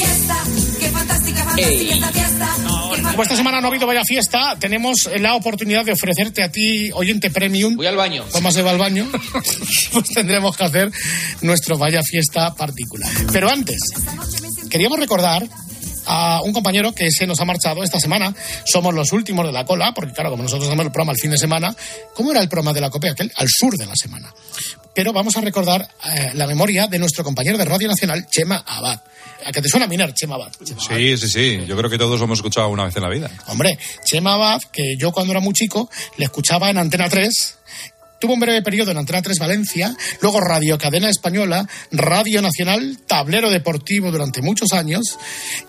Como 3.01 3.23
esta 3.23 3.35
semana 3.35 3.59
no 3.61 3.67
ha 3.67 3.69
habido 3.69 3.87
vaya 3.87 4.03
fiesta, 4.03 4.55
tenemos 4.59 5.09
la 5.19 5.35
oportunidad 5.35 5.85
de 5.85 5.93
ofrecerte 5.93 6.43
a 6.43 6.51
ti, 6.51 6.91
oyente 6.91 7.29
premium. 7.29 7.75
Voy 7.75 7.87
al 7.87 7.95
baño. 7.95 8.25
Como 8.31 8.51
se 8.51 8.61
va 8.61 8.71
al 8.71 8.77
baño, 8.77 9.09
pues 9.91 10.09
tendremos 10.13 10.55
que 10.55 10.63
hacer 10.63 10.91
nuestro 11.41 11.77
vaya 11.77 12.01
fiesta 12.03 12.53
particular. 12.55 13.11
Pero 13.31 13.49
antes, 13.49 13.79
queríamos 14.69 14.99
recordar 14.99 15.47
a 16.05 16.41
un 16.43 16.53
compañero 16.53 16.93
que 16.93 17.11
se 17.11 17.27
nos 17.27 17.39
ha 17.39 17.45
marchado 17.45 17.83
esta 17.83 17.99
semana. 17.99 18.33
Somos 18.65 18.93
los 18.93 19.11
últimos 19.11 19.45
de 19.45 19.51
la 19.51 19.65
cola, 19.65 19.93
porque 19.93 20.13
claro, 20.13 20.29
como 20.31 20.43
nosotros 20.43 20.67
hacemos 20.67 20.85
el 20.85 20.91
programa 20.91 21.13
el 21.13 21.19
fin 21.19 21.31
de 21.31 21.37
semana, 21.37 21.75
¿cómo 22.13 22.31
era 22.31 22.41
el 22.41 22.49
programa 22.49 22.73
de 22.73 22.81
la 22.81 22.89
COPE 22.89 23.09
aquel? 23.09 23.31
Al 23.35 23.47
sur 23.49 23.77
de 23.77 23.85
la 23.85 23.95
semana. 23.95 24.33
Pero 24.93 25.11
vamos 25.11 25.35
a 25.37 25.41
recordar 25.41 25.87
eh, 26.05 26.31
la 26.35 26.45
memoria 26.45 26.87
de 26.87 26.99
nuestro 26.99 27.23
compañero 27.23 27.57
de 27.57 27.65
Radio 27.65 27.87
Nacional, 27.87 28.27
Chema 28.29 28.63
Abad. 28.65 29.01
¿A 29.45 29.51
que 29.51 29.61
te 29.61 29.67
suena 29.67 29.87
Miner, 29.87 30.13
Chema 30.13 30.35
Abad? 30.35 30.51
Sí, 30.63 31.17
sí, 31.17 31.27
sí. 31.27 31.65
Yo 31.67 31.75
creo 31.75 31.89
que 31.89 31.97
todos 31.97 32.19
lo 32.19 32.25
hemos 32.25 32.39
escuchado 32.39 32.69
una 32.69 32.85
vez 32.85 32.95
en 32.95 33.03
la 33.03 33.09
vida. 33.09 33.29
Hombre, 33.47 33.77
Chema 34.05 34.35
Abad, 34.35 34.61
que 34.71 34.95
yo 34.97 35.11
cuando 35.11 35.33
era 35.33 35.41
muy 35.41 35.53
chico 35.53 35.89
le 36.17 36.25
escuchaba 36.25 36.69
en 36.69 36.77
Antena 36.77 37.09
3. 37.09 37.57
Tuvo 38.23 38.35
un 38.35 38.39
breve 38.39 38.61
periodo 38.61 38.91
en 38.91 38.97
Antena 38.97 39.21
3 39.21 39.37
Valencia, 39.37 39.97
luego 40.21 40.39
Radio 40.39 40.77
Cadena 40.77 41.09
Española, 41.09 41.67
Radio 41.91 42.41
Nacional, 42.41 42.99
Tablero 43.05 43.49
Deportivo 43.49 44.11
durante 44.11 44.41
muchos 44.41 44.71
años 44.71 45.19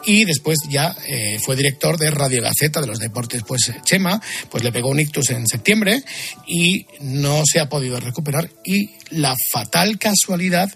y 0.04 0.24
después 0.24 0.60
ya 0.70 0.94
eh, 1.08 1.40
fue 1.40 1.56
director 1.56 1.98
de 1.98 2.12
Radio 2.12 2.42
Gaceta 2.42 2.80
de 2.80 2.86
los 2.86 3.00
Deportes. 3.00 3.42
Pues 3.42 3.70
eh, 3.70 3.80
Chema 3.82 4.22
pues 4.52 4.62
le 4.62 4.70
pegó 4.70 4.90
un 4.90 5.00
ictus 5.00 5.30
en 5.30 5.48
septiembre 5.48 6.04
y 6.46 6.86
no 7.00 7.42
se 7.44 7.58
ha 7.58 7.68
podido 7.68 7.98
recuperar 7.98 8.48
y 8.64 8.88
la 9.10 9.34
fatal 9.52 9.98
casualidad 9.98 10.72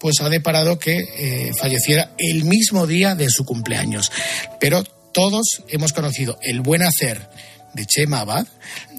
pues 0.00 0.22
ha 0.22 0.30
deparado 0.30 0.78
que 0.78 0.96
eh, 0.96 1.52
falleciera 1.60 2.12
el 2.16 2.44
mismo 2.44 2.86
día 2.86 3.14
de 3.14 3.28
su 3.28 3.44
cumpleaños. 3.44 4.10
Pero 4.60 4.82
todos 5.12 5.62
hemos 5.68 5.92
conocido 5.92 6.38
el 6.40 6.62
buen 6.62 6.80
hacer 6.80 7.28
de 7.78 7.86
Chema 7.86 8.20
Abad, 8.20 8.46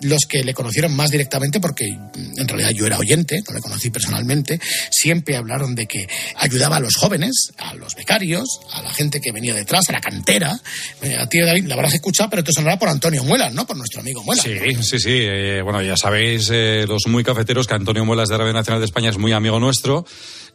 los 0.02 0.22
que 0.28 0.44
le 0.44 0.54
conocieron 0.54 0.96
más 0.96 1.12
directamente, 1.12 1.60
porque 1.60 1.86
mm, 1.92 2.40
en 2.40 2.48
realidad 2.48 2.72
yo 2.72 2.86
era 2.86 2.98
oyente, 2.98 3.42
no 3.48 3.54
le 3.54 3.60
conocí 3.60 3.90
personalmente, 3.90 4.60
siempre 4.90 5.36
hablaron 5.36 5.76
de 5.76 5.86
que 5.86 6.08
ayudaba 6.38 6.78
a 6.78 6.80
los 6.80 6.96
jóvenes, 6.96 7.52
a 7.58 7.76
los 7.76 7.96
becarios, 7.96 8.48
a 8.74 8.82
la 8.82 8.94
gente 8.94 9.20
que 9.20 9.32
venía 9.32 9.54
detrás, 9.54 9.84
a 9.90 9.92
la 9.92 10.02
cantera. 10.02 10.60
Eh, 11.02 11.18
A 11.18 11.28
ti, 11.28 11.40
David, 11.40 11.66
la 11.66 11.76
habrás 11.76 11.94
escuchado, 11.94 12.30
pero 12.30 12.44
te 12.44 12.54
sonará 12.54 12.80
por 12.80 12.88
Antonio 12.90 13.24
Muelas, 13.24 13.54
¿no? 13.54 13.68
Por 13.68 13.76
nuestro 13.76 14.00
amigo 14.00 14.24
Muelas. 14.24 14.46
Sí, 14.46 14.58
sí, 14.82 15.00
sí. 15.00 15.18
Eh, 15.20 15.62
bueno, 15.62 15.82
ya 15.82 15.98
sabéis, 15.98 16.50
eh, 16.52 16.86
los 16.88 17.08
muy 17.08 17.24
cafeteros, 17.24 17.68
que 17.68 17.74
Antonio 17.74 18.06
Muelas 18.06 18.30
de 18.30 18.38
Radio 18.38 18.54
Nacional 18.54 18.80
de 18.80 18.86
España 18.86 19.10
es 19.10 19.18
muy 19.18 19.34
amigo 19.34 19.60
nuestro. 19.60 20.06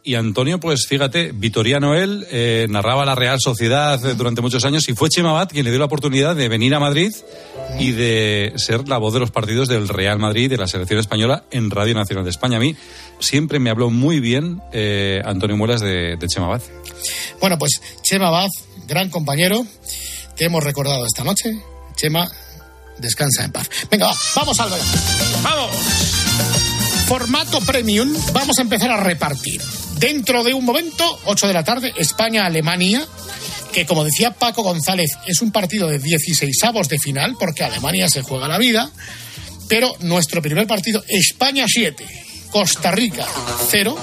Y 0.07 0.17
Antonio, 0.17 0.61
pues 0.61 0.87
fíjate, 0.87 1.33
vitoriano 1.33 1.95
él, 1.95 2.27
eh, 2.31 2.67
narraba 2.69 3.07
la 3.07 3.15
Real 3.15 3.39
Sociedad 3.41 4.05
eh, 4.05 4.15
durante 4.15 4.43
muchos 4.43 4.63
años 4.67 4.87
y 4.91 4.95
fue 4.95 5.09
Chema 5.09 5.31
Abad 5.31 5.49
quien 5.49 5.65
le 5.65 5.71
dio 5.71 5.79
la 5.79 5.87
oportunidad 5.87 6.37
de 6.37 6.47
venir 6.49 6.75
a 6.75 6.79
Madrid 6.79 7.11
y 7.79 7.93
de 7.93 8.53
ser 8.57 8.87
la 8.87 8.99
voz 8.99 9.15
de 9.15 9.21
los 9.21 9.31
partidos 9.31 9.67
del 9.67 9.89
Real 9.89 10.19
Madrid 10.19 10.45
y 10.45 10.49
de 10.49 10.59
la 10.59 10.67
selección 10.67 11.01
española 11.01 11.45
en 11.51 11.71
Radio 11.71 11.95
Nacional 11.95 12.23
de 12.23 12.29
España. 12.29 12.59
A 12.59 12.61
mí 12.61 12.77
siempre 13.19 13.59
me 13.59 13.71
habló 13.71 13.89
muy 13.89 14.21
bien 14.21 14.61
eh, 14.75 15.23
Antonio 15.25 15.57
Muelas 15.57 15.81
de, 15.81 16.17
de 16.19 16.29
Chema 16.29 16.49
Abad. 16.49 16.61
Bueno, 17.41 17.57
pues 17.59 17.81
Chema 18.03 18.29
Abad, 18.29 18.51
gran 18.87 19.09
compañero, 19.09 19.65
te 20.37 20.45
hemos 20.45 20.63
recordado 20.63 21.07
esta 21.07 21.25
noche. 21.25 21.59
Chema, 21.97 22.31
descansa 22.99 23.43
en 23.43 23.53
paz. 23.53 23.71
Venga, 23.91 24.09
va, 24.09 24.15
vamos 24.37 24.61
al. 24.61 24.69
¡Vamos! 25.43 25.71
Formato 27.07 27.61
premium, 27.63 28.15
vamos 28.35 28.59
a 28.59 28.63
empezar 28.63 28.91
a 28.91 29.03
repartir. 29.03 29.63
Dentro 29.99 30.45
de 30.45 30.55
un 30.55 30.64
momento, 30.64 31.18
8 31.24 31.47
de 31.47 31.53
la 31.53 31.64
tarde, 31.64 31.92
España-Alemania, 31.97 33.07
que 33.72 33.86
como 33.86 34.05
decía 34.05 34.32
Paco 34.32 34.62
González, 34.62 35.11
es 35.26 35.40
un 35.42 35.51
partido 35.51 35.88
de 35.88 35.99
16 35.99 36.62
avos 36.64 36.88
de 36.88 36.99
final, 36.99 37.36
porque 37.38 37.64
Alemania 37.64 38.09
se 38.09 38.22
juega 38.22 38.49
la 38.49 38.59
vida. 38.59 38.90
Pero 39.68 39.97
nuestro 40.01 40.42
primer 40.42 40.66
partido, 40.66 41.03
España 41.09 41.64
7, 41.66 42.05
Costa 42.51 42.90
Rica 42.90 43.26
0. 43.70 43.97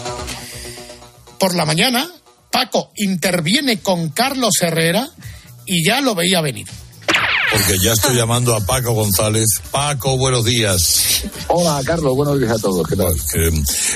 Por 1.39 1.55
la 1.55 1.65
mañana, 1.65 2.09
Paco 2.51 2.91
interviene 2.97 3.79
con 3.79 4.09
Carlos 4.09 4.61
Herrera 4.61 5.07
y 5.65 5.85
ya 5.85 6.01
lo 6.01 6.15
veía 6.15 6.41
venir. 6.41 6.67
Porque 7.51 7.77
ya 7.79 7.91
estoy 7.91 8.15
llamando 8.15 8.55
a 8.55 8.61
Paco 8.61 8.93
González. 8.93 9.45
Paco, 9.71 10.17
buenos 10.17 10.45
días. 10.45 11.23
Hola, 11.47 11.81
Carlos, 11.85 12.15
buenos 12.15 12.39
días 12.39 12.51
a 12.51 12.59
todos. 12.59 12.87
¿Qué 12.87 12.95
tal? 12.95 13.13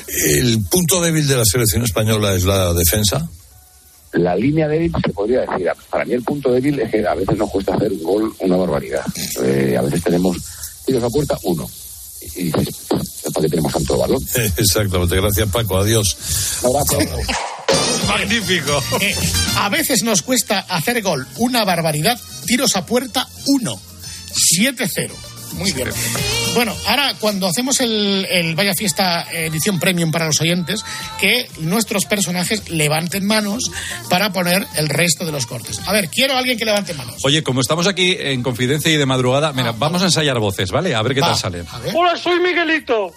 ¿El 0.08 0.62
punto 0.66 1.02
débil 1.02 1.26
de 1.26 1.38
la 1.38 1.46
selección 1.46 1.84
española 1.84 2.34
es 2.34 2.44
la 2.44 2.74
defensa? 2.74 3.30
La 4.12 4.36
línea 4.36 4.68
débil 4.68 4.92
se 5.04 5.12
podría 5.14 5.42
decir. 5.42 5.70
Para 5.90 6.04
mí 6.04 6.14
el 6.14 6.24
punto 6.24 6.52
débil 6.52 6.80
es 6.80 6.92
que 6.92 7.08
a 7.08 7.16
veces 7.16 7.38
nos 7.38 7.50
cuesta 7.50 7.76
hacer 7.76 7.94
gol 8.00 8.34
una 8.40 8.58
barbaridad. 8.58 9.06
Eh, 9.42 9.76
a 9.78 9.82
veces 9.82 10.04
tenemos 10.04 10.38
tiros 10.86 11.04
a 11.04 11.10
puerta, 11.10 11.38
uno. 11.44 11.70
Y, 12.36 12.52
dices, 12.52 12.76
¿para 13.34 13.42
qué 13.44 13.50
tenemos 13.50 13.74
tanto 13.74 13.98
balón? 13.98 14.24
Exactamente. 14.58 15.16
Gracias, 15.16 15.50
Paco. 15.50 15.78
Adiós. 15.78 16.18
Magnífico. 18.08 18.84
a 19.58 19.70
veces 19.70 20.04
nos 20.04 20.22
cuesta 20.22 20.60
hacer 20.60 21.02
gol 21.02 21.28
una 21.38 21.64
barbaridad. 21.64 22.20
Tiros 22.46 22.76
a 22.76 22.86
puerta, 22.86 23.28
uno. 23.48 23.80
7-0. 24.60 25.35
Muy 25.54 25.72
bien. 25.72 25.90
Bueno, 26.54 26.74
ahora 26.88 27.14
cuando 27.20 27.48
hacemos 27.48 27.80
el, 27.80 28.28
el 28.30 28.56
Vaya 28.56 28.74
Fiesta 28.74 29.26
edición 29.32 29.80
premium 29.80 30.12
para 30.12 30.26
los 30.26 30.40
oyentes, 30.42 30.84
que 31.20 31.48
nuestros 31.60 32.06
personajes 32.06 32.70
levanten 32.70 33.26
manos 33.26 33.72
para 34.10 34.32
poner 34.34 34.66
el 34.76 34.90
resto 34.90 35.26
de 35.26 35.32
los 35.32 35.46
cortes. 35.46 35.80
A 35.88 35.92
ver, 35.94 36.10
quiero 36.10 36.34
a 36.36 36.40
alguien 36.40 36.58
que 36.58 36.66
levante 36.66 36.94
manos. 36.94 37.16
Oye, 37.24 37.44
como 37.44 37.62
estamos 37.62 37.88
aquí 37.88 38.16
en 38.20 38.44
confidencia 38.44 38.92
y 38.92 38.98
de 38.98 39.06
madrugada, 39.06 39.54
mira, 39.54 39.72
vamos 39.72 40.02
a 40.02 40.06
ensayar 40.06 40.40
voces, 40.40 40.72
¿vale? 40.72 40.94
A 40.96 41.02
ver 41.02 41.14
qué 41.14 41.22
Va, 41.22 41.28
tal 41.28 41.38
salen. 41.38 41.66
Hola, 41.94 42.18
soy 42.18 42.40
Miguelito. 42.40 43.14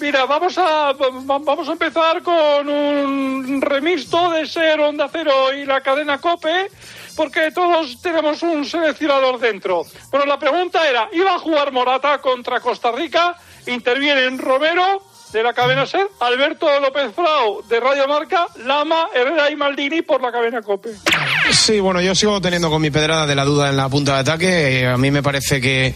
Mira, 0.00 0.24
vamos 0.24 0.58
a 0.58 0.92
va- 0.92 1.38
vamos 1.38 1.68
a 1.68 1.72
empezar 1.72 2.22
con 2.22 2.68
un 2.68 3.60
remisto 3.62 4.30
de 4.32 4.46
ser 4.46 4.80
Onda 4.80 5.08
Cero 5.12 5.52
y 5.54 5.64
la 5.64 5.80
cadena 5.80 6.18
Cope, 6.18 6.68
porque 7.22 7.52
todos 7.52 8.02
tenemos 8.02 8.42
un 8.42 8.64
seleccionador 8.64 9.38
dentro. 9.38 9.86
Bueno, 10.10 10.26
la 10.26 10.40
pregunta 10.40 10.88
era, 10.88 11.08
¿iba 11.12 11.36
a 11.36 11.38
jugar 11.38 11.70
Morata 11.70 12.18
contra 12.18 12.58
Costa 12.58 12.90
Rica? 12.90 13.36
Intervienen 13.68 14.40
Romero 14.40 15.00
de 15.32 15.40
la 15.40 15.52
cadena 15.52 15.86
SER, 15.86 16.08
Alberto 16.18 16.66
López 16.80 17.14
Frau 17.14 17.62
de 17.68 17.78
Radio 17.78 18.08
Marca, 18.08 18.48
Lama, 18.64 19.06
Herrera 19.14 19.48
y 19.52 19.54
Maldini 19.54 20.02
por 20.02 20.20
la 20.20 20.32
cadena 20.32 20.62
Cope. 20.62 20.90
Sí, 21.52 21.78
bueno, 21.78 22.00
yo 22.00 22.12
sigo 22.16 22.40
teniendo 22.40 22.68
con 22.70 22.82
mi 22.82 22.90
pedrada 22.90 23.24
de 23.24 23.36
la 23.36 23.44
duda 23.44 23.68
en 23.68 23.76
la 23.76 23.88
punta 23.88 24.14
de 24.14 24.18
ataque. 24.18 24.86
A 24.88 24.96
mí 24.96 25.12
me 25.12 25.22
parece 25.22 25.60
que, 25.60 25.94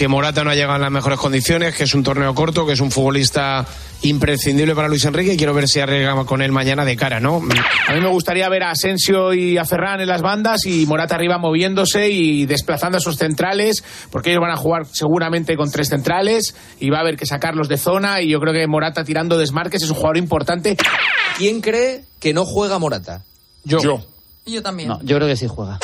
que 0.00 0.08
Morata 0.08 0.42
no 0.42 0.48
ha 0.48 0.54
llegado 0.54 0.76
en 0.76 0.80
las 0.80 0.90
mejores 0.90 1.18
condiciones, 1.18 1.74
que 1.74 1.84
es 1.84 1.94
un 1.94 2.02
torneo 2.02 2.34
corto, 2.34 2.64
que 2.64 2.72
es 2.72 2.80
un 2.80 2.90
futbolista 2.90 3.66
imprescindible 4.00 4.74
para 4.74 4.88
Luis 4.88 5.04
Enrique 5.04 5.34
y 5.34 5.36
quiero 5.36 5.52
ver 5.52 5.68
si 5.68 5.78
arriesga 5.78 6.24
con 6.24 6.40
él 6.40 6.52
mañana 6.52 6.86
de 6.86 6.96
cara, 6.96 7.20
¿no? 7.20 7.42
A 7.86 7.92
mí 7.92 8.00
me 8.00 8.08
gustaría 8.08 8.48
ver 8.48 8.62
a 8.62 8.70
Asensio 8.70 9.34
y 9.34 9.58
a 9.58 9.66
Ferran 9.66 10.00
en 10.00 10.08
las 10.08 10.22
bandas 10.22 10.64
y 10.64 10.86
Morata 10.86 11.16
arriba 11.16 11.36
moviéndose 11.36 12.08
y 12.08 12.46
desplazando 12.46 12.96
a 12.96 13.00
sus 13.02 13.18
centrales, 13.18 13.84
porque 14.10 14.30
ellos 14.30 14.40
van 14.40 14.52
a 14.52 14.56
jugar 14.56 14.86
seguramente 14.90 15.54
con 15.54 15.70
tres 15.70 15.90
centrales 15.90 16.54
y 16.80 16.88
va 16.88 16.96
a 16.96 17.00
haber 17.02 17.18
que 17.18 17.26
sacarlos 17.26 17.68
de 17.68 17.76
zona 17.76 18.22
y 18.22 18.30
yo 18.30 18.40
creo 18.40 18.54
que 18.54 18.66
Morata 18.66 19.04
tirando 19.04 19.36
desmarques 19.36 19.82
es 19.82 19.90
un 19.90 19.96
jugador 19.96 20.16
importante. 20.16 20.78
¿Quién 21.36 21.60
cree 21.60 22.06
que 22.18 22.32
no 22.32 22.46
juega 22.46 22.78
Morata? 22.78 23.22
Yo. 23.64 24.02
Yo 24.46 24.62
también. 24.62 24.88
No, 24.88 24.98
yo 25.02 25.16
creo 25.16 25.28
que 25.28 25.36
sí 25.36 25.46
juega. 25.46 25.78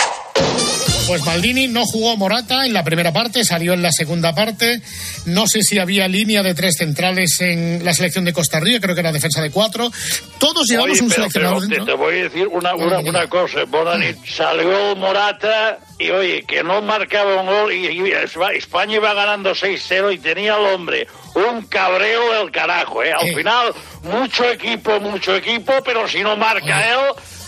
Pues 1.07 1.25
Maldini 1.25 1.69
no 1.69 1.85
jugó 1.87 2.17
Morata 2.17 2.67
en 2.67 2.73
la 2.73 2.83
primera 2.83 3.13
parte, 3.13 3.45
salió 3.45 3.75
en 3.75 3.83
la 3.83 3.93
segunda 3.93 4.35
parte. 4.35 4.81
No 5.27 5.47
sé 5.47 5.63
si 5.63 5.79
había 5.79 6.09
línea 6.09 6.43
de 6.43 6.53
tres 6.53 6.75
centrales 6.79 7.41
en 7.41 7.85
la 7.85 7.95
selección 7.95 8.25
de 8.25 8.33
Costa 8.33 8.59
Rica, 8.59 8.81
creo 8.81 8.95
que 8.97 9.03
era 9.03 9.13
defensa 9.13 9.41
de 9.41 9.51
cuatro. 9.53 9.91
Todos 10.39 10.67
llevamos 10.69 10.93
Oye, 10.99 11.03
un 11.05 11.11
seleccionador 11.11 11.69
te, 11.69 11.93
voy 11.93 12.19
a 12.19 12.23
decir 12.25 12.49
una, 12.49 12.75
una, 12.75 12.99
una 12.99 13.29
cosa, 13.29 13.65
Bonanit. 13.69 14.17
Salió 14.27 14.97
Morata 14.97 15.79
y 15.99 16.11
oye, 16.11 16.43
que 16.43 16.65
no 16.65 16.83
marcaba 16.83 17.41
un 17.41 17.47
gol 17.47 17.73
y, 17.73 17.87
y 17.87 18.01
Espa- 18.13 18.55
España 18.57 18.97
iba 18.97 19.15
ganando 19.15 19.53
6-0 19.53 20.13
y 20.13 20.19
tenía 20.19 20.55
al 20.57 20.75
hombre 20.75 21.07
un 21.37 21.63
cabreo 21.67 22.33
del 22.41 22.51
carajo, 22.51 23.03
¿eh? 23.03 23.13
Al 23.13 23.35
final, 23.35 23.73
mucho 24.03 24.45
equipo, 24.51 24.99
mucho 25.01 25.37
equipo, 25.37 25.73
pero 25.85 26.09
si 26.09 26.21
no 26.23 26.37
marca 26.37 26.91
él, 26.91 26.99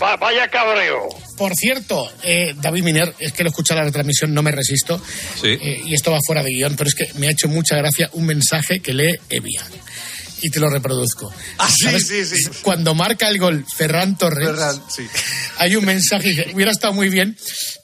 va- 0.03 0.17
vaya 0.17 0.49
cabreo. 0.49 1.09
Por 1.37 1.55
cierto, 1.55 2.11
eh, 2.23 2.55
David 2.57 2.83
Miner, 2.85 3.15
es 3.19 3.33
que 3.33 3.45
lo 3.45 3.51
escuché 3.51 3.73
en 3.75 3.79
la 3.79 3.85
retransmisión, 3.85 4.35
no 4.35 4.43
me 4.43 4.51
resisto. 4.53 5.01
Eh, 5.43 5.83
y 5.87 5.95
esto 5.95 6.11
va 6.13 6.19
fuera 6.27 6.43
de 6.43 6.51
guion, 6.51 6.77
pero 6.77 6.89
es 6.89 6.95
que 6.95 7.07
me 7.15 7.29
ha 7.29 7.31
hecho 7.31 7.49
mucha 7.49 7.77
gracia 7.77 8.11
un 8.13 8.27
mensaje 8.27 8.81
que 8.81 8.93
lee 8.93 9.17
Evian. 9.31 9.67
y 10.41 10.51
te 10.51 10.61
lo 10.61 10.71
reproduzco. 10.71 11.33
Ah, 11.59 11.69
sí, 11.69 11.85
¿Sabes? 11.87 12.07
sí, 12.07 12.25
sí. 12.25 12.37
Cuando 12.63 12.95
marca 12.95 13.29
el 13.29 13.39
gol 13.39 13.65
Ferran 13.77 14.17
Torres, 14.17 14.49
hay 15.57 15.75
un 15.75 15.85
mensaje 15.85 16.33
que 16.35 16.55
hubiera 16.55 16.71
estado 16.71 16.93
muy 16.93 17.09
bien 17.09 17.37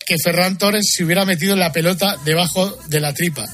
que 0.06 0.16
Ferran 0.22 0.56
Torres 0.56 0.84
se 0.94 1.02
hubiera 1.02 1.24
metido 1.24 1.56
la 1.56 1.72
pelota 1.72 2.16
debajo 2.24 2.78
de 2.86 3.00
la 3.00 3.12
tripa. 3.12 3.44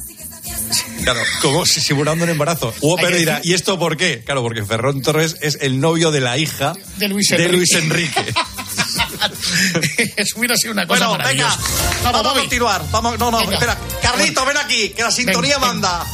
Claro, 1.02 1.20
como 1.42 1.64
si 1.66 1.80
simulando 1.80 2.24
un 2.24 2.30
embarazo. 2.30 2.72
Pérez 3.00 3.18
dirá, 3.18 3.40
¿y 3.42 3.54
esto 3.54 3.78
por 3.78 3.96
qué? 3.96 4.22
Claro, 4.24 4.42
porque 4.42 4.64
Ferrón 4.64 5.00
Torres 5.02 5.36
es 5.40 5.58
el 5.62 5.80
novio 5.80 6.10
de 6.10 6.20
la 6.20 6.36
hija 6.38 6.74
De 6.98 7.08
Luis 7.08 7.28
de 7.28 7.36
Enrique. 7.36 7.56
Luis 7.56 7.72
Enrique. 7.74 8.34
Eso 10.16 10.38
hubiera 10.38 10.56
sido 10.56 10.72
una 10.72 10.86
cosa 10.86 11.06
Bueno, 11.08 11.24
venga, 11.24 11.48
maravillosa. 11.48 12.12
vamos, 12.12 12.36
a 12.36 12.40
continuar. 12.40 12.82
Vamos, 12.90 13.18
no, 13.18 13.30
no, 13.30 13.38
Venga. 13.38 13.54
espera. 13.54 13.78
Carlito, 14.02 14.44
ven 14.46 14.56
aquí, 14.58 14.90
que 14.90 15.02
la 15.02 15.10
sintonía 15.10 15.58
Ven, 15.58 15.68
ven. 15.72 15.80
manda. 15.80 16.06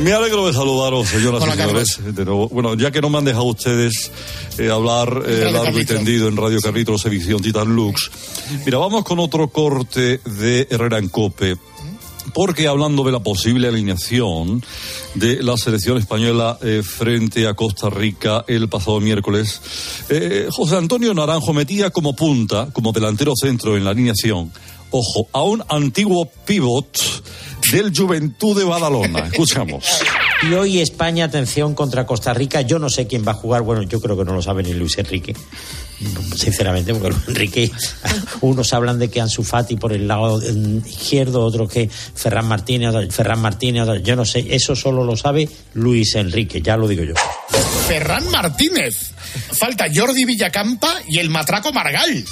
Me 0.00 0.12
alegro 0.12 0.46
de 0.46 0.52
saludaros, 0.52 1.08
señoras 1.08 1.42
Hola, 1.42 1.54
y 1.54 1.58
señores. 1.58 1.98
De 2.14 2.24
nuevo. 2.24 2.48
Bueno, 2.48 2.74
ya 2.74 2.90
que 2.90 3.00
no 3.00 3.10
me 3.10 3.18
han 3.18 3.24
dejado 3.24 3.44
ustedes 3.44 4.10
eh, 4.58 4.70
hablar 4.70 5.22
eh, 5.26 5.50
largo 5.52 5.78
y 5.78 5.84
tendido 5.84 6.28
en 6.28 6.36
Radio 6.36 6.60
Carlitos, 6.60 7.04
edición 7.06 7.42
Titan 7.42 7.68
Lux. 7.74 8.10
Mira, 8.64 8.78
vamos 8.78 9.04
con 9.04 9.18
otro 9.18 9.48
corte 9.48 10.20
de 10.24 10.66
Herrera 10.70 10.98
en 10.98 11.08
Cope. 11.08 11.56
Porque 12.32 12.66
hablando 12.66 13.04
de 13.04 13.12
la 13.12 13.20
posible 13.20 13.68
alineación 13.68 14.64
de 15.14 15.42
la 15.42 15.56
selección 15.56 15.98
española 15.98 16.58
eh, 16.62 16.82
frente 16.82 17.46
a 17.46 17.54
Costa 17.54 17.90
Rica 17.90 18.44
el 18.48 18.68
pasado 18.68 19.00
miércoles, 19.00 19.60
eh, 20.08 20.48
José 20.50 20.76
Antonio 20.76 21.14
Naranjo 21.14 21.52
metía 21.52 21.90
como 21.90 22.16
punta, 22.16 22.68
como 22.72 22.92
delantero 22.92 23.34
centro 23.36 23.76
en 23.76 23.84
la 23.84 23.90
alineación, 23.90 24.50
ojo, 24.90 25.28
a 25.32 25.42
un 25.42 25.62
antiguo 25.68 26.30
pivot 26.44 26.98
del 27.70 27.96
Juventud 27.96 28.56
de 28.58 28.64
Badalona. 28.64 29.26
Escuchamos. 29.26 29.84
Y 30.42 30.52
hoy 30.52 30.80
España, 30.80 31.24
atención, 31.24 31.74
contra 31.74 32.06
Costa 32.06 32.34
Rica. 32.34 32.60
Yo 32.60 32.78
no 32.78 32.90
sé 32.90 33.06
quién 33.06 33.26
va 33.26 33.32
a 33.32 33.36
jugar. 33.36 33.62
Bueno, 33.62 33.82
yo 33.82 34.00
creo 34.00 34.16
que 34.16 34.24
no 34.24 34.34
lo 34.34 34.42
sabe 34.42 34.62
ni 34.62 34.74
Luis 34.74 34.98
Enrique. 34.98 35.34
Sinceramente, 36.36 36.92
porque 36.92 37.10
Luis 37.10 37.28
Enrique, 37.28 37.70
unos 38.40 38.72
hablan 38.72 38.98
de 38.98 39.08
que 39.08 39.20
Ansu 39.20 39.42
Fati 39.42 39.76
por 39.76 39.92
el 39.92 40.06
lado 40.06 40.40
izquierdo, 40.86 41.44
otros 41.44 41.70
que 41.70 41.88
Ferran 41.88 42.46
Martínez, 42.46 42.92
Ferran 43.10 43.40
Martínez, 43.40 43.86
yo 44.02 44.16
no 44.16 44.24
sé. 44.24 44.46
Eso 44.50 44.76
solo 44.76 45.04
lo 45.04 45.16
sabe 45.16 45.48
Luis 45.74 46.14
Enrique, 46.16 46.60
ya 46.60 46.76
lo 46.76 46.88
digo 46.88 47.04
yo. 47.04 47.14
Ferran 47.86 48.30
Martínez. 48.30 49.14
Falta 49.58 49.86
Jordi 49.92 50.24
Villacampa 50.24 51.00
y 51.08 51.18
el 51.18 51.30
matraco 51.30 51.72
Margal. 51.72 52.24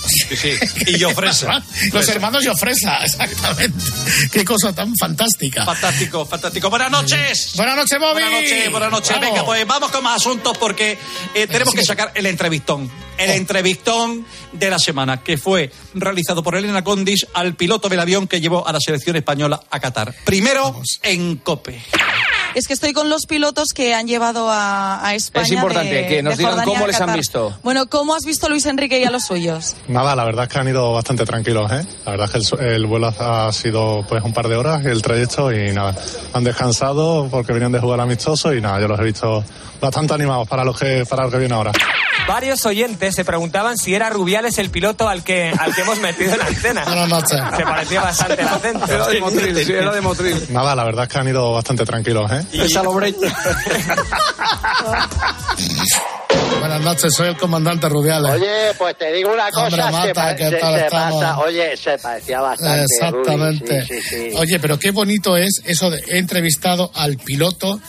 Y 0.86 0.98
Llofresa. 0.98 1.62
Los 1.92 2.08
hermanos 2.08 2.44
Llofresa, 2.44 2.98
exactamente. 3.04 3.84
Qué 4.30 4.44
cosa 4.44 4.72
tan 4.74 4.94
fantástica. 4.96 5.64
Fantástico, 5.64 6.26
fantástico. 6.26 6.70
Buenas 6.70 6.90
noches. 6.90 7.52
Buenas 7.56 7.76
noches, 7.76 7.98
Bobby. 7.98 8.22
Buenas 8.22 8.32
noches, 8.32 8.70
buenas 8.70 8.90
noches. 8.90 9.10
Vamos. 9.10 9.30
Venga, 9.30 9.44
pues 9.44 9.66
vamos 9.66 9.90
con 9.90 10.04
más 10.04 10.16
asuntos 10.16 10.56
porque 10.58 10.98
eh, 11.34 11.46
tenemos 11.46 11.74
que 11.74 11.84
sacar 11.84 12.12
el 12.14 12.26
entrevistón. 12.26 12.90
El 13.18 13.30
Oh. 13.30 13.34
entrevistón 13.34 14.26
de 14.52 14.70
la 14.70 14.78
semana, 14.78 15.22
que 15.22 15.36
fue 15.38 15.70
realizado 15.94 16.42
por 16.42 16.54
Elena 16.56 16.82
Condis 16.84 17.26
al 17.34 17.54
piloto 17.54 17.88
del 17.88 18.00
avión 18.00 18.26
que 18.26 18.40
llevó 18.40 18.66
a 18.66 18.72
la 18.72 18.80
selección 18.80 19.16
española 19.16 19.60
a 19.70 19.80
Qatar. 19.80 20.14
Primero 20.24 20.80
en 21.02 21.36
COPE. 21.36 21.80
Es 22.54 22.66
que 22.68 22.74
estoy 22.74 22.92
con 22.92 23.08
los 23.08 23.24
pilotos 23.24 23.68
que 23.74 23.94
han 23.94 24.06
llevado 24.06 24.50
a, 24.50 25.06
a 25.06 25.14
España. 25.14 25.44
Es 25.46 25.52
importante 25.52 25.94
de- 25.94 26.06
que 26.06 26.22
nos 26.22 26.36
digan 26.36 26.52
Jordania 26.52 26.74
cómo 26.74 26.86
les 26.86 27.00
han 27.00 27.14
visto. 27.14 27.58
Bueno, 27.62 27.86
¿cómo 27.88 28.14
has 28.14 28.24
visto 28.26 28.44
a 28.46 28.50
Luis 28.50 28.66
Enrique 28.66 29.00
y 29.00 29.04
a 29.04 29.10
los 29.10 29.24
suyos? 29.24 29.74
Nada, 29.88 30.14
la 30.14 30.24
verdad 30.24 30.44
es 30.44 30.50
que 30.50 30.58
han 30.58 30.68
ido 30.68 30.92
bastante 30.92 31.24
tranquilos, 31.24 31.72
¿eh? 31.72 31.86
La 32.04 32.10
verdad 32.10 32.30
es 32.36 32.50
que 32.50 32.64
el, 32.66 32.72
el 32.74 32.86
vuelo 32.86 33.06
ha 33.18 33.50
sido 33.54 34.04
pues 34.06 34.22
un 34.22 34.34
par 34.34 34.48
de 34.48 34.56
horas, 34.56 34.84
el 34.84 35.00
trayecto 35.00 35.50
y 35.50 35.72
nada, 35.72 35.96
han 36.34 36.44
descansado 36.44 37.26
porque 37.30 37.54
venían 37.54 37.72
de 37.72 37.78
jugar 37.80 38.00
amistoso 38.00 38.52
y 38.52 38.60
nada, 38.60 38.80
yo 38.80 38.88
los 38.88 39.00
he 39.00 39.04
visto 39.04 39.42
bastante 39.80 40.12
animados 40.12 40.46
para 40.46 40.62
lo 40.62 40.74
que 40.74 41.06
para 41.08 41.24
lo 41.24 41.30
que 41.30 41.38
viene 41.38 41.54
ahora. 41.54 41.72
Varios 42.28 42.64
oyentes 42.66 43.14
se 43.14 43.24
preguntaban 43.24 43.76
si 43.76 43.94
era 43.94 44.08
Rubiales 44.08 44.56
el 44.58 44.70
piloto 44.70 45.08
al 45.08 45.24
que, 45.24 45.52
al 45.58 45.74
que 45.74 45.80
hemos 45.82 45.98
metido 45.98 46.32
en 46.32 46.38
la 46.38 46.46
antena. 46.46 46.84
Buenas 46.86 47.08
noches. 47.08 47.40
Se 47.56 47.62
parecía 47.64 48.00
bastante 48.00 48.40
el 48.42 48.48
acento. 48.48 48.86
Era 48.86 49.08
de 49.08 49.20
Motril, 49.20 49.64
sí, 49.66 49.72
era 49.72 49.92
de 49.92 50.00
Motril. 50.00 50.46
Nada, 50.50 50.74
la 50.74 50.84
verdad 50.84 51.04
es 51.04 51.08
que 51.10 51.18
han 51.18 51.28
ido 51.28 51.52
bastante 51.52 51.84
tranquilos, 51.84 52.30
¿eh? 52.32 52.44
Buenas 56.60 56.80
noches, 56.82 57.14
soy 57.14 57.28
el 57.28 57.36
comandante 57.36 57.88
Rubiales. 57.88 58.30
Oye, 58.32 58.72
pues 58.78 58.96
te 58.96 59.12
digo 59.12 59.32
una 59.32 59.50
cosa, 59.50 59.66
Hombre, 59.66 59.82
se, 59.82 59.90
Mata, 59.90 60.14
pa- 60.14 60.36
¿qué 60.36 60.48
se- 60.50 60.56
tal 60.56 60.74
se 60.78 60.84
estamos? 60.84 61.20
pasa- 61.24 61.38
oye, 61.40 61.76
se 61.76 61.98
parecía 61.98 62.40
bastante. 62.40 62.82
Exactamente. 62.84 63.80
Rubí, 63.80 63.86
sí, 63.88 64.00
sí, 64.08 64.30
sí. 64.30 64.36
Oye, 64.36 64.60
pero 64.60 64.78
qué 64.78 64.90
bonito 64.92 65.36
es 65.36 65.60
eso 65.64 65.90
de 65.90 66.00
he 66.08 66.18
entrevistado 66.18 66.90
al 66.94 67.16
piloto. 67.16 67.80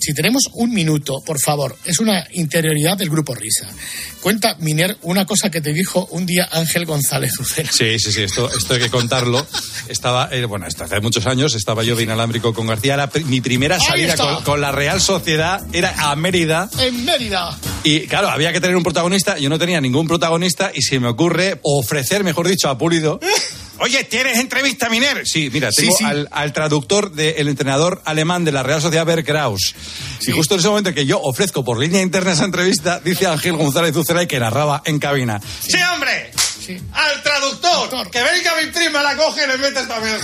Si 0.00 0.14
tenemos 0.14 0.44
un 0.54 0.70
minuto, 0.72 1.20
por 1.24 1.40
favor, 1.40 1.76
es 1.84 1.98
una 1.98 2.26
interioridad 2.32 2.96
del 2.96 3.10
grupo 3.10 3.34
Risa. 3.34 3.68
Cuenta, 4.20 4.56
Miner, 4.60 4.96
una 5.02 5.26
cosa 5.26 5.50
que 5.50 5.60
te 5.60 5.72
dijo 5.72 6.06
un 6.12 6.26
día 6.26 6.48
Ángel 6.50 6.86
González 6.86 7.38
Ucera. 7.38 7.70
Sí, 7.72 7.98
sí, 7.98 8.12
sí, 8.12 8.22
esto, 8.22 8.50
esto 8.50 8.74
hay 8.74 8.80
que 8.80 8.90
contarlo. 8.90 9.46
Estaba, 9.88 10.28
eh, 10.32 10.44
bueno, 10.44 10.66
esto 10.66 10.84
hace 10.84 11.00
muchos 11.00 11.26
años, 11.26 11.54
estaba 11.54 11.82
yo 11.84 11.94
de 11.96 12.02
inalámbrico 12.04 12.52
con 12.54 12.66
García. 12.66 13.08
Pri- 13.10 13.24
mi 13.24 13.40
primera 13.40 13.78
salida 13.78 14.16
con, 14.16 14.42
con 14.44 14.60
la 14.60 14.72
Real 14.72 15.00
Sociedad 15.00 15.62
era 15.72 15.94
a 16.10 16.16
Mérida. 16.16 16.68
En 16.78 17.04
Mérida. 17.04 17.56
Y 17.84 18.00
claro, 18.06 18.28
había 18.28 18.52
que 18.52 18.60
tener 18.60 18.76
un 18.76 18.82
protagonista. 18.82 19.38
Yo 19.38 19.48
no 19.48 19.58
tenía 19.58 19.80
ningún 19.80 20.06
protagonista 20.08 20.70
y 20.74 20.82
se 20.82 20.98
me 21.00 21.08
ocurre 21.08 21.58
ofrecer, 21.62 22.24
mejor 22.24 22.48
dicho, 22.48 22.68
a 22.68 22.76
Pulido. 22.78 23.20
Oye, 23.80 24.04
¿tienes 24.04 24.38
entrevista, 24.38 24.88
Miner? 24.88 25.22
Sí, 25.26 25.50
mira, 25.52 25.70
Sí, 25.72 25.82
tengo 25.86 25.96
sí. 25.98 26.04
Al, 26.04 26.28
al 26.32 26.52
traductor 26.52 27.12
del 27.12 27.48
entrenador 27.48 28.02
alemán 28.04 28.44
de 28.44 28.52
la 28.52 28.62
Real 28.62 28.80
Sociedad, 28.82 29.06
Bert 29.06 29.24
Kraus. 29.26 29.74
Y 30.26 30.32
justo 30.32 30.54
en 30.54 30.60
ese 30.60 30.68
momento 30.68 30.92
que 30.94 31.06
yo 31.06 31.20
ofrezco 31.20 31.64
por 31.64 31.78
línea 31.78 32.02
interna 32.02 32.32
esa 32.32 32.44
entrevista, 32.44 33.00
dice 33.00 33.26
Ángel 33.26 33.56
González 33.56 33.94
Uceray 33.96 34.26
que 34.26 34.38
narraba 34.40 34.82
en 34.84 34.98
cabina. 34.98 35.40
¡Sí, 35.60 35.78
hombre! 35.94 36.30
¡Al 36.92 37.22
traductor! 37.22 38.10
¡Que 38.10 38.20
venga 38.20 38.52
mi 38.62 38.70
prima, 38.70 39.02
la 39.02 39.16
coge 39.16 39.42
y 39.44 39.48
le 39.48 39.58
mete 39.58 39.86
también! 39.86 40.18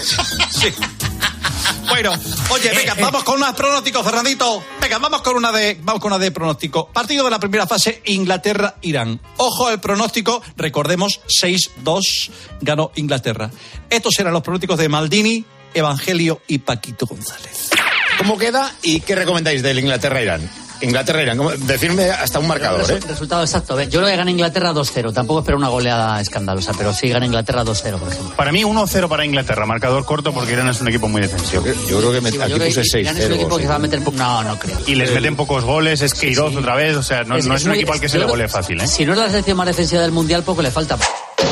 Sí. 0.51 0.69
Bueno, 1.89 2.13
oye, 2.51 2.71
Eh, 2.71 2.77
venga, 2.77 2.95
vamos 2.95 3.23
con 3.25 3.37
unos 3.37 3.55
pronósticos, 3.55 4.03
Fernandito. 4.05 4.65
Venga, 4.81 4.99
vamos 4.99 5.23
con 5.23 5.37
una 5.37 5.53
de, 5.53 5.79
vamos 5.83 6.01
con 6.01 6.13
una 6.13 6.19
de 6.19 6.31
pronóstico. 6.31 6.89
Partido 6.89 7.25
de 7.25 7.31
la 7.31 7.39
primera 7.39 7.67
fase, 7.67 8.03
Inglaterra-Irán. 8.07 9.21
Ojo 9.37 9.69
al 9.69 9.81
pronóstico, 9.81 10.43
recordemos, 10.57 11.21
6-2 11.29 12.31
ganó 12.63 12.91
Inglaterra. 12.97 13.51
Estos 13.91 14.19
eran 14.19 14.33
los 14.33 14.43
pronósticos 14.43 14.79
de 14.79 14.89
Maldini, 14.89 15.45
Evangelio 15.75 16.41
y 16.49 16.59
Paquito 16.59 17.07
González. 17.07 17.71
¿Cómo 18.19 18.39
queda 18.39 18.73
y 18.83 19.01
qué 19.01 19.15
recomendáis 19.15 19.63
del 19.63 19.79
Inglaterra-Irán? 19.79 20.49
Inglaterra-Irán, 20.81 21.37
¿cómo- 21.39 21.51
decirme 21.53 22.11
hasta 22.11 22.39
un 22.39 22.47
marcador, 22.49 22.83
¿eh? 22.91 23.01
Resu- 23.01 23.07
Resultado 23.07 23.43
exacto. 23.43 23.81
Yo 23.83 24.01
creo 24.01 24.07
que 24.07 24.17
gana 24.17 24.31
Inglaterra 24.31 24.73
2-0. 24.73 25.13
Tampoco 25.13 25.41
espero 25.41 25.57
una 25.59 25.69
goleada 25.69 26.21
escandalosa, 26.21 26.73
pero 26.77 26.93
sí 26.93 27.09
gana 27.09 27.27
Inglaterra 27.27 27.65
2-0, 27.65 27.99
por 27.99 28.13
ejemplo. 28.13 28.37
Para 28.37 28.53
mí 28.53 28.65
1-0 28.65 29.09
para 29.09 29.25
Inglaterra, 29.25 29.67
marcador 29.67 30.05
corto 30.05 30.33
porque 30.33 30.53
Irán 30.53 30.69
es 30.69 30.81
un 30.81 30.89
equipo 30.89 31.09
muy 31.09 31.23
defensivo. 31.23 31.65
Yo 31.89 31.99
creo 31.99 32.13
que 32.13 32.21
me, 32.21 32.31
Sí, 32.31 32.39
yo 32.39 32.45
creo 32.57 32.59
que 32.59 33.01
Irán 33.01 33.17
es 33.19 33.27
un 33.27 33.33
equipo 33.33 33.57
que 33.57 33.63
se 33.63 33.69
va 33.69 33.77
a 33.77 33.79
meter... 33.79 34.01
No, 34.13 34.43
no 34.43 34.59
creo. 34.59 34.79
Y 34.87 34.95
les 34.95 35.13
meten 35.13 35.37
pocos 35.37 35.65
goles, 35.65 36.01
es 36.03 36.15
Queiroz 36.15 36.55
otra 36.57 36.75
vez, 36.75 36.97
o 36.97 37.03
sea, 37.03 37.25
no, 37.25 37.37
Es- 37.37 37.47
no 37.47 37.55
es 37.55 37.61
es, 37.63 37.65
un 37.67 37.71
muy- 37.71 37.79
equipo 37.79 37.93
al 37.93 38.01
que 38.01 38.07
yo 38.07 38.13
se 38.13 38.19
le 38.19 38.25
golee 38.27 38.49
fácil, 38.49 38.81
¿eh? 38.81 38.87
Si 38.87 39.05
no 39.07 39.13
es 39.13 39.19
la 39.19 39.29
selección 39.29 39.57
más 39.57 39.67
defensiva 39.67 40.03
del 40.03 40.13
Mundial, 40.13 40.43
poco 40.43 40.61
le 40.63 40.71
falta. 40.71 40.99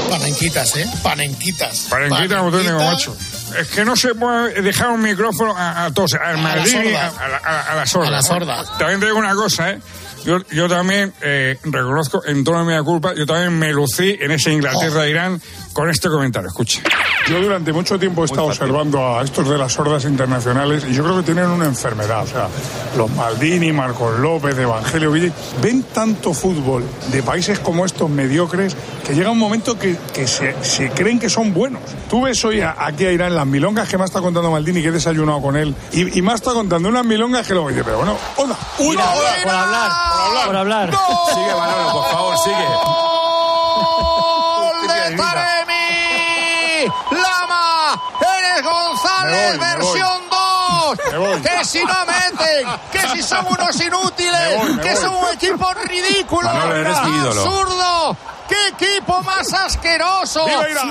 Panenquitas, 0.08 0.76
¿eh? 0.76 0.86
Panenquitas. 1.02 1.86
Parenquita 1.90 2.36
no 2.36 2.50
tengo, 2.50 2.78
macho. 2.78 3.16
Es 3.58 3.68
que 3.68 3.84
no 3.84 3.96
se 3.96 4.14
puede 4.14 4.62
dejar 4.62 4.90
un 4.90 5.02
micrófono 5.02 5.54
a, 5.56 5.84
a 5.86 5.90
todos, 5.92 6.14
al 6.14 6.38
Madrid, 6.38 6.94
a, 6.94 7.08
a 7.08 7.28
la, 7.28 7.36
a- 7.38 7.72
a 7.72 7.74
la 7.76 7.86
sorda. 7.86 8.08
A 8.08 8.10
la 8.10 8.22
sorda. 8.22 8.64
También 8.78 9.00
te 9.00 9.06
digo 9.06 9.18
una 9.18 9.34
cosa, 9.34 9.70
¿eh? 9.70 9.78
Yo, 10.24 10.38
yo 10.52 10.68
también 10.68 11.12
eh, 11.20 11.58
reconozco 11.64 12.24
en 12.24 12.44
toda 12.44 12.62
mi 12.62 12.78
culpa, 12.84 13.12
yo 13.12 13.26
también 13.26 13.58
me 13.58 13.72
lucí 13.72 14.16
en 14.20 14.30
ese 14.30 14.52
Inglaterra-Irán 14.52 15.42
con 15.72 15.90
este 15.90 16.08
comentario. 16.08 16.46
Escucha. 16.48 16.80
Yo 17.28 17.40
durante 17.40 17.72
mucho 17.72 17.98
tiempo 17.98 18.22
he 18.22 18.26
estado 18.26 18.44
observando 18.44 19.18
a 19.18 19.24
estos 19.24 19.48
de 19.48 19.58
las 19.58 19.72
sordas 19.72 20.04
internacionales 20.04 20.84
y 20.88 20.94
yo 20.94 21.02
creo 21.02 21.16
que 21.16 21.22
tienen 21.24 21.46
una 21.46 21.64
enfermedad. 21.66 22.22
O 22.22 22.26
sea, 22.28 22.46
los 22.96 23.10
Maldini, 23.10 23.72
Marcos 23.72 24.16
López, 24.20 24.56
Evangelio 24.56 25.10
Ville, 25.10 25.32
ven 25.60 25.82
tanto 25.92 26.32
fútbol 26.32 26.84
de 27.10 27.20
países 27.24 27.58
como 27.58 27.84
estos 27.84 28.08
mediocres 28.08 28.76
que 29.06 29.14
llega 29.14 29.30
un 29.30 29.38
momento 29.38 29.78
que, 29.78 29.96
que 30.14 30.26
se, 30.26 30.54
se 30.64 30.90
creen 30.90 31.18
que 31.18 31.28
son 31.28 31.52
buenos. 31.52 31.82
Tú 32.08 32.22
ves 32.22 32.44
hoy 32.44 32.60
a- 32.60 32.76
aquí 32.78 33.04
a 33.04 33.12
Irán 33.12 33.34
las 33.34 33.46
milongas 33.46 33.88
que 33.88 33.98
me 33.98 34.04
está 34.04 34.20
contando 34.20 34.50
Maldini, 34.50 34.80
que 34.82 34.88
he 34.88 34.92
desayunado 34.92 35.40
con 35.42 35.56
él, 35.56 35.74
y, 35.92 36.18
y 36.18 36.22
me 36.22 36.32
está 36.34 36.52
contando 36.52 36.88
unas 36.88 37.04
milongas 37.04 37.46
que 37.46 37.52
luego 37.54 37.68
dice, 37.68 37.82
pero 37.84 37.98
bueno, 37.98 38.16
hola, 38.36 38.56
una 38.78 39.10
hora 39.12 39.30
Por 39.42 39.52
hablar, 39.54 39.90
por 40.46 40.56
hablar. 40.56 40.90
Sigue, 41.34 41.54
Manolo, 41.54 41.92
por 41.92 42.10
favor, 42.10 42.38
sigue. 42.38 42.56
¡Gol 44.56 44.88
de 44.88 45.16
Taremi! 45.16 46.92
¡Lama! 47.10 48.02
¡Eres 48.38 48.64
González, 48.64 49.52
Me 49.52 49.58
voy, 49.58 49.58
me 49.58 49.76
versión 49.76 50.21
2! 50.96 51.12
Me 51.12 51.18
voy. 51.18 51.40
¡Que 51.42 51.64
si 51.64 51.84
no 51.84 51.94
meten! 52.06 52.68
¡Que 52.90 53.08
si 53.08 53.22
son 53.22 53.46
unos 53.48 53.80
inútiles! 53.80 54.40
Me 54.40 54.56
voy, 54.56 54.72
me 54.74 54.82
¡Que 54.82 54.92
voy. 54.92 55.00
son 55.02 55.14
un 55.14 55.28
equipo 55.32 55.74
ridículo! 55.84 56.48
Manolo. 56.52 56.88
¡Absurdo! 57.28 58.16
¡Qué 58.48 58.68
equipo 58.68 59.22
más 59.22 59.50
asqueroso! 59.52 60.46
¡No 60.46 60.62
dan 60.62 60.90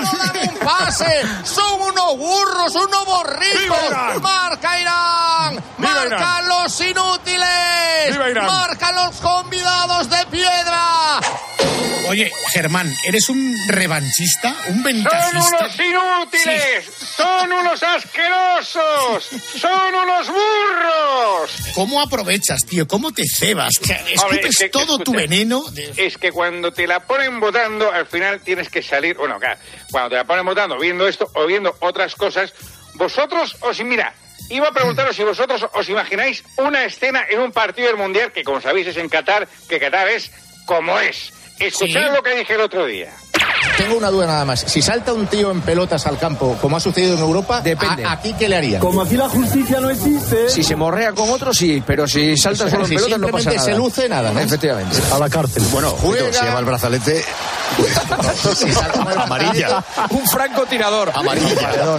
un 0.50 0.58
pase! 0.58 1.22
¡Son 1.44 1.80
unos 1.80 2.16
burros, 2.18 2.74
unos 2.74 3.04
borricos! 3.06 4.20
¡Marca 4.20 4.80
Irán! 4.80 5.62
¡Viva 5.78 5.92
¡Marcan 5.94 6.08
Irán! 6.18 6.48
los 6.48 6.62
¡Los 6.62 6.80
inútiles! 6.80 8.18
¡Marcan 8.46 8.94
los 8.96 9.16
convidados 9.20 10.08
de 10.10 10.26
piedra! 10.26 10.61
Oye, 12.12 12.30
Germán, 12.52 12.94
¿eres 13.04 13.30
un 13.30 13.56
revanchista? 13.68 14.50
¿Un 14.68 14.74
Son 14.74 14.82
ventajista? 14.82 15.38
unos 15.38 15.80
inútiles, 15.80 16.84
son 17.16 17.50
unos 17.50 17.82
asquerosos, 17.82 19.28
son 19.58 19.94
unos 19.94 20.28
burros. 20.28 21.50
¿Cómo 21.74 22.02
aprovechas, 22.02 22.66
tío? 22.66 22.86
¿Cómo 22.86 23.12
te 23.12 23.22
cebas? 23.26 23.70
O 23.80 23.84
sea, 23.86 23.96
es 24.42 24.58
que- 24.58 24.68
todo 24.68 24.98
tu 24.98 25.14
veneno. 25.14 25.64
Es 25.96 26.18
que 26.18 26.30
cuando 26.32 26.70
te 26.70 26.86
la 26.86 27.00
ponen 27.00 27.40
votando, 27.40 27.90
al 27.90 28.06
final 28.06 28.40
tienes 28.42 28.68
que 28.68 28.82
salir. 28.82 29.16
Bueno, 29.16 29.38
claro, 29.40 29.58
cuando 29.90 30.10
te 30.10 30.16
la 30.16 30.24
ponen 30.24 30.44
votando, 30.44 30.78
viendo 30.78 31.08
esto 31.08 31.30
o 31.32 31.46
viendo 31.46 31.74
otras 31.80 32.14
cosas, 32.14 32.52
vosotros 32.92 33.56
os. 33.60 33.82
Mira, 33.82 34.12
iba 34.50 34.68
a 34.68 34.72
preguntaros 34.72 35.16
si 35.16 35.22
vosotros 35.24 35.64
os 35.72 35.88
imagináis 35.88 36.44
una 36.58 36.84
escena 36.84 37.24
en 37.30 37.40
un 37.40 37.52
partido 37.52 37.86
del 37.88 37.96
mundial 37.96 38.32
que, 38.32 38.44
como 38.44 38.60
sabéis, 38.60 38.88
es 38.88 38.98
en 38.98 39.08
Qatar, 39.08 39.48
que 39.66 39.80
Qatar 39.80 40.08
es 40.08 40.30
como 40.66 40.98
es. 41.00 41.32
Escuchad 41.58 42.00
Sí. 42.08 42.14
lo 42.16 42.22
que 42.22 42.36
dije 42.36 42.54
el 42.54 42.60
otro 42.60 42.86
día. 42.86 43.12
Tengo 43.76 43.96
una 43.96 44.10
duda 44.10 44.26
nada 44.26 44.44
más. 44.44 44.60
Si 44.60 44.82
salta 44.82 45.12
un 45.12 45.26
tío 45.28 45.50
en 45.52 45.60
pelotas 45.60 46.04
al 46.06 46.18
campo, 46.18 46.58
como 46.60 46.76
ha 46.76 46.80
sucedido 46.80 47.14
en 47.14 47.20
Europa, 47.20 47.60
Depende. 47.60 48.04
¿a- 48.04 48.12
¿aquí 48.12 48.34
qué 48.36 48.48
le 48.48 48.56
haría? 48.56 48.80
Como 48.80 49.02
aquí 49.02 49.16
la 49.16 49.28
justicia 49.28 49.78
no 49.80 49.88
existe. 49.88 50.50
Si 50.50 50.64
se 50.64 50.74
morrea 50.74 51.12
con 51.12 51.30
otro, 51.30 51.54
sí, 51.54 51.82
pero 51.86 52.06
si 52.08 52.36
salta 52.36 52.68
solo 52.68 52.82
en 52.82 52.88
si 52.88 52.96
pelotas 52.96 53.18
no 53.20 53.28
pasa 53.28 53.50
nada. 53.50 53.62
se 53.64 53.74
luce, 53.76 54.08
nada, 54.08 54.32
¿no? 54.32 54.40
Efectivamente. 54.40 54.96
A 55.12 55.18
la 55.18 55.30
cárcel. 55.30 55.62
Bueno, 55.70 55.90
Julio, 55.90 56.32
si 56.32 56.44
lleva 56.44 56.58
el 56.58 56.64
brazalete. 56.64 57.24
Amarilla. 59.24 59.82
Un 60.10 60.26
francotirador. 60.28 61.12
Amarilla. 61.14 61.70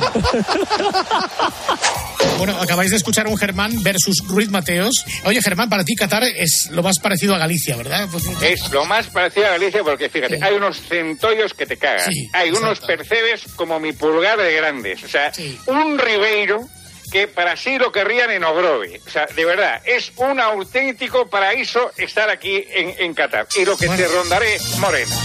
Bueno, 2.37 2.59
acabáis 2.59 2.91
de 2.91 2.97
escuchar 2.97 3.27
un 3.27 3.37
Germán 3.37 3.71
versus 3.83 4.17
Ruiz 4.27 4.49
Mateos. 4.49 5.05
Oye, 5.23 5.41
Germán, 5.41 5.69
para 5.69 5.83
ti 5.83 5.95
Qatar 5.95 6.23
es 6.23 6.67
lo 6.71 6.83
más 6.83 6.99
parecido 6.99 7.35
a 7.35 7.37
Galicia, 7.37 7.77
¿verdad? 7.77 8.07
Pues, 8.11 8.25
Es 8.41 8.69
lo 8.71 8.85
más 8.85 9.07
parecido 9.07 9.47
a 9.47 9.51
Galicia 9.51 9.83
porque, 9.83 10.09
fíjate, 10.09 10.39
hay 10.41 10.53
unos 10.55 10.81
centollos 10.81 11.53
que 11.53 11.65
te 11.65 11.77
cagan. 11.77 12.11
Sí, 12.11 12.29
hay 12.33 12.51
unos 12.51 12.79
percebes 12.81 13.43
como 13.55 13.79
mi 13.79 13.93
pulgar 13.93 14.37
de 14.39 14.53
grandes. 14.55 15.03
O 15.03 15.07
sea, 15.07 15.31
un 15.67 15.97
Ribeiro 15.97 16.67
que 17.11 17.27
para 17.27 17.55
sí 17.55 17.77
lo 17.77 17.91
querrían 17.91 18.31
en 18.31 18.43
Ogrove. 18.43 18.99
O 19.05 19.09
sea, 19.09 19.27
de 19.27 19.45
verdad, 19.45 19.81
es 19.85 20.11
un 20.17 20.39
auténtico 20.39 21.29
paraíso 21.29 21.91
estar 21.97 22.29
aquí 22.29 22.65
en, 22.71 22.95
en 22.97 23.13
Qatar. 23.13 23.47
Y 23.55 23.65
lo 23.65 23.77
que 23.77 23.87
te 23.87 24.07
rondaré, 24.07 24.57
Morena. 24.79 25.15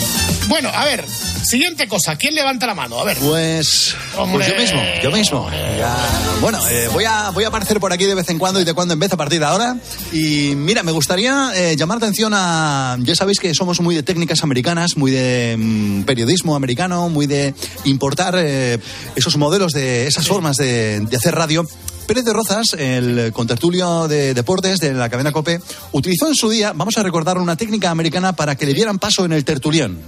Bueno, 0.48 0.70
a 0.72 0.84
ver, 0.86 1.04
siguiente 1.42 1.86
cosa. 1.88 2.16
¿Quién 2.16 2.34
levanta 2.34 2.66
la 2.66 2.74
mano? 2.74 2.98
A 2.98 3.04
ver. 3.04 3.18
Pues, 3.18 3.94
pues 4.16 4.48
yo 4.48 4.54
mismo, 4.56 4.80
yo 5.02 5.10
mismo. 5.10 5.50
Ya, 5.78 5.94
bueno, 6.40 6.58
eh, 6.70 6.88
voy, 6.90 7.04
a, 7.04 7.30
voy 7.30 7.44
a 7.44 7.48
aparecer 7.48 7.78
por 7.78 7.92
aquí 7.92 8.06
de 8.06 8.14
vez 8.14 8.30
en 8.30 8.38
cuando 8.38 8.58
y 8.58 8.64
de 8.64 8.72
cuando 8.72 8.94
en 8.94 9.00
vez 9.00 9.12
a 9.12 9.18
partir 9.18 9.40
de 9.40 9.46
ahora. 9.46 9.76
Y 10.10 10.54
mira, 10.56 10.82
me 10.82 10.92
gustaría 10.92 11.50
eh, 11.54 11.76
llamar 11.76 11.98
atención 11.98 12.32
a... 12.34 12.96
Ya 13.00 13.14
sabéis 13.14 13.40
que 13.40 13.54
somos 13.54 13.80
muy 13.80 13.94
de 13.94 14.02
técnicas 14.02 14.42
americanas, 14.42 14.96
muy 14.96 15.10
de 15.10 15.56
mm, 15.58 16.02
periodismo 16.04 16.56
americano, 16.56 17.10
muy 17.10 17.26
de 17.26 17.54
importar 17.84 18.34
eh, 18.38 18.78
esos 19.16 19.36
modelos, 19.36 19.72
de 19.72 20.06
esas 20.06 20.26
formas 20.26 20.56
de, 20.56 21.00
de 21.00 21.16
hacer 21.16 21.34
radio. 21.34 21.68
Pérez 22.08 22.24
de 22.24 22.32
Rozas, 22.32 22.72
el 22.78 23.32
contertulio 23.34 24.08
de 24.08 24.32
deportes 24.32 24.78
de 24.80 24.94
la 24.94 25.10
cadena 25.10 25.30
COPE, 25.30 25.60
utilizó 25.92 26.26
en 26.26 26.34
su 26.34 26.48
día, 26.48 26.72
vamos 26.74 26.96
a 26.96 27.02
recordar, 27.02 27.36
una 27.36 27.54
técnica 27.54 27.90
americana 27.90 28.32
para 28.32 28.56
que 28.56 28.64
le 28.64 28.72
dieran 28.72 28.98
paso 28.98 29.26
en 29.26 29.32
el 29.32 29.44
tertulión. 29.44 30.00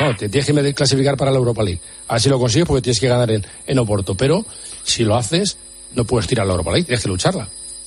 No, 0.00 0.16
te 0.16 0.30
tienes 0.30 0.46
que 0.46 0.74
clasificar 0.74 1.18
para 1.18 1.30
la 1.30 1.36
Europa 1.36 1.62
League. 1.62 1.78
A 2.08 2.14
ver 2.14 2.22
si 2.22 2.30
lo 2.30 2.38
consigues 2.38 2.66
porque 2.66 2.80
tienes 2.80 2.98
que 2.98 3.06
ganar 3.06 3.30
en, 3.30 3.46
en 3.66 3.78
Oporto. 3.78 4.14
Pero 4.16 4.46
si 4.82 5.04
lo 5.04 5.14
haces, 5.14 5.58
no 5.94 6.04
puedes 6.04 6.26
tirar 6.26 6.46
la 6.46 6.52
Europa 6.52 6.70
League, 6.72 6.86
tienes 6.86 7.02
que 7.02 7.08
lucharla. 7.10 7.46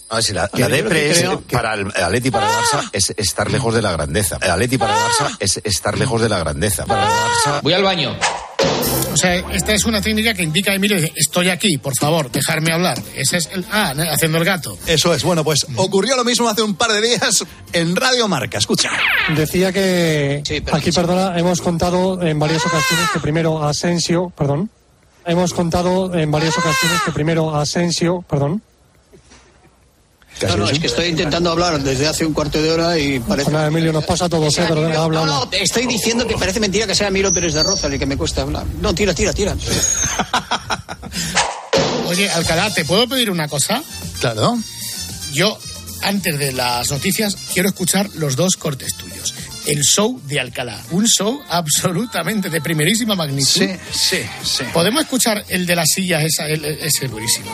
A 0.09 0.15
ver 0.15 0.23
si 0.23 0.33
la, 0.33 0.47
la 0.53 0.69
depre 0.69 1.09
es, 1.09 1.23
que- 1.47 1.55
para 1.57 1.73
el 1.73 1.87
Atleti 1.87 2.29
para 2.29 2.47
el 2.47 2.53
Barça 2.53 2.89
es 2.93 3.11
estar 3.17 3.49
lejos 3.49 3.73
de 3.73 3.81
la 3.81 3.91
grandeza. 3.91 4.37
El 4.39 4.51
Atleti 4.51 4.77
para 4.77 4.93
el 4.93 4.99
Barça 5.11 5.35
es 5.39 5.59
estar 5.63 5.97
lejos 5.97 6.21
de 6.21 6.29
la 6.29 6.37
grandeza. 6.37 6.85
Para 6.85 7.07
el 7.07 7.09
Barça 7.11 7.61
Voy 7.63 7.73
al 7.73 7.81
baño. 7.83 8.15
O 9.13 9.17
sea, 9.17 9.35
esta 9.35 9.73
es 9.73 9.85
una 9.85 10.01
técnica 10.01 10.33
que 10.33 10.43
indica 10.43 10.71
a 10.71 10.75
Emilio, 10.75 10.97
estoy 11.15 11.49
aquí, 11.49 11.77
por 11.77 11.93
favor, 11.97 12.29
dejarme 12.29 12.73
hablar. 12.73 13.01
Ese 13.15 13.37
es 13.37 13.49
el... 13.53 13.65
Ah, 13.71 13.93
haciendo 14.11 14.37
el 14.37 14.43
gato. 14.43 14.77
Eso 14.85 15.13
es, 15.13 15.23
bueno, 15.23 15.43
pues 15.43 15.65
ocurrió 15.77 16.17
lo 16.17 16.25
mismo 16.25 16.49
hace 16.49 16.61
un 16.61 16.75
par 16.75 16.91
de 16.91 17.01
días 17.01 17.45
en 17.71 17.95
Radio 17.95 18.27
Marca. 18.27 18.57
Escucha. 18.57 18.89
Decía 19.35 19.71
que 19.71 20.43
aquí, 20.71 20.91
perdona, 20.91 21.37
hemos 21.39 21.61
contado 21.61 22.21
en 22.21 22.37
varias 22.39 22.65
ocasiones 22.65 23.09
que 23.13 23.19
primero 23.21 23.65
Asensio, 23.65 24.33
perdón, 24.37 24.69
hemos 25.25 25.53
contado 25.53 26.13
en 26.13 26.29
varias 26.29 26.57
ocasiones 26.57 27.01
que 27.05 27.11
primero 27.11 27.55
Asensio, 27.55 28.23
perdón. 28.29 28.61
No, 30.47 30.57
no, 30.57 30.69
es 30.69 30.79
que 30.79 30.87
estoy 30.87 31.05
intentando 31.07 31.49
hablar 31.51 31.79
desde 31.81 32.07
hace 32.07 32.25
un 32.25 32.33
cuarto 32.33 32.61
de 32.61 32.69
hora 32.71 32.97
y 32.99 33.19
parece... 33.19 33.51
Nada, 33.51 33.67
Emilio, 33.67 33.93
nos 33.93 34.03
pasa 34.03 34.25
a 34.25 34.29
todos, 34.29 34.57
eh, 34.57 34.65
pero 34.67 34.81
venga, 34.81 35.01
habla, 35.03 35.19
No, 35.19 35.23
habla. 35.23 35.33
no, 35.45 35.49
te 35.49 35.63
estoy 35.63 35.85
diciendo 35.85 36.27
que 36.27 36.35
parece 36.37 36.59
mentira 36.59 36.85
que 36.85 36.93
sea 36.95 37.09
Miro 37.09 37.31
Pérez 37.33 37.53
de 37.53 37.63
Roza 37.63 37.87
el 37.87 37.97
que 37.97 38.05
me 38.05 38.17
cuesta 38.17 38.41
hablar. 38.41 38.65
No, 38.81 38.93
tira, 38.93 39.13
tira, 39.13 39.31
tira. 39.33 39.55
Oye, 42.07 42.29
Alcalá, 42.29 42.69
¿te 42.73 42.85
puedo 42.85 43.07
pedir 43.07 43.31
una 43.31 43.47
cosa? 43.47 43.81
Claro. 44.19 44.57
Yo, 45.33 45.57
antes 46.03 46.37
de 46.37 46.51
las 46.53 46.91
noticias, 46.91 47.35
quiero 47.53 47.69
escuchar 47.69 48.09
los 48.15 48.35
dos 48.35 48.55
cortes 48.57 48.93
tuyos. 48.95 49.33
El 49.65 49.81
show 49.81 50.21
de 50.27 50.39
Alcalá. 50.39 50.79
Un 50.91 51.07
show 51.07 51.41
absolutamente 51.49 52.49
de 52.51 52.61
primerísima 52.61 53.15
magnitud. 53.15 53.49
Sí, 53.49 53.67
sí, 53.91 54.17
sí. 54.43 54.63
Podemos 54.71 55.01
escuchar 55.01 55.43
el 55.49 55.65
de 55.65 55.75
las 55.75 55.87
sillas, 55.93 56.23
esa, 56.23 56.47
el- 56.47 56.63
ese 56.65 57.07
buenísimo. 57.07 57.47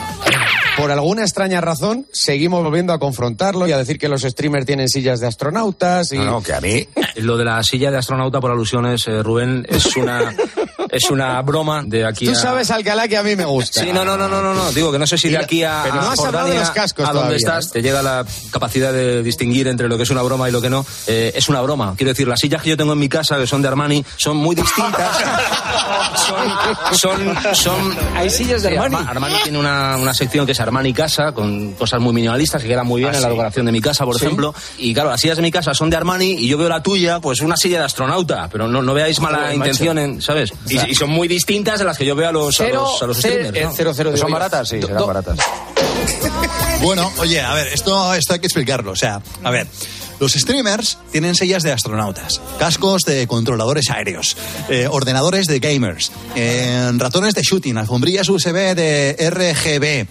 Por 0.76 0.90
alguna 0.90 1.22
extraña 1.22 1.60
razón, 1.60 2.06
seguimos 2.12 2.64
volviendo 2.64 2.92
a 2.92 2.98
confrontarlo 2.98 3.66
y 3.66 3.72
a 3.72 3.78
decir 3.78 3.98
que 3.98 4.08
los 4.08 4.22
streamers 4.22 4.64
tienen 4.66 4.88
sillas 4.88 5.20
de 5.20 5.26
astronautas 5.26 6.12
y... 6.12 6.18
No, 6.18 6.24
no, 6.24 6.42
que 6.42 6.54
a 6.54 6.60
mí... 6.60 6.88
Lo 7.16 7.36
de 7.36 7.44
la 7.44 7.62
silla 7.62 7.90
de 7.90 7.98
astronauta 7.98 8.40
por 8.40 8.50
alusiones, 8.50 9.06
eh, 9.06 9.22
Rubén, 9.22 9.66
es 9.68 9.96
una 9.96 10.34
es 10.92 11.10
una 11.10 11.40
broma 11.42 11.82
de 11.84 12.06
aquí 12.06 12.26
Tú 12.26 12.30
a... 12.32 12.34
sabes, 12.36 12.70
Alcalá, 12.70 13.08
que 13.08 13.16
a 13.16 13.22
mí 13.24 13.34
me 13.34 13.44
gusta. 13.44 13.80
Sí, 13.82 13.90
no, 13.92 14.04
no, 14.04 14.16
no, 14.16 14.28
no, 14.28 14.40
no, 14.42 14.54
no. 14.54 14.70
Digo 14.72 14.92
que 14.92 14.98
no 15.00 15.06
sé 15.06 15.18
si 15.18 15.28
de 15.30 15.38
aquí 15.38 15.64
a, 15.64 15.80
Pero 15.82 15.96
no 15.96 16.10
has 16.10 16.18
hablado 16.20 16.46
de 16.46 16.52
Jordania, 16.52 16.60
los 16.60 16.70
cascos 16.70 17.08
a 17.08 17.12
donde 17.12 17.36
estás, 17.36 17.66
¿eh? 17.66 17.70
te 17.72 17.82
llega 17.82 18.02
la 18.02 18.24
capacidad 18.52 18.92
de 18.92 19.22
distinguir 19.24 19.66
entre 19.68 19.88
lo 19.88 19.96
que 19.96 20.04
es 20.04 20.10
una 20.10 20.22
broma 20.22 20.48
y 20.48 20.52
lo 20.52 20.60
que 20.60 20.70
no. 20.70 20.84
Eh, 21.08 21.32
es 21.34 21.48
una 21.48 21.60
broma. 21.62 21.94
Quiero 21.96 22.10
decir, 22.12 22.28
las 22.28 22.38
sillas 22.38 22.62
que 22.62 22.70
yo 22.70 22.76
tengo 22.76 22.92
en 22.92 22.98
mi 22.98 23.08
casa, 23.08 23.36
que 23.38 23.46
son 23.46 23.62
de 23.62 23.68
Armani, 23.68 24.04
son 24.16 24.36
muy 24.36 24.54
distintas. 24.54 25.16
son, 26.16 26.96
son, 26.96 27.54
son... 27.54 27.96
Hay 28.14 28.30
sillas 28.30 28.62
de 28.62 28.78
Armani. 28.78 28.96
Arma- 29.06 29.10
Armani 29.10 29.34
tiene 29.42 29.58
una, 29.58 29.96
una 29.96 30.14
sección 30.14 30.46
que 30.46 30.52
es 30.52 30.60
Armani 30.60 30.92
Casa, 30.92 31.32
con 31.32 31.72
cosas 31.72 32.00
muy 32.00 32.12
minimalistas 32.12 32.62
que 32.62 32.68
quedan 32.68 32.86
muy 32.86 33.00
bien 33.00 33.12
Ah, 33.14 33.16
en 33.16 33.22
la 33.22 33.28
decoración 33.30 33.66
de 33.66 33.72
mi 33.72 33.80
casa, 33.80 34.04
por 34.04 34.18
Sí. 34.18 34.24
ejemplo. 34.24 34.54
Y 34.78 34.92
claro, 34.94 35.10
las 35.10 35.20
sillas 35.20 35.36
de 35.36 35.42
mi 35.42 35.50
casa 35.50 35.74
son 35.74 35.90
de 35.90 35.96
Armani 35.96 36.32
y 36.32 36.48
yo 36.48 36.58
veo 36.58 36.68
la 36.68 36.82
tuya, 36.82 37.20
pues 37.20 37.40
una 37.40 37.56
silla 37.56 37.78
de 37.78 37.84
astronauta. 37.84 38.48
Pero 38.50 38.68
no, 38.68 38.82
no 38.82 38.94
veáis 38.94 39.20
mala 39.20 39.38
Joder, 39.38 39.54
intención, 39.54 39.98
en, 39.98 40.22
¿sabes? 40.22 40.52
Y, 40.68 40.78
Y 40.88 40.94
son 40.94 41.10
muy 41.10 41.28
distintas 41.28 41.78
de 41.78 41.84
las 41.84 41.96
que 41.98 42.04
yo 42.04 42.14
veo 42.14 42.28
a 42.28 42.32
los, 42.32 42.60
a 42.60 42.64
Cero, 42.64 42.82
los, 42.92 43.02
a 43.02 43.06
los 43.06 43.16
cero, 43.20 43.34
streamers. 43.34 43.56
eh, 43.56 43.64
¿no? 43.64 43.72
cero, 43.74 43.92
cero 43.94 44.10
de 44.12 44.16
¿Son 44.18 44.30
baratas? 44.30 44.68
Sí, 44.68 44.80
serán 44.80 45.06
baratas. 45.06 45.38
Bueno, 46.80 47.10
oye, 47.18 47.40
a 47.40 47.54
ver, 47.54 47.68
esto, 47.68 48.14
esto 48.14 48.32
hay 48.34 48.40
que 48.40 48.46
explicarlo. 48.46 48.92
O 48.92 48.96
sea, 48.96 49.20
a 49.44 49.50
ver, 49.50 49.66
los 50.20 50.32
streamers 50.32 50.98
tienen 51.10 51.34
sillas 51.34 51.62
de 51.62 51.72
astronautas, 51.72 52.40
cascos 52.58 53.02
de 53.02 53.26
controladores 53.26 53.90
aéreos, 53.90 54.36
eh, 54.68 54.86
ordenadores 54.90 55.46
de 55.46 55.58
gamers, 55.58 56.12
eh, 56.36 56.90
ratones 56.96 57.34
de 57.34 57.42
shooting, 57.42 57.76
alfombrillas 57.76 58.28
USB 58.28 58.74
de 58.74 59.16
RGB. 59.30 60.06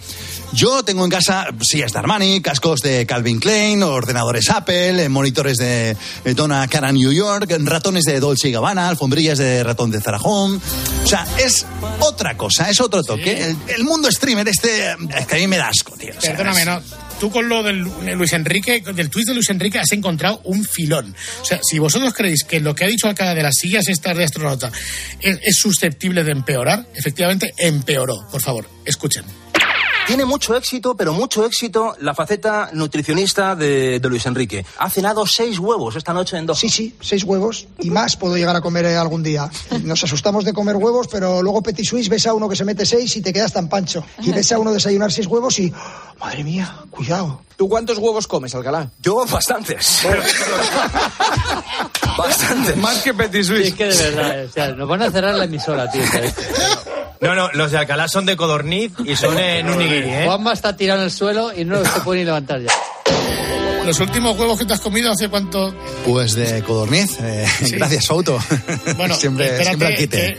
Yo 0.54 0.82
tengo 0.84 1.02
en 1.04 1.10
casa 1.10 1.46
sillas 1.62 1.92
de 1.92 1.98
Armani, 1.98 2.42
cascos 2.42 2.80
de 2.82 3.06
Calvin 3.06 3.40
Klein, 3.40 3.82
ordenadores 3.82 4.50
Apple, 4.50 5.02
eh, 5.04 5.08
monitores 5.08 5.56
de 5.56 5.96
eh, 6.26 6.34
Donna 6.34 6.68
Cara 6.68 6.92
New 6.92 7.10
York, 7.10 7.50
ratones 7.60 8.04
de 8.04 8.20
Dolce 8.20 8.48
y 8.48 8.52
Gabbana, 8.52 8.88
alfombrillas 8.90 9.38
de 9.38 9.64
ratón 9.64 9.90
de 9.90 10.02
Zara 10.02 10.18
Home. 10.18 10.58
O 11.04 11.08
sea, 11.08 11.26
es 11.38 11.64
otra 12.00 12.36
cosa, 12.36 12.68
es 12.68 12.82
otro 12.82 13.02
toque. 13.02 13.46
El, 13.46 13.56
el 13.74 13.84
mundo 13.84 14.12
streamer 14.12 14.46
este, 14.46 14.90
es 15.16 15.26
que 15.26 15.36
a 15.36 15.38
mí 15.38 15.46
me 15.46 15.56
da 15.56 15.68
asco, 15.68 15.96
tío. 15.96 16.12
O 16.18 16.20
sea, 16.20 16.32
Perdóname, 16.36 16.60
es- 16.60 16.66
¿no? 16.66 16.82
Tú 17.22 17.30
con 17.30 17.48
lo 17.48 17.62
del 17.62 17.84
de 18.04 18.16
Luis 18.16 18.32
Enrique, 18.32 18.80
del 18.80 19.08
tuit 19.08 19.28
de 19.28 19.34
Luis 19.34 19.48
Enrique 19.48 19.78
has 19.78 19.92
encontrado 19.92 20.40
un 20.42 20.64
filón. 20.64 21.14
O 21.40 21.44
sea, 21.44 21.60
si 21.62 21.78
vosotros 21.78 22.12
creéis 22.14 22.42
que 22.42 22.58
lo 22.58 22.74
que 22.74 22.84
ha 22.84 22.88
dicho 22.88 23.06
Alcalá 23.06 23.32
de 23.32 23.44
las 23.44 23.54
sillas 23.54 23.86
estas 23.86 24.16
de 24.16 24.24
astronauta 24.24 24.72
es, 25.20 25.38
es 25.40 25.54
susceptible 25.54 26.24
de 26.24 26.32
empeorar, 26.32 26.84
efectivamente 26.96 27.54
empeoró. 27.58 28.26
Por 28.28 28.42
favor, 28.42 28.68
escuchen. 28.84 29.22
Tiene 30.06 30.24
mucho 30.24 30.56
éxito, 30.56 30.96
pero 30.96 31.12
mucho 31.12 31.44
éxito 31.44 31.94
la 32.00 32.14
faceta 32.14 32.70
nutricionista 32.72 33.54
de, 33.54 34.00
de 34.00 34.08
Luis 34.08 34.26
Enrique. 34.26 34.64
Ha 34.78 34.90
cenado 34.90 35.26
seis 35.26 35.58
huevos 35.58 35.96
esta 35.96 36.12
noche 36.12 36.36
en 36.36 36.46
dos. 36.46 36.58
Sí, 36.58 36.68
sí, 36.68 36.94
seis 37.00 37.24
huevos 37.24 37.66
y 37.78 37.90
más 37.90 38.16
puedo 38.16 38.36
llegar 38.36 38.56
a 38.56 38.60
comer 38.60 38.84
eh, 38.86 38.96
algún 38.96 39.22
día. 39.22 39.50
Nos 39.84 40.02
asustamos 40.04 40.44
de 40.44 40.52
comer 40.52 40.76
huevos, 40.76 41.08
pero 41.08 41.42
luego 41.42 41.62
Petit 41.62 41.86
Suisse 41.86 42.08
ves 42.08 42.26
a 42.26 42.34
uno 42.34 42.48
que 42.48 42.56
se 42.56 42.64
mete 42.64 42.84
seis 42.84 43.16
y 43.16 43.22
te 43.22 43.32
quedas 43.32 43.52
tan 43.52 43.68
pancho. 43.68 44.04
Y 44.20 44.32
ves 44.32 44.50
a 44.52 44.58
uno 44.58 44.72
desayunar 44.72 45.12
seis 45.12 45.26
huevos 45.26 45.58
y, 45.58 45.72
¡oh, 45.72 46.18
madre 46.18 46.44
mía, 46.44 46.74
cuidado. 46.90 47.42
¿Tú 47.56 47.68
cuántos 47.68 47.98
huevos 47.98 48.26
comes, 48.26 48.54
Alcalá? 48.54 48.90
Yo 49.00 49.24
bastantes. 49.24 50.02
Bastante. 52.18 52.74
Más 52.76 53.02
que 53.02 53.14
Petit 53.14 53.44
Sí, 53.44 53.54
es 53.54 53.74
que 53.74 53.86
de 53.86 54.10
verdad, 54.10 54.44
o 54.44 54.52
sea, 54.52 54.68
nos 54.72 54.88
van 54.88 55.02
a 55.02 55.10
cerrar 55.10 55.34
la 55.34 55.44
emisora, 55.44 55.90
tío. 55.90 56.02
No, 57.22 57.34
no, 57.34 57.48
los 57.52 57.70
de 57.70 57.78
Alcalá 57.78 58.08
son 58.08 58.26
de 58.26 58.36
codorniz 58.36 58.92
y 59.04 59.14
son 59.16 59.38
en 59.38 59.68
un 59.68 59.78
nigiri, 59.78 60.08
¿eh? 60.10 60.22
Juanma 60.26 60.52
está 60.52 60.76
tirado 60.76 60.98
en 61.00 61.04
el 61.06 61.10
suelo 61.10 61.52
y 61.56 61.64
no 61.64 61.82
se 61.84 62.00
puede 62.00 62.20
ni 62.20 62.26
levantar 62.26 62.60
ya. 62.60 62.72
Los 63.86 63.98
últimos 64.00 64.38
huevos 64.38 64.58
que 64.58 64.64
te 64.64 64.72
has 64.74 64.80
comido 64.80 65.10
hace 65.10 65.28
cuánto. 65.28 65.74
Pues 66.04 66.34
de 66.34 66.62
codorniz. 66.62 67.18
eh, 67.20 67.46
Gracias, 67.72 68.10
Auto. 68.10 68.38
Bueno, 68.96 69.14
siempre, 69.18 69.46
espérate, 69.46 69.64
siempre 69.68 69.86
al 69.88 69.96
quite. 69.96 70.38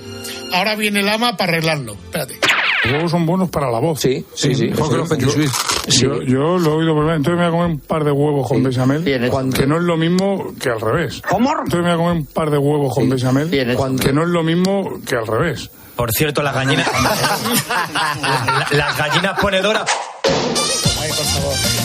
ahora 0.54 0.76
viene 0.76 1.00
el 1.02 1.10
ama 1.10 1.36
para 1.36 1.54
arreglarlo. 1.54 1.94
Espérate. 1.94 2.40
Los 2.86 2.94
huevos 2.94 3.12
son 3.12 3.26
buenos 3.26 3.50
para 3.50 3.70
la 3.72 3.80
voz. 3.80 4.00
Sí, 4.02 4.26
sí, 4.36 4.54
sí, 4.56 4.66
Mejor 4.68 4.84
eso 4.86 4.92
que 4.92 4.98
los 4.98 5.12
es 5.12 5.18
Petit 5.18 5.28
yo, 5.28 5.34
Suisse. 5.34 6.00
yo, 6.02 6.22
yo 6.22 6.58
lo 6.58 6.72
he 6.72 6.76
oído 6.80 6.94
por. 6.96 7.10
Entonces 7.12 7.40
me 7.40 7.48
voy 7.48 7.48
a 7.48 7.52
comer 7.52 7.66
un 7.76 7.80
par 7.80 8.04
de 8.04 8.12
huevos 8.12 8.48
con 8.48 8.62
bechamel, 8.64 9.04
que 9.06 9.66
no 9.68 9.78
es 9.78 9.84
lo 9.84 9.96
mismo 9.98 10.54
que 10.60 10.70
al 10.70 10.82
revés. 10.82 11.22
¿Cómo? 11.30 11.50
Entonces 11.52 11.80
me 11.82 11.84
voy 11.84 11.92
a 11.94 11.98
comer 11.98 12.12
un 12.18 12.26
par 12.26 12.50
de 12.50 12.58
huevos 12.58 12.94
con 12.94 13.10
bechamel, 13.10 13.50
que 13.50 14.12
no 14.14 14.24
es 14.24 14.30
lo 14.30 14.44
mismo 14.44 15.00
que 15.08 15.16
al 15.16 15.28
revés. 15.28 15.70
Por 15.96 16.12
cierto, 16.12 16.42
las 16.42 16.54
gallinas. 16.56 16.88
la- 17.02 18.68
las 18.72 18.98
gallinas 18.98 19.40
ponedoras. 19.40 19.84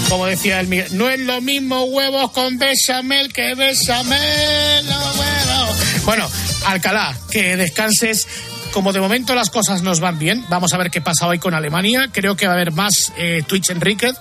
Como 0.08 0.26
decía 0.26 0.60
el 0.60 0.68
Miguel, 0.68 0.96
no 0.96 1.08
es 1.10 1.20
lo 1.20 1.40
mismo 1.40 1.84
huevos 1.84 2.30
con 2.32 2.58
bechamel 2.58 3.32
que 3.32 3.54
bechamel. 3.54 4.86
no, 4.86 5.12
bueno. 5.14 5.66
Bueno, 6.04 6.30
Alcalá, 6.66 7.14
que 7.30 7.56
descanses. 7.56 8.26
Como 8.72 8.92
de 8.92 9.00
momento 9.00 9.34
las 9.34 9.50
cosas 9.50 9.82
nos 9.82 9.98
van 9.98 10.18
bien, 10.18 10.44
vamos 10.50 10.72
a 10.72 10.78
ver 10.78 10.90
qué 10.90 11.00
pasa 11.00 11.26
hoy 11.26 11.38
con 11.38 11.54
Alemania. 11.54 12.10
Creo 12.12 12.36
que 12.36 12.46
va 12.46 12.52
a 12.52 12.56
haber 12.56 12.70
más 12.72 13.12
eh, 13.16 13.42
Twitch 13.46 13.70
Enriquez 13.70 14.14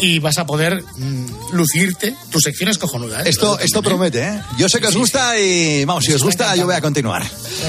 y 0.00 0.18
vas 0.18 0.36
a 0.38 0.44
poder 0.46 0.82
mm, 0.96 1.52
lucirte. 1.52 2.14
Tu 2.30 2.38
sección 2.40 2.68
es 2.68 2.76
cojonuda. 2.76 3.20
¿eh? 3.22 3.30
Esto, 3.30 3.58
esto 3.58 3.82
promete, 3.82 4.22
¿eh? 4.26 4.42
Yo 4.58 4.68
sé 4.68 4.80
que 4.80 4.88
os 4.88 4.96
gusta 4.96 5.38
y, 5.38 5.84
vamos, 5.86 6.04
si 6.04 6.12
os 6.12 6.22
gusta, 6.22 6.54
yo 6.56 6.66
voy 6.66 6.74
a 6.74 6.80
continuar. 6.80 7.24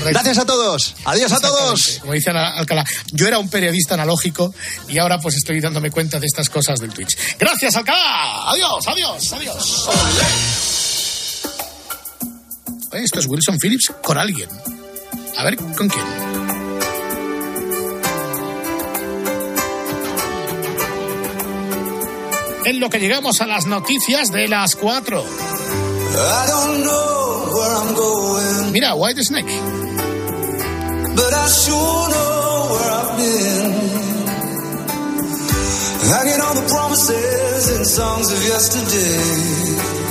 Gracias 0.06 0.40
a 0.40 0.46
todos. 0.46 0.96
Adiós 1.06 1.32
a 1.32 1.40
todos. 1.40 2.00
Como 2.02 2.14
dice 2.14 2.32
Al- 2.32 2.38
Alcalá, 2.60 2.84
yo 3.14 3.28
era 3.28 3.40
un 3.40 3.50
periodista 3.50 3.94
analógico 3.94 4.54
y 4.90 4.98
ahora 4.98 5.20
pues 5.20 5.36
estoy 5.36 5.62
dándome 5.62 5.90
cuenta 5.92 6.20
de 6.20 6.26
estas 6.26 6.50
cosas 6.50 6.80
del 6.80 6.92
Twitch. 6.92 7.16
Gracias, 7.40 7.76
Alcalá. 7.76 8.50
Adiós, 8.52 8.86
adiós, 8.88 9.34
adiós. 9.34 9.90
Esto 12.92 13.20
es 13.20 13.26
Wilson 13.28 13.58
Phillips 13.60 13.92
con 14.04 14.18
alguien. 14.18 14.50
A 15.40 15.44
ver, 15.46 15.56
¿con 15.56 15.88
quién? 15.88 16.06
En 22.66 22.82
lo 22.82 22.90
que 22.90 23.00
llegamos 23.00 23.40
a 23.40 23.48
las 23.48 23.66
noticias 23.66 24.34
de 24.34 24.50
las 24.50 24.76
4. 24.76 25.24
Mira, 28.74 28.96
White 28.96 29.24
Snake. 29.24 29.48
But 31.16 31.34
I 31.34 31.48
sure 31.48 32.10
know 32.10 32.68
where 32.74 32.92
I've 32.92 33.16
been. 33.16 33.72
Hanging 36.12 36.42
on 36.42 36.56
the 36.58 36.68
promises 36.68 37.78
and 37.78 37.88
songs 37.88 38.30
of 38.30 38.44
yesterday. 38.46 40.09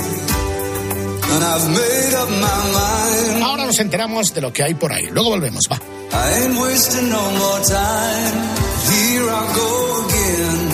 Ahora 3.43 3.65
nos 3.65 3.79
enteramos 3.79 4.33
de 4.33 4.41
lo 4.41 4.51
que 4.51 4.63
hay 4.63 4.73
por 4.73 4.91
ahí. 4.91 5.07
Luego 5.11 5.29
volvemos, 5.29 5.61
va. 5.71 5.77
I 6.11 6.43
ain't 6.43 6.57
wasting 6.59 7.09
no 7.09 7.31
more 7.31 7.61
time. 7.65 8.35
Here 8.89 9.29
I 9.29 9.53
go 9.55 10.05
again. 10.05 10.69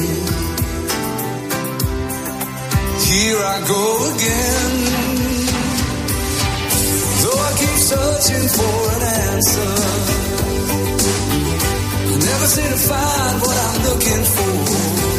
Here 3.09 3.37
I 3.37 3.59
go 3.67 3.83
again. 4.15 4.73
Though 7.21 7.39
I 7.39 7.51
keep 7.59 7.77
searching 7.91 8.47
for 8.57 8.77
an 8.95 9.01
answer. 9.33 9.71
I 12.07 12.17
never 12.17 12.47
seem 12.47 12.69
to 12.69 12.77
find 12.77 13.41
what 13.41 13.57
I'm 13.65 13.77
looking 13.89 14.23
for. 14.35 15.14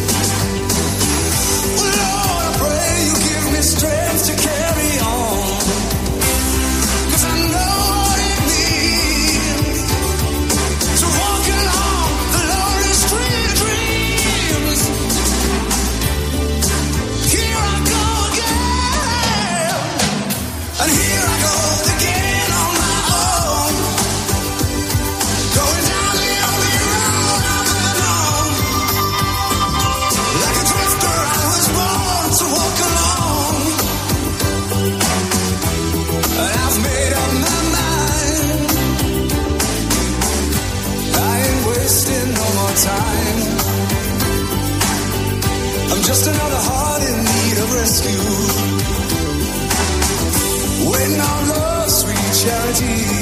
Strength 3.79 4.27
to 4.27 4.49
carry 4.49 4.99
on. 5.01 5.36
Just 46.07 46.27
another 46.29 46.61
heart 46.69 47.03
in 47.03 47.19
need 47.19 47.59
of 47.59 47.75
rescue. 47.75 48.23
Waiting 50.89 51.21
on 51.21 51.49
love's 51.49 51.95
sweet 52.01 52.33
charity. 52.45 53.16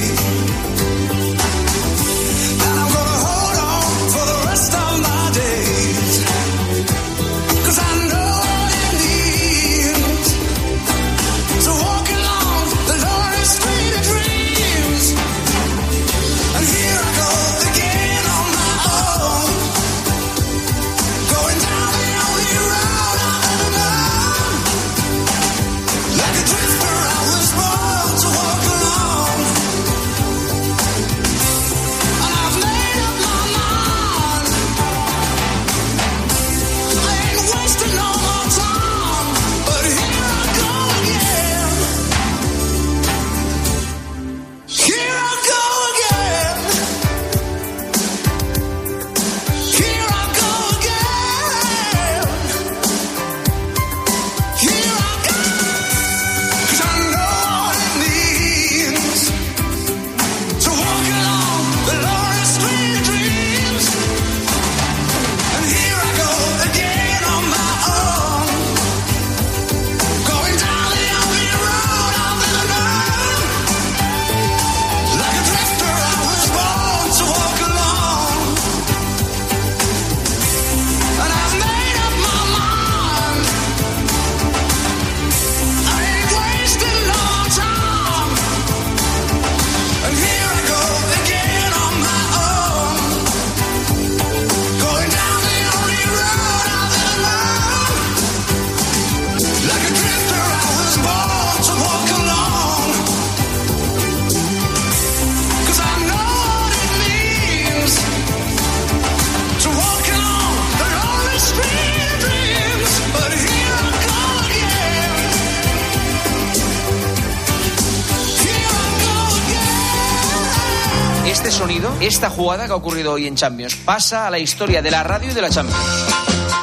Hoy 123.08 123.26
en 123.26 123.36
Champions, 123.36 123.74
pasa 123.76 124.26
a 124.26 124.30
la 124.30 124.38
historia 124.38 124.82
de 124.82 124.90
la 124.90 125.02
radio 125.02 125.30
y 125.30 125.34
de 125.34 125.42
la 125.42 125.50
Champions. 125.50 125.80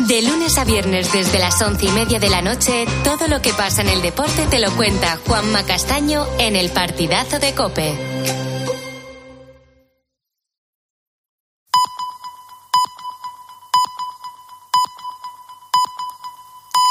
De 0.07 0.21
lunes 0.21 0.57
a 0.57 0.65
viernes 0.65 1.11
desde 1.13 1.39
las 1.39 1.61
once 1.61 1.85
y 1.85 1.89
media 1.89 2.19
de 2.19 2.29
la 2.29 2.41
noche, 2.41 2.85
todo 3.03 3.27
lo 3.27 3.41
que 3.41 3.53
pasa 3.53 3.81
en 3.81 3.89
el 3.89 4.01
deporte 4.01 4.47
te 4.47 4.59
lo 4.59 4.71
cuenta 4.75 5.19
Juanma 5.27 5.63
Castaño 5.63 6.25
en 6.39 6.55
el 6.55 6.71
partidazo 6.71 7.39
de 7.39 7.53
Cope. 7.53 8.10